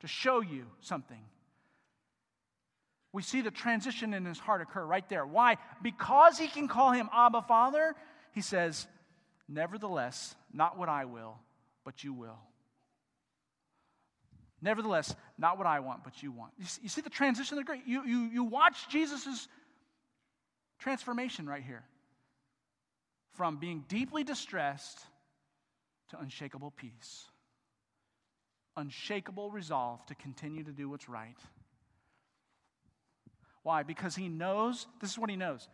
to 0.00 0.06
show 0.06 0.40
you 0.40 0.64
something. 0.80 1.20
We 3.12 3.22
see 3.22 3.40
the 3.40 3.50
transition 3.50 4.12
in 4.12 4.24
his 4.24 4.38
heart 4.38 4.60
occur 4.60 4.84
right 4.84 5.08
there. 5.08 5.24
Why? 5.24 5.56
Because 5.82 6.38
he 6.38 6.48
can 6.48 6.68
call 6.68 6.92
him 6.92 7.08
Abba 7.14 7.42
Father, 7.42 7.94
he 8.32 8.42
says, 8.42 8.86
Nevertheless, 9.48 10.34
not 10.52 10.76
what 10.76 10.88
I 10.88 11.04
will, 11.04 11.38
but 11.84 12.02
you 12.04 12.12
will. 12.12 12.38
Nevertheless, 14.60 15.14
not 15.38 15.56
what 15.58 15.66
I 15.66 15.80
want, 15.80 16.02
but 16.02 16.22
you 16.22 16.32
want. 16.32 16.52
You 16.58 16.88
see, 16.88 17.00
the 17.00 17.10
transition? 17.10 17.62
You, 17.86 18.04
you, 18.04 18.18
you 18.24 18.44
watch 18.44 18.88
Jesus' 18.88 19.46
transformation 20.78 21.46
right 21.46 21.62
here 21.62 21.84
from 23.34 23.58
being 23.58 23.84
deeply 23.86 24.24
distressed 24.24 24.98
to 26.10 26.18
unshakable 26.18 26.72
peace 26.72 27.26
unshakable 28.76 29.50
resolve 29.50 30.04
to 30.06 30.14
continue 30.14 30.64
to 30.64 30.72
do 30.72 30.88
what's 30.88 31.08
right. 31.08 31.38
Why? 33.62 33.82
Because 33.82 34.14
he 34.14 34.28
knows, 34.28 34.86
this 35.00 35.10
is 35.10 35.18
what 35.18 35.30
he 35.30 35.36
knows. 35.36 35.68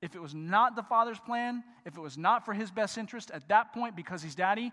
If 0.00 0.14
it 0.14 0.22
was 0.22 0.34
not 0.34 0.76
the 0.76 0.82
Father's 0.82 1.18
plan, 1.20 1.62
if 1.84 1.96
it 1.96 2.00
was 2.00 2.16
not 2.16 2.44
for 2.44 2.54
his 2.54 2.70
best 2.70 2.98
interest 2.98 3.30
at 3.30 3.48
that 3.48 3.72
point, 3.72 3.96
because 3.96 4.22
he's 4.22 4.34
daddy, 4.34 4.72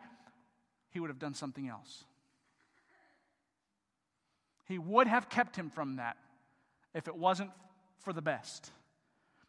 he 0.91 0.99
would 0.99 1.09
have 1.09 1.19
done 1.19 1.34
something 1.34 1.67
else. 1.67 2.03
He 4.67 4.80
would 4.80 5.07
have 5.07 5.30
kept 5.30 5.55
him 5.55 5.69
from 5.69 5.97
that 5.97 6.17
if 6.93 7.07
it 7.07 7.15
wasn't 7.15 7.51
for 7.99 8.13
the 8.13 8.21
best. 8.21 8.71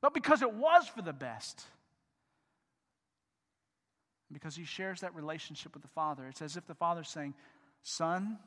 But 0.01 0.13
because 0.13 0.43
it 0.43 0.53
was 0.53 0.87
for 0.87 1.03
the 1.03 1.13
best, 1.13 1.63
because 4.33 4.57
he 4.57 4.65
shares 4.65 5.01
that 5.01 5.15
relationship 5.15 5.73
with 5.73 5.83
the 5.83 5.89
Father, 5.89 6.27
it's 6.27 6.43
as 6.43 6.57
if 6.57 6.67
the 6.67 6.75
Father's 6.75 7.09
saying, 7.09 7.35
Son, 7.83 8.39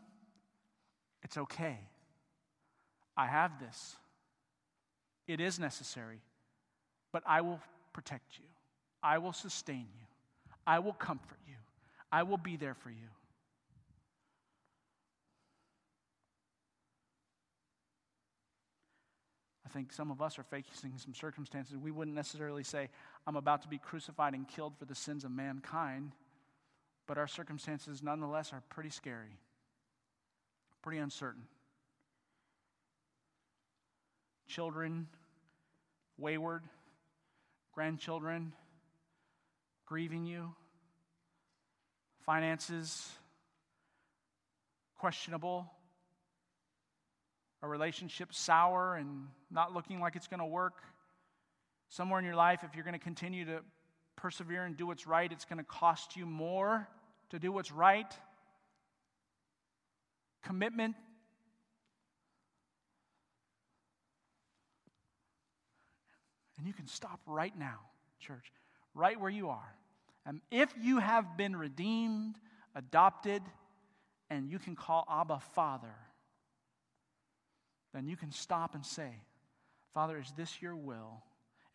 it's 1.23 1.37
okay. 1.37 1.79
I 3.15 3.27
have 3.27 3.59
this. 3.59 3.97
It 5.27 5.39
is 5.39 5.59
necessary, 5.59 6.21
but 7.11 7.23
I 7.25 7.41
will 7.41 7.59
protect 7.93 8.37
you. 8.37 8.45
I 9.03 9.17
will 9.17 9.33
sustain 9.33 9.87
you. 9.93 10.05
I 10.65 10.79
will 10.79 10.93
comfort 10.93 11.39
you. 11.47 11.55
I 12.11 12.23
will 12.23 12.37
be 12.37 12.57
there 12.57 12.73
for 12.73 12.89
you. 12.89 13.09
I 19.69 19.71
think 19.71 19.93
some 19.93 20.09
of 20.09 20.19
us 20.19 20.39
are 20.39 20.43
facing 20.43 20.97
some 20.97 21.13
circumstances 21.13 21.77
we 21.77 21.91
wouldn't 21.91 22.15
necessarily 22.15 22.63
say, 22.63 22.89
I'm 23.27 23.35
about 23.35 23.61
to 23.61 23.67
be 23.67 23.77
crucified 23.77 24.33
and 24.33 24.47
killed 24.47 24.73
for 24.79 24.85
the 24.85 24.95
sins 24.95 25.23
of 25.23 25.31
mankind, 25.31 26.13
but 27.09 27.17
our 27.17 27.27
circumstances 27.27 28.03
nonetheless 28.03 28.53
are 28.53 28.61
pretty 28.69 28.91
scary, 28.91 29.39
pretty 30.83 30.99
uncertain. 30.99 31.41
Children, 34.47 35.07
wayward, 36.19 36.61
grandchildren, 37.73 38.53
grieving 39.87 40.23
you, 40.27 40.53
finances, 42.27 43.09
questionable 44.99 45.65
a 47.63 47.67
relationship 47.67 48.33
sour 48.33 48.95
and 48.95 49.27
not 49.49 49.73
looking 49.73 49.99
like 49.99 50.15
it's 50.15 50.27
going 50.27 50.39
to 50.39 50.45
work. 50.45 50.75
Somewhere 51.89 52.19
in 52.19 52.25
your 52.25 52.35
life, 52.35 52.61
if 52.63 52.75
you're 52.75 52.85
going 52.85 52.93
to 52.93 53.03
continue 53.03 53.45
to 53.45 53.61
persevere 54.15 54.63
and 54.63 54.77
do 54.77 54.85
what's 54.85 55.07
right, 55.07 55.29
it's 55.29 55.43
going 55.45 55.57
to 55.57 55.65
cost 55.65 56.15
you 56.15 56.27
more 56.27 56.87
to 57.29 57.39
do 57.39 57.51
what's 57.51 57.71
right. 57.71 58.11
Commitment. 60.43 60.95
And 66.57 66.67
you 66.67 66.73
can 66.73 66.87
stop 66.87 67.21
right 67.25 67.57
now, 67.57 67.79
church, 68.19 68.51
right 68.93 69.19
where 69.19 69.29
you 69.29 69.49
are. 69.49 69.75
And 70.25 70.41
if 70.51 70.73
you 70.79 70.99
have 70.99 71.37
been 71.37 71.55
redeemed, 71.55 72.35
adopted, 72.75 73.41
and 74.29 74.49
you 74.49 74.59
can 74.59 74.75
call 74.75 75.07
Abba 75.09 75.39
Father, 75.53 75.95
then 77.93 78.07
you 78.07 78.17
can 78.17 78.31
stop 78.31 78.75
and 78.75 78.85
say, 78.85 79.09
Father, 79.93 80.17
is 80.19 80.31
this 80.37 80.61
your 80.61 80.75
will? 80.75 81.23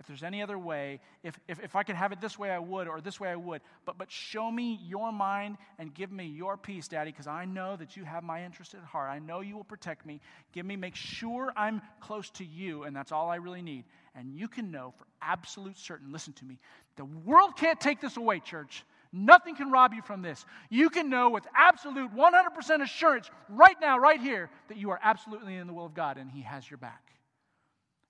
If 0.05 0.09
there's 0.09 0.23
any 0.23 0.43
other 0.43 0.59
way, 0.59 1.01
if, 1.23 1.41
if, 1.49 1.59
if 1.61 1.75
I 1.75 1.83
could 1.83 1.97
have 1.97 2.13
it 2.13 2.21
this 2.21 2.39
way, 2.39 2.51
I 2.51 2.59
would, 2.59 2.89
or 2.89 3.01
this 3.01 3.19
way, 3.19 3.31
I 3.31 3.37
would. 3.37 3.63
But, 3.87 3.97
but 3.97 4.13
show 4.13 4.51
me 4.51 4.79
your 4.87 5.11
mind 5.11 5.57
and 5.79 5.95
give 5.95 6.13
me 6.13 6.27
your 6.27 6.59
peace, 6.59 6.89
Daddy, 6.89 7.11
because 7.11 7.27
I 7.27 7.47
know 7.47 7.75
that 7.77 7.97
you 7.97 8.05
have 8.05 8.23
my 8.23 8.45
interest 8.45 8.75
at 8.75 8.83
heart. 8.83 9.09
I 9.09 9.19
know 9.19 9.41
you 9.41 9.57
will 9.57 9.65
protect 9.65 10.05
me. 10.05 10.21
Give 10.53 10.67
me, 10.67 10.77
make 10.77 10.95
sure 10.95 11.55
I'm 11.57 11.81
close 12.01 12.29
to 12.33 12.45
you, 12.45 12.83
and 12.83 12.95
that's 12.95 13.13
all 13.13 13.31
I 13.31 13.37
really 13.37 13.63
need. 13.63 13.85
And 14.15 14.35
you 14.35 14.47
can 14.47 14.71
know 14.71 14.93
for 14.95 15.07
absolute 15.23 15.79
certain, 15.79 16.13
listen 16.13 16.35
to 16.35 16.45
me, 16.45 16.59
the 16.97 17.07
world 17.07 17.57
can't 17.57 17.81
take 17.81 18.03
this 18.03 18.19
away, 18.19 18.41
church. 18.41 18.85
Nothing 19.11 19.57
can 19.57 19.71
rob 19.71 19.95
you 19.95 20.03
from 20.03 20.21
this. 20.21 20.45
You 20.69 20.91
can 20.91 21.09
know 21.09 21.31
with 21.31 21.47
absolute 21.57 22.15
100% 22.15 22.83
assurance 22.83 23.31
right 23.49 23.77
now, 23.81 23.99
right 23.99 24.21
here, 24.21 24.51
that 24.69 24.77
you 24.77 24.91
are 24.91 25.01
absolutely 25.03 25.57
in 25.57 25.67
the 25.67 25.73
will 25.73 25.87
of 25.87 25.95
God 25.95 26.19
and 26.19 26.31
He 26.31 26.43
has 26.43 26.69
your 26.69 26.77
back. 26.77 27.15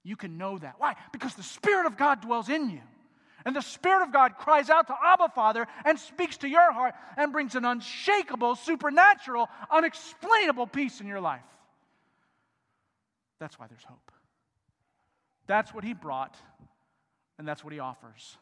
You 0.04 0.16
can 0.16 0.38
know 0.38 0.58
that. 0.58 0.74
Why? 0.78 0.94
Because 1.12 1.34
the 1.34 1.42
Spirit 1.42 1.86
of 1.86 1.96
God 1.96 2.20
dwells 2.20 2.48
in 2.48 2.70
you. 2.70 2.80
And 3.46 3.56
the 3.56 3.62
Spirit 3.62 4.02
of 4.02 4.12
God 4.12 4.36
cries 4.38 4.70
out 4.70 4.86
to 4.86 4.94
Abba 5.02 5.30
Father 5.34 5.66
and 5.84 5.98
speaks 5.98 6.36
to 6.38 6.48
your 6.48 6.72
heart 6.72 6.94
and 7.16 7.32
brings 7.32 7.56
an 7.56 7.64
unshakable, 7.64 8.54
supernatural, 8.54 9.48
unexplainable 9.70 10.66
peace 10.66 11.00
in 11.00 11.06
your 11.06 11.20
life. 11.20 11.42
That's 13.40 13.58
why 13.58 13.66
there's 13.66 13.84
hope. 13.84 14.12
That's 15.46 15.74
what 15.74 15.84
He 15.84 15.92
brought, 15.92 16.36
and 17.38 17.46
that's 17.46 17.62
what 17.62 17.72
He 17.72 17.80
offers 17.80 18.38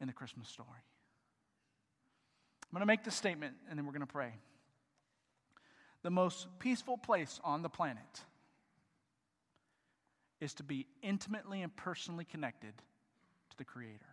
in 0.00 0.06
the 0.06 0.12
Christmas 0.12 0.48
story. 0.48 0.68
I'm 0.68 2.72
going 2.72 2.80
to 2.80 2.86
make 2.86 3.04
this 3.04 3.14
statement 3.14 3.54
and 3.68 3.78
then 3.78 3.86
we're 3.86 3.92
going 3.92 4.00
to 4.00 4.06
pray. 4.06 4.32
The 6.02 6.10
most 6.10 6.46
peaceful 6.58 6.98
place 6.98 7.40
on 7.44 7.62
the 7.62 7.68
planet 7.68 8.02
is 10.40 10.54
to 10.54 10.62
be 10.62 10.86
intimately 11.02 11.62
and 11.62 11.74
personally 11.76 12.24
connected 12.24 12.74
to 13.50 13.56
the 13.56 13.64
Creator. 13.64 14.06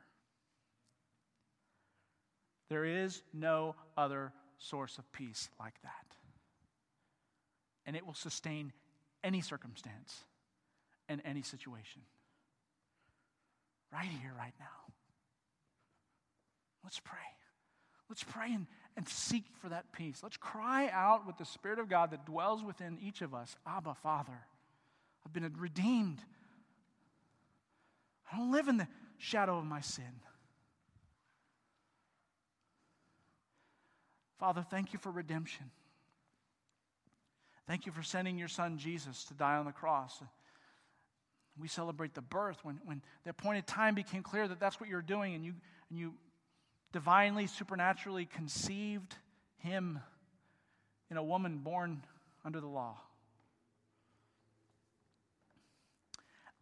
There 2.70 2.86
is 2.86 3.22
no 3.34 3.76
other 3.98 4.32
source 4.58 4.98
of 4.98 5.12
peace 5.12 5.50
like 5.60 5.80
that. 5.84 6.16
And 7.86 7.96
it 7.96 8.06
will 8.06 8.14
sustain 8.14 8.72
any 9.24 9.42
circumstance 9.42 10.24
and 11.10 11.22
any 11.26 11.42
situation. 11.42 12.02
Right 13.92 14.10
here, 14.22 14.32
right 14.38 14.54
now. 14.60 14.94
Let's 16.84 17.00
pray. 17.00 17.20
Let's 18.10 18.24
pray 18.24 18.54
and, 18.54 18.68
and 18.98 19.08
seek 19.08 19.46
for 19.62 19.70
that 19.70 19.92
peace. 19.92 20.22
Let's 20.24 20.38
cry 20.38 20.90
out 20.92 21.28
with 21.28 21.38
the 21.38 21.46
Spirit 21.46 21.80
of 21.80 21.90
God 21.90 22.12
that 22.12 22.26
dwells 22.26 22.64
within 22.64 22.98
each 23.02 23.22
of 23.22 23.34
us 23.34 23.56
Abba, 23.68 23.96
Father. 24.02 24.48
I've 25.26 25.34
been 25.34 25.52
redeemed. 25.58 26.20
I 28.32 28.38
don't 28.38 28.52
live 28.52 28.68
in 28.68 28.78
the 28.78 28.88
shadow 29.18 29.58
of 29.58 29.66
my 29.66 29.82
sin. 29.82 30.22
Father, 34.40 34.66
thank 34.70 34.92
you 34.92 35.00
for 35.00 35.12
redemption. 35.12 35.72
Thank 37.68 37.86
you 37.86 37.92
for 37.92 38.04
sending 38.04 38.38
your 38.38 38.50
son 38.50 38.78
Jesus 38.78 39.24
to 39.26 39.34
die 39.34 39.56
on 39.56 39.66
the 39.66 39.72
cross. 39.72 40.22
We 41.58 41.68
celebrate 41.68 42.14
the 42.14 42.22
birth 42.22 42.58
when, 42.64 42.80
when 42.84 43.02
the 43.24 43.30
appointed 43.30 43.68
time 43.68 43.96
became 43.96 44.24
clear 44.24 44.48
that 44.48 44.60
that's 44.60 44.80
what 44.80 44.90
you're 44.90 45.02
doing, 45.02 45.36
and 45.36 45.46
you, 45.46 45.54
and 45.90 46.00
you 46.00 46.14
divinely, 46.92 47.48
supernaturally 47.48 48.26
conceived 48.26 49.16
him 49.58 50.00
in 51.10 51.18
a 51.18 51.24
woman 51.24 51.60
born 51.60 52.04
under 52.44 52.60
the 52.60 52.68
law. 52.68 52.98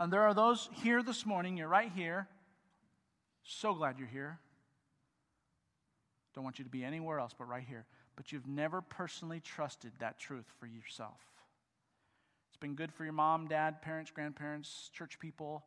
And 0.02 0.12
there 0.12 0.24
are 0.24 0.34
those 0.34 0.68
here 0.82 1.04
this 1.04 1.28
morning, 1.28 1.58
you're 1.58 1.68
right 1.68 1.92
here. 1.96 2.28
So 3.44 3.76
glad 3.76 4.00
you're 4.00 4.08
here. 4.08 4.40
Don't 6.34 6.44
want 6.44 6.58
you 6.58 6.66
to 6.66 6.72
be 6.72 6.84
anywhere 6.84 7.20
else 7.20 7.36
but 7.38 7.48
right 7.48 7.64
here. 7.68 7.86
But 8.16 8.32
you've 8.32 8.48
never 8.48 8.82
personally 8.82 9.40
trusted 9.40 9.92
that 10.00 10.18
truth 10.18 10.52
for 10.60 10.66
yourself. 10.66 11.20
It's 12.50 12.58
been 12.58 12.74
good 12.74 12.92
for 12.92 13.04
your 13.04 13.14
mom, 13.14 13.48
dad, 13.48 13.84
parents, 13.84 14.10
grandparents, 14.10 14.90
church 14.92 15.20
people 15.20 15.66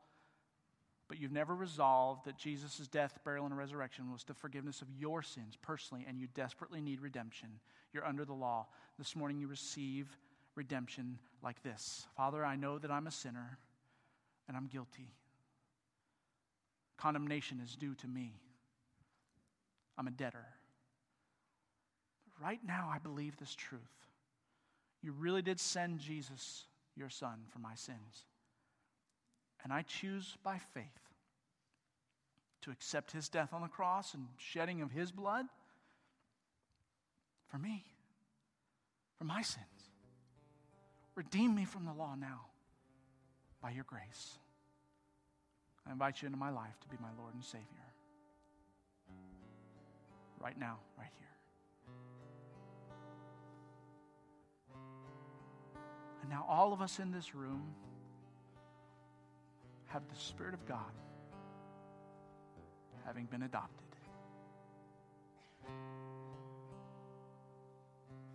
but 1.06 1.20
you've 1.20 1.32
never 1.32 1.54
resolved 1.54 2.24
that 2.24 2.38
Jesus' 2.38 2.88
death, 2.88 3.18
burial, 3.24 3.44
and 3.44 3.56
resurrection 3.56 4.10
was 4.10 4.24
the 4.24 4.34
forgiveness 4.34 4.80
of 4.80 4.88
your 4.98 5.22
sins 5.22 5.56
personally, 5.60 6.04
and 6.08 6.18
you 6.18 6.28
desperately 6.34 6.80
need 6.80 7.00
redemption. 7.00 7.48
You're 7.92 8.06
under 8.06 8.24
the 8.24 8.32
law. 8.32 8.66
This 8.98 9.14
morning 9.14 9.38
you 9.38 9.46
receive 9.46 10.08
redemption 10.54 11.18
like 11.42 11.62
this 11.62 12.06
Father, 12.16 12.44
I 12.44 12.56
know 12.56 12.78
that 12.78 12.90
I'm 12.90 13.06
a 13.06 13.10
sinner 13.10 13.58
and 14.48 14.56
I'm 14.56 14.66
guilty. 14.66 15.14
Condemnation 16.98 17.60
is 17.62 17.76
due 17.76 17.94
to 17.96 18.08
me. 18.08 18.32
I'm 19.98 20.06
a 20.06 20.10
debtor. 20.10 20.46
Right 22.42 22.60
now, 22.66 22.90
I 22.92 22.98
believe 22.98 23.36
this 23.36 23.54
truth. 23.54 23.80
You 25.02 25.12
really 25.12 25.42
did 25.42 25.60
send 25.60 26.00
Jesus, 26.00 26.64
your 26.96 27.10
son, 27.10 27.44
for 27.52 27.58
my 27.58 27.74
sins. 27.74 28.24
And 29.62 29.72
I 29.72 29.82
choose 29.82 30.36
by 30.42 30.58
faith 30.72 30.84
to 32.62 32.70
accept 32.70 33.12
his 33.12 33.28
death 33.28 33.52
on 33.52 33.62
the 33.62 33.68
cross 33.68 34.14
and 34.14 34.26
shedding 34.38 34.80
of 34.80 34.90
his 34.90 35.12
blood 35.12 35.46
for 37.50 37.58
me, 37.58 37.84
for 39.18 39.24
my 39.24 39.42
sins. 39.42 39.64
Redeem 41.14 41.54
me 41.54 41.64
from 41.64 41.84
the 41.84 41.92
law 41.92 42.14
now 42.18 42.46
by 43.64 43.70
your 43.70 43.84
grace. 43.84 44.36
I 45.88 45.92
invite 45.92 46.20
you 46.20 46.26
into 46.26 46.38
my 46.38 46.50
life 46.50 46.78
to 46.82 46.88
be 46.88 46.96
my 47.00 47.08
Lord 47.18 47.32
and 47.32 47.42
Savior. 47.42 47.64
Right 50.38 50.58
now, 50.60 50.76
right 50.98 51.08
here. 51.18 51.28
And 56.20 56.30
now, 56.30 56.44
all 56.46 56.74
of 56.74 56.82
us 56.82 56.98
in 56.98 57.10
this 57.10 57.34
room 57.34 57.62
have 59.86 60.02
the 60.12 60.20
Spirit 60.20 60.52
of 60.52 60.66
God, 60.66 60.92
having 63.06 63.24
been 63.24 63.44
adopted. 63.44 63.88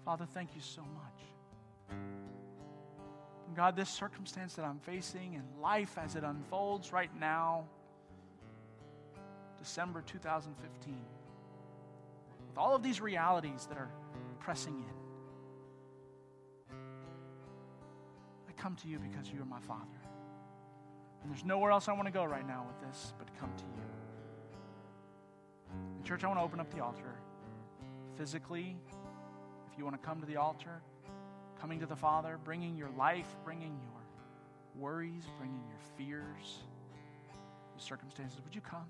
Father, 0.03 0.25
thank 0.33 0.55
you 0.55 0.61
so 0.61 0.81
much. 0.81 1.99
God, 3.55 3.75
this 3.75 3.89
circumstance 3.89 4.55
that 4.55 4.65
I'm 4.65 4.79
facing 4.79 5.35
and 5.35 5.43
life 5.61 5.97
as 5.97 6.15
it 6.15 6.23
unfolds 6.23 6.93
right 6.93 7.09
now, 7.19 7.65
December 9.57 10.03
2015, 10.05 10.95
with 12.47 12.57
all 12.57 12.75
of 12.75 12.83
these 12.83 13.01
realities 13.01 13.65
that 13.67 13.77
are 13.77 13.89
pressing 14.39 14.75
in, 14.75 16.75
I 18.47 18.51
come 18.53 18.75
to 18.77 18.87
you 18.87 18.99
because 18.99 19.31
you 19.31 19.41
are 19.41 19.45
my 19.45 19.59
Father. 19.59 19.83
And 21.21 21.31
there's 21.31 21.43
nowhere 21.43 21.71
else 21.71 21.87
I 21.87 21.93
want 21.93 22.05
to 22.05 22.13
go 22.13 22.23
right 22.23 22.47
now 22.47 22.65
with 22.67 22.87
this 22.87 23.13
but 23.17 23.27
come 23.39 23.51
to 23.57 23.63
you. 23.63 23.81
In 25.97 26.03
church, 26.03 26.23
I 26.23 26.27
want 26.27 26.39
to 26.39 26.43
open 26.43 26.59
up 26.59 26.73
the 26.73 26.81
altar 26.81 27.15
physically. 28.17 28.77
If 29.71 29.77
you 29.77 29.83
want 29.83 30.01
to 30.01 30.07
come 30.07 30.19
to 30.21 30.25
the 30.25 30.37
altar, 30.37 30.81
coming 31.59 31.79
to 31.79 31.85
the 31.85 31.95
Father, 31.95 32.39
bringing 32.43 32.75
your 32.75 32.89
life, 32.97 33.35
bringing 33.43 33.77
your 33.81 34.01
worries, 34.75 35.23
bringing 35.37 35.61
your 35.67 35.79
fears, 35.97 36.59
your 37.73 37.79
circumstances, 37.79 38.39
would 38.43 38.55
you 38.55 38.61
come? 38.61 38.85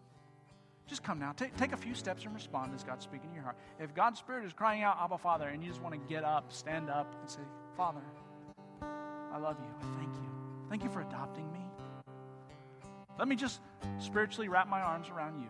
Just 0.88 1.04
come 1.04 1.20
now. 1.20 1.34
Take, 1.34 1.56
take 1.56 1.72
a 1.72 1.78
few 1.78 1.94
steps 1.94 2.26
and 2.26 2.34
respond 2.34 2.74
as 2.74 2.84
God's 2.84 3.04
speaking 3.04 3.30
to 3.30 3.36
your 3.36 3.44
heart. 3.44 3.58
If 3.80 3.94
God's 3.94 4.20
Spirit 4.20 4.46
is 4.46 4.54
crying 4.54 4.82
out, 4.82 4.98
Abba, 5.00 5.18
Father, 5.20 5.50
and 5.50 5.64
you 5.64 5.70
just 5.70 5.82
want 5.82 5.94
to 5.94 6.02
get 6.12 6.24
up, 6.24 6.52
stand 6.52 6.90
up, 6.90 7.14
and 7.22 7.30
say, 7.30 7.42
Father, 7.78 8.02
I 8.82 9.38
love 9.38 9.58
you. 9.60 9.70
I 9.80 10.00
thank 10.00 10.16
you. 10.16 10.30
Thank 10.70 10.84
you 10.84 10.90
for 10.90 11.02
adopting 11.02 11.52
me. 11.52 11.60
Let 13.20 13.28
me 13.28 13.36
just 13.36 13.62
spiritually 14.00 14.48
wrap 14.48 14.68
my 14.68 14.82
arms 14.82 15.10
around 15.10 15.40
you. 15.40 15.50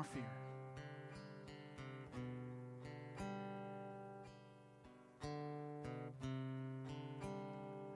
More 0.00 0.06
fear. 0.14 0.22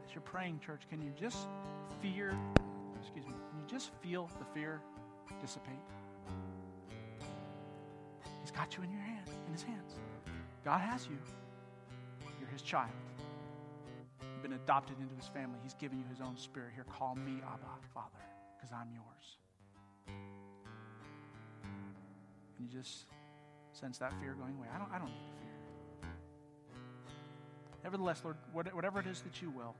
As 0.06 0.12
you're 0.12 0.20
praying, 0.22 0.60
church, 0.64 0.82
can 0.90 1.00
you 1.00 1.12
just 1.18 1.48
fear, 2.02 2.36
excuse 3.00 3.24
me, 3.24 3.32
can 3.32 3.58
you 3.58 3.66
just 3.66 3.90
feel 4.02 4.28
the 4.38 4.44
fear 4.52 4.82
dissipate? 5.40 5.74
He's 8.42 8.50
got 8.50 8.76
you 8.76 8.82
in 8.82 8.90
your 8.90 9.00
hand, 9.00 9.30
in 9.46 9.52
his 9.52 9.62
hands. 9.62 9.94
God 10.62 10.80
has 10.80 11.06
you. 11.06 11.16
You're 12.38 12.50
his 12.50 12.62
child. 12.62 12.90
You've 14.20 14.42
been 14.42 14.52
adopted 14.52 14.98
into 15.00 15.14
his 15.14 15.28
family. 15.28 15.58
He's 15.62 15.74
given 15.74 15.98
you 15.98 16.04
his 16.10 16.20
own 16.20 16.36
spirit. 16.36 16.72
Here, 16.74 16.84
call 16.84 17.14
me 17.14 17.40
Abba, 17.42 17.64
Father, 17.94 18.20
because 18.58 18.72
I'm 18.72 18.90
yours. 18.92 19.38
And 22.58 22.68
you 22.70 22.78
just 22.80 23.06
sense 23.72 23.98
that 23.98 24.12
fear 24.20 24.34
going 24.34 24.54
away. 24.56 24.68
I 24.74 24.78
don't, 24.78 24.90
I 24.92 24.98
don't 24.98 25.08
need 25.08 25.30
fear. 25.40 26.10
Nevertheless, 27.82 28.22
Lord, 28.24 28.36
whatever 28.52 29.00
it 29.00 29.06
is 29.06 29.20
that 29.22 29.42
you 29.42 29.50
will, 29.50 29.74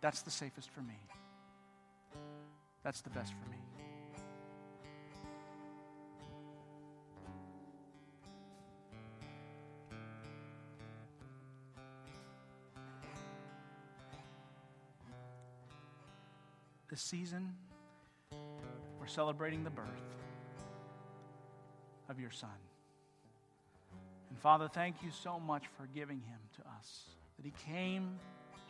that's 0.00 0.22
the 0.22 0.30
safest 0.30 0.70
for 0.70 0.80
me. 0.80 0.98
That's 2.82 3.02
the 3.02 3.10
best 3.10 3.32
for 3.32 3.48
me. 3.50 3.56
This 16.90 17.00
season, 17.00 17.54
we're 19.00 19.06
celebrating 19.06 19.64
the 19.64 19.70
birth 19.70 19.86
of 22.12 22.20
your 22.20 22.30
Son. 22.30 22.50
And 24.30 24.38
Father, 24.38 24.68
thank 24.68 25.02
you 25.02 25.10
so 25.10 25.40
much 25.40 25.64
for 25.76 25.88
giving 25.94 26.18
him 26.18 26.38
to 26.56 26.60
us, 26.78 27.06
that 27.36 27.44
he 27.44 27.52
came 27.72 28.18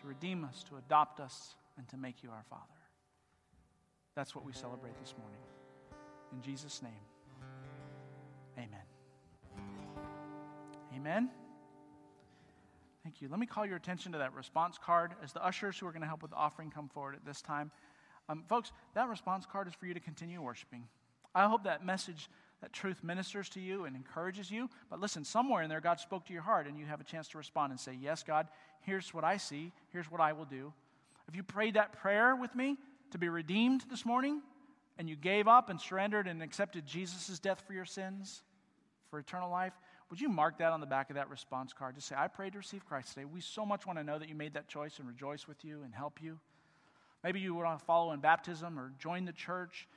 to 0.01 0.07
redeem 0.07 0.45
us, 0.45 0.65
to 0.71 0.77
adopt 0.77 1.21
us, 1.21 1.57
and 1.77 1.87
to 1.89 1.97
make 1.97 2.23
you 2.23 2.31
our 2.31 2.45
Father. 2.49 2.63
That's 4.15 4.35
what 4.35 4.45
we 4.47 4.53
celebrate 4.53 4.99
this 5.01 5.15
morning. 5.19 5.41
In 6.33 6.41
Jesus' 6.41 6.83
name, 6.83 6.93
amen. 8.57 8.87
Amen. 10.95 11.31
Thank 13.03 13.21
you. 13.21 13.29
Let 13.29 13.41
me 13.41 13.47
call 13.47 13.67
your 13.67 13.77
attention 13.77 14.13
to 14.13 14.19
that 14.19 14.33
response 14.35 14.79
card 14.79 15.13
as 15.25 15.33
the 15.33 15.45
ushers 15.45 15.77
who 15.77 15.87
are 15.87 15.93
going 15.93 16.03
to 16.03 16.09
help 16.09 16.23
with 16.23 16.31
the 16.31 16.37
offering 16.37 16.71
come 16.71 16.89
forward 16.89 17.17
at 17.17 17.25
this 17.27 17.43
time. 17.43 17.73
Um, 18.29 18.45
folks, 18.49 18.71
that 18.95 19.09
response 19.09 19.45
card 19.51 19.67
is 19.67 19.75
for 19.75 19.87
you 19.87 19.95
to 19.95 20.01
continue 20.01 20.41
worshiping. 20.41 20.85
I 21.35 21.49
hope 21.49 21.65
that 21.65 21.85
message 21.85 22.29
that 22.63 22.73
truth 22.73 23.03
ministers 23.03 23.49
to 23.51 23.61
you 23.61 23.85
and 23.85 23.95
encourages 23.95 24.51
you. 24.51 24.71
But 24.89 25.01
listen, 25.01 25.25
somewhere 25.25 25.63
in 25.63 25.69
there, 25.69 25.81
God 25.81 26.01
spoke 26.01 26.25
to 26.27 26.33
your 26.33 26.43
heart, 26.43 26.67
and 26.67 26.79
you 26.79 26.87
have 26.87 27.01
a 27.01 27.05
chance 27.05 27.29
to 27.29 27.39
respond 27.39 27.73
and 27.73 27.79
say, 27.79 27.97
Yes, 28.01 28.23
God, 28.23 28.47
here's 28.81 29.13
what 29.13 29.25
I 29.25 29.37
see, 29.37 29.73
here's 29.91 30.11
what 30.11 30.21
I 30.21 30.33
will 30.33 30.45
do. 30.45 30.73
If 31.29 31.37
you 31.37 31.43
prayed 31.43 31.75
that 31.75 31.93
prayer 31.93 32.35
with 32.35 32.55
me 32.55 32.77
to 33.11 33.19
be 33.19 33.29
redeemed 33.29 33.85
this 33.91 34.07
morning, 34.07 34.41
and 34.97 35.09
you 35.09 35.17
gave 35.17 35.49
up 35.49 35.71
and 35.71 35.81
surrendered 35.81 36.29
and 36.29 36.43
accepted 36.43 36.87
Jesus' 36.87 37.39
death 37.39 37.63
for 37.67 37.73
your 37.73 37.85
sins, 37.85 38.43
for 39.11 39.19
eternal 39.19 39.51
life, 39.51 39.73
would 40.11 40.21
you 40.21 40.29
mark 40.29 40.59
that 40.59 40.73
on 40.73 40.81
the 40.81 40.87
back 40.87 41.11
of 41.11 41.17
that 41.17 41.31
response 41.31 41.73
card? 41.73 41.97
Just 41.97 42.09
say, 42.09 42.15
I 42.17 42.29
prayed 42.29 42.53
to 42.53 42.59
receive 42.59 42.87
Christ 42.87 43.15
today. 43.15 43.25
We 43.25 43.41
so 43.41 43.67
much 43.67 43.87
want 43.87 43.99
to 43.99 44.05
know 44.05 44.19
that 44.19 44.29
you 44.29 44.35
made 44.35 44.55
that 44.55 44.69
choice 44.69 44.99
and 44.99 45.09
rejoice 45.09 45.49
with 45.49 45.65
you 45.65 45.83
and 45.85 45.95
help 45.95 46.23
you. 46.23 46.39
Maybe 47.25 47.41
you 47.41 47.55
want 47.55 47.79
to 47.79 47.85
follow 47.85 48.13
in 48.13 48.21
baptism 48.21 48.79
or 48.79 48.93
join 48.99 49.25
the 49.25 49.33
church 49.33 49.89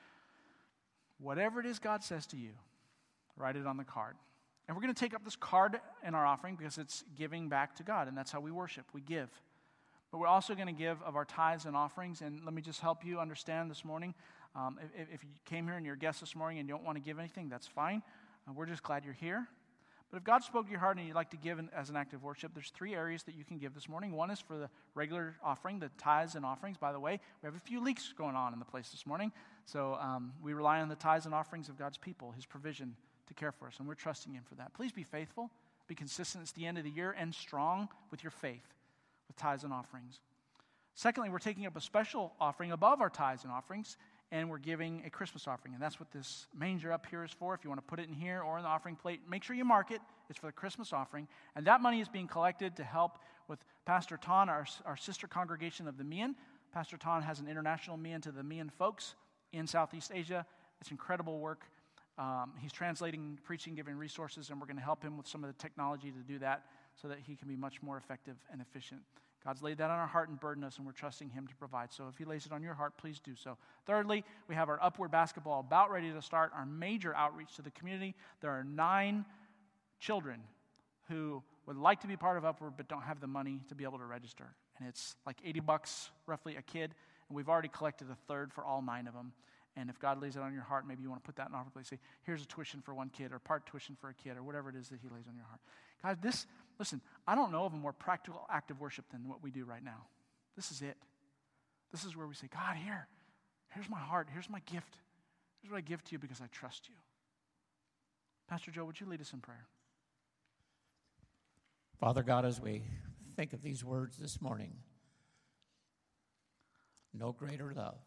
Whatever 1.20 1.60
it 1.60 1.66
is 1.66 1.80
God 1.80 2.04
says 2.04 2.26
to 2.28 2.38
you, 2.38 2.52
write 3.38 3.56
it 3.56 3.66
on 3.66 3.78
the 3.78 3.84
card. 3.84 4.16
And 4.68 4.76
we're 4.76 4.82
going 4.82 4.94
to 4.94 5.00
take 5.00 5.14
up 5.14 5.24
this 5.24 5.36
card 5.36 5.80
in 6.06 6.16
our 6.16 6.26
offering 6.26 6.56
because 6.56 6.78
it's 6.78 7.04
giving 7.16 7.50
back 7.50 7.76
to 7.76 7.84
God, 7.84 8.08
and 8.08 8.18
that's 8.18 8.32
how 8.32 8.40
we 8.40 8.52
worship. 8.52 8.86
We 8.94 9.02
give. 9.02 9.30
But 10.12 10.20
we're 10.20 10.28
also 10.28 10.56
going 10.56 10.68
to 10.68 10.74
give 10.74 11.02
of 11.04 11.16
our 11.16 11.26
tithes 11.26 11.66
and 11.66 11.76
offerings. 11.76 12.22
And 12.22 12.44
let 12.46 12.54
me 12.54 12.62
just 12.62 12.80
help 12.80 13.06
you 13.06 13.20
understand 13.20 13.70
this 13.70 13.84
morning. 13.84 14.14
Um, 14.56 14.80
if, 14.96 15.08
if, 15.14 15.24
you 15.24 15.30
came 15.44 15.66
here 15.66 15.76
and 15.76 15.86
you're 15.86 15.96
a 15.96 16.00
guest 16.00 16.22
this 16.22 16.36
morning 16.36 16.60
and 16.60 16.70
you 16.70 16.74
don't 16.74 16.86
want 16.86 16.96
to 16.96 17.02
give 17.02 17.20
anything, 17.20 17.50
that's 17.50 17.68
fine. 17.68 18.02
Uh, 18.48 18.54
we're 18.54 18.66
just 18.66 18.82
glad 18.82 19.04
you're 19.04 19.14
here. 19.14 19.48
But 20.12 20.18
if 20.18 20.24
God 20.24 20.44
spoke 20.44 20.66
to 20.66 20.72
your 20.72 20.80
heart 20.80 20.98
and 20.98 21.08
you'd 21.08 21.16
like 21.16 21.32
to 21.32 21.38
give 21.38 21.60
as 21.76 21.90
an 21.90 21.96
act 21.96 22.14
of 22.14 22.24
worship, 22.24 22.54
there's 22.54 22.70
three 22.70 22.96
areas 22.96 23.24
that 23.24 23.36
you 23.36 23.44
can 23.44 23.58
give 23.58 23.74
this 23.74 23.90
morning. 23.90 24.12
One 24.12 24.30
is 24.30 24.40
for 24.40 24.58
the 24.58 24.70
regular 24.94 25.36
offering, 25.44 25.80
the 25.80 25.90
tithes 25.98 26.36
and 26.36 26.46
offerings. 26.46 26.78
By 26.78 26.92
the 26.92 27.00
way, 27.00 27.20
we 27.42 27.48
have 27.48 27.56
a 27.56 27.60
few 27.60 27.84
leaks 27.84 28.14
going 28.18 28.36
on 28.36 28.54
in 28.54 28.60
the 28.60 28.66
place 28.66 28.90
this 28.90 29.06
morning. 29.06 29.32
So 29.66 29.96
um, 29.96 30.34
we 30.42 30.54
rely 30.54 30.80
on 30.80 30.90
the 30.90 30.96
tithes 30.96 31.26
and 31.26 31.34
offerings 31.34 31.70
of 31.70 31.78
God's 31.78 31.98
people, 31.98 32.32
His 32.32 32.46
provision 32.46 32.96
to 33.28 33.34
care 33.34 33.52
for 33.52 33.68
us, 33.68 33.76
and 33.80 33.88
we're 33.88 33.96
trusting 33.96 34.34
Him 34.34 34.44
for 34.48 34.56
that. 34.56 34.74
Please 34.74 34.92
be 34.92 35.04
faithful, 35.04 35.50
be 35.88 35.96
consistent. 35.96 36.44
It's 36.44 36.52
the 36.52 36.66
end 36.66 36.78
of 36.78 36.84
the 36.84 36.92
year, 36.92 37.16
and 37.18 37.34
strong 37.34 37.90
with 38.12 38.24
your 38.24 38.32
faith 38.32 38.74
with 39.28 39.36
tithes 39.38 39.64
and 39.64 39.74
offerings. 39.74 40.20
Secondly, 40.94 41.30
we're 41.30 41.40
taking 41.40 41.66
up 41.66 41.76
a 41.76 41.82
special 41.82 42.34
offering 42.40 42.72
above 42.72 43.02
our 43.02 43.10
tithes 43.10 43.44
and 43.44 43.52
offerings 43.52 43.98
and 44.32 44.50
we're 44.50 44.58
giving 44.58 45.04
a 45.06 45.10
Christmas 45.10 45.48
offering. 45.48 45.74
And 45.74 45.82
that's 45.82 46.00
what 46.00 46.12
this 46.12 46.48
manger 46.58 46.92
up 46.92 47.06
here 47.06 47.24
is 47.24 47.32
for. 47.32 47.54
If 47.54 47.64
you 47.64 47.70
want 47.70 47.80
to 47.80 47.88
put 47.88 48.00
it 48.00 48.08
in 48.08 48.14
here 48.14 48.42
or 48.42 48.58
in 48.58 48.64
the 48.64 48.70
offering 48.70 48.96
plate, 48.96 49.22
make 49.30 49.44
sure 49.44 49.56
you 49.56 49.66
mark 49.66 49.92
it. 49.92 50.02
It's 50.30 50.40
for 50.40 50.48
the 50.48 50.52
Christmas 50.52 50.94
offering. 50.94 51.28
And 51.56 51.66
that 51.68 51.82
money 51.82 52.02
is 52.02 52.10
being 52.10 52.28
collected 52.28 52.76
to 52.78 52.84
help 52.84 53.20
with 53.48 53.60
Pastor 53.86 54.18
Ton, 54.18 54.50
our, 54.50 54.66
our 54.86 54.98
sister 54.98 55.28
congregation 55.28 55.88
of 55.88 55.98
the 55.98 56.04
Mien. 56.04 56.36
Pastor 56.74 56.98
Ton 56.98 57.22
has 57.22 57.40
an 57.40 57.48
international 57.48 57.98
Mian 57.98 58.22
to 58.22 58.32
the 58.32 58.44
Mien 58.44 58.70
folks 58.70 59.16
in 59.54 59.68
Southeast 59.68 60.12
Asia. 60.14 60.46
It's 60.82 60.92
incredible 60.92 61.40
work. 61.40 61.64
Um, 62.18 62.54
he's 62.60 62.72
translating, 62.72 63.38
preaching, 63.44 63.76
giving 63.76 63.96
resources, 63.96 64.50
and 64.50 64.60
we're 64.60 64.68
going 64.68 64.78
to 64.78 64.84
help 64.84 65.04
him 65.04 65.18
with 65.18 65.28
some 65.28 65.44
of 65.44 65.50
the 65.50 65.62
technology 65.62 66.12
to 66.12 66.20
do 66.20 66.40
that 66.40 66.66
so 66.96 67.08
that 67.10 67.20
he 67.20 67.36
can 67.36 67.48
be 67.48 67.56
much 67.56 67.82
more 67.82 67.98
effective 67.98 68.36
and 68.52 68.62
efficient. 68.62 69.02
God's 69.46 69.62
laid 69.62 69.78
that 69.78 69.92
on 69.92 70.00
our 70.00 70.08
heart 70.08 70.30
and 70.30 70.40
burdened 70.40 70.66
us, 70.66 70.78
and 70.78 70.86
we're 70.86 70.92
trusting 70.92 71.30
Him 71.30 71.48
to 71.48 71.56
provide. 71.56 71.94
So 71.94 72.08
if 72.10 72.18
He 72.18 72.26
lays 72.26 72.48
it 72.48 72.52
on 72.52 72.64
your 72.64 72.74
heart, 72.74 72.98
please 72.98 73.20
do 73.20 73.36
so. 73.36 73.58
Thirdly, 73.86 74.24
we 74.48 74.56
have 74.56 74.70
our 74.70 74.82
Upward 74.82 75.12
Basketball 75.12 75.60
about 75.60 75.92
ready 75.92 76.12
to 76.12 76.22
start, 76.22 76.52
our 76.56 76.66
major 76.66 77.16
outreach 77.16 77.56
to 77.58 77.62
the 77.62 77.72
community. 77.72 78.16
There 78.42 78.50
are 78.50 78.64
nine 78.64 79.24
children 80.00 80.42
who 81.10 81.44
would 81.68 81.78
like 81.78 82.02
to 82.02 82.08
be 82.08 82.18
part 82.18 82.38
of 82.38 82.46
Upward 82.46 82.74
but 82.76 82.88
don't 82.88 83.04
have 83.04 83.20
the 83.20 83.28
money 83.28 83.62
to 83.70 83.76
be 83.76 83.84
able 83.84 84.00
to 84.00 84.06
register. 84.06 84.56
And 84.80 84.88
it's 84.88 85.16
like 85.26 85.38
80 85.46 85.60
bucks 85.62 86.10
roughly 86.26 86.56
a 86.56 86.62
kid, 86.64 86.96
and 87.30 87.36
we've 87.36 87.50
already 87.50 87.70
collected 87.70 88.08
a 88.12 88.18
third 88.28 88.52
for 88.52 88.66
all 88.66 88.82
nine 88.82 89.08
of 89.08 89.14
them. 89.14 89.32
And 89.78 89.90
if 89.90 90.00
God 90.00 90.22
lays 90.22 90.38
it 90.38 90.42
on 90.42 90.54
your 90.54 90.64
heart, 90.64 90.88
maybe 90.88 91.04
you 91.04 91.10
want 91.10 91.22
to 91.22 91.26
put 91.26 91.36
that 91.36 91.50
in 91.50 91.56
offer 91.56 91.70
place. 91.70 91.90
Say, 91.90 92.00
here's 92.24 92.42
a 92.42 92.48
tuition 92.48 92.82
for 92.82 92.94
one 92.94 93.10
kid, 93.10 93.32
or 93.32 93.40
part 93.40 93.66
tuition 93.66 93.96
for 94.00 94.10
a 94.10 94.14
kid, 94.14 94.38
or 94.38 94.44
whatever 94.44 94.70
it 94.70 94.76
is 94.76 94.90
that 94.90 95.00
He 95.02 95.10
lays 95.10 95.28
on 95.28 95.36
your 95.36 95.46
heart. 95.46 95.60
God, 96.02 96.22
this, 96.22 96.48
listen, 96.80 97.02
I 97.28 97.36
don't 97.36 97.52
know 97.52 97.66
of 97.66 97.74
a 97.74 97.78
more 97.78 97.94
practical 97.94 98.46
act 98.50 98.72
of 98.72 98.80
worship 98.80 99.06
than 99.12 99.28
what 99.28 99.44
we 99.44 99.52
do 99.52 99.66
right 99.66 99.84
now. 99.84 100.08
This 100.56 100.72
is 100.72 100.82
it. 100.82 100.98
This 101.92 102.04
is 102.04 102.16
where 102.16 102.28
we 102.28 102.36
say, 102.36 102.48
God, 102.52 102.76
here, 102.76 103.08
here's 103.70 103.90
my 103.90 104.00
heart, 104.00 104.28
here's 104.32 104.50
my 104.50 104.62
gift. 104.72 104.98
Here's 105.62 105.72
what 105.72 105.78
I 105.78 105.82
give 105.82 106.04
to 106.04 106.12
you 106.12 106.20
because 106.20 106.42
I 106.42 106.48
trust 106.52 106.90
you. 106.90 106.96
Pastor 108.48 108.72
Joe, 108.72 108.86
would 108.86 109.00
you 109.00 109.08
lead 109.08 109.22
us 109.22 109.34
in 109.34 109.40
prayer? 109.40 109.66
Father 112.00 112.24
God, 112.24 112.46
as 112.46 112.60
we 112.60 112.84
think 113.36 113.54
of 113.54 113.62
these 113.62 113.84
words 113.84 114.18
this 114.18 114.42
morning, 114.42 114.74
no 117.14 117.32
greater 117.32 117.74
love, 117.74 117.98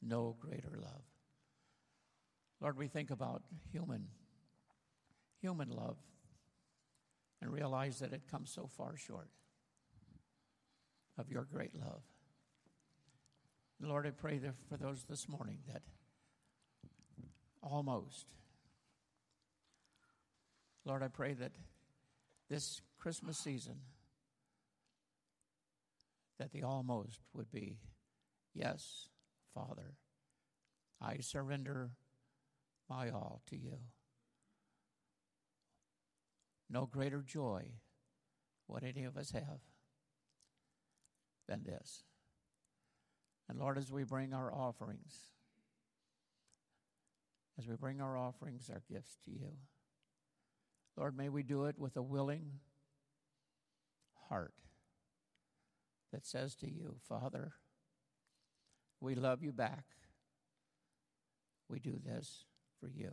no 0.00 0.36
greater 0.40 0.78
love. 0.80 1.02
Lord, 2.60 2.78
we 2.78 2.86
think 2.86 3.10
about 3.10 3.42
human, 3.70 4.06
human 5.40 5.70
love 5.70 5.96
and 7.40 7.52
realize 7.52 7.98
that 8.00 8.12
it 8.12 8.30
comes 8.30 8.50
so 8.50 8.68
far 8.76 8.96
short 8.96 9.28
of 11.18 11.30
your 11.30 11.44
great 11.44 11.74
love. 11.74 12.02
Lord, 13.80 14.06
I 14.06 14.10
pray 14.10 14.40
for 14.68 14.76
those 14.76 15.04
this 15.04 15.28
morning 15.28 15.58
that 15.72 15.82
almost, 17.62 18.26
Lord, 20.84 21.02
I 21.02 21.08
pray 21.08 21.34
that 21.34 21.52
this 22.48 22.80
Christmas 22.98 23.38
season, 23.38 23.76
that 26.38 26.52
the 26.52 26.62
almost 26.62 27.20
would 27.34 27.50
be, 27.50 27.78
yes, 28.54 29.08
Father, 29.54 29.94
I 31.00 31.18
surrender 31.18 31.90
my 32.88 33.10
all 33.10 33.42
to 33.50 33.56
you. 33.56 33.78
No 36.68 36.86
greater 36.86 37.22
joy 37.22 37.72
would 38.68 38.84
any 38.84 39.04
of 39.04 39.16
us 39.16 39.30
have 39.30 39.60
than 41.48 41.62
this. 41.64 42.02
And 43.48 43.58
Lord, 43.58 43.78
as 43.78 43.92
we 43.92 44.02
bring 44.02 44.32
our 44.32 44.52
offerings, 44.52 45.16
as 47.58 47.68
we 47.68 47.76
bring 47.76 48.00
our 48.00 48.16
offerings, 48.16 48.68
our 48.68 48.82
gifts 48.90 49.18
to 49.24 49.30
you, 49.30 49.52
Lord, 50.96 51.16
may 51.16 51.28
we 51.28 51.42
do 51.42 51.66
it 51.66 51.78
with 51.78 51.96
a 51.96 52.02
willing 52.02 52.60
heart 54.28 54.54
that 56.12 56.26
says 56.26 56.56
to 56.56 56.70
you, 56.70 56.96
Father, 57.08 57.52
we 59.00 59.14
love 59.14 59.42
you 59.42 59.52
back. 59.52 59.84
We 61.68 61.78
do 61.78 61.98
this 62.04 62.44
for 62.80 62.88
you. 62.88 63.12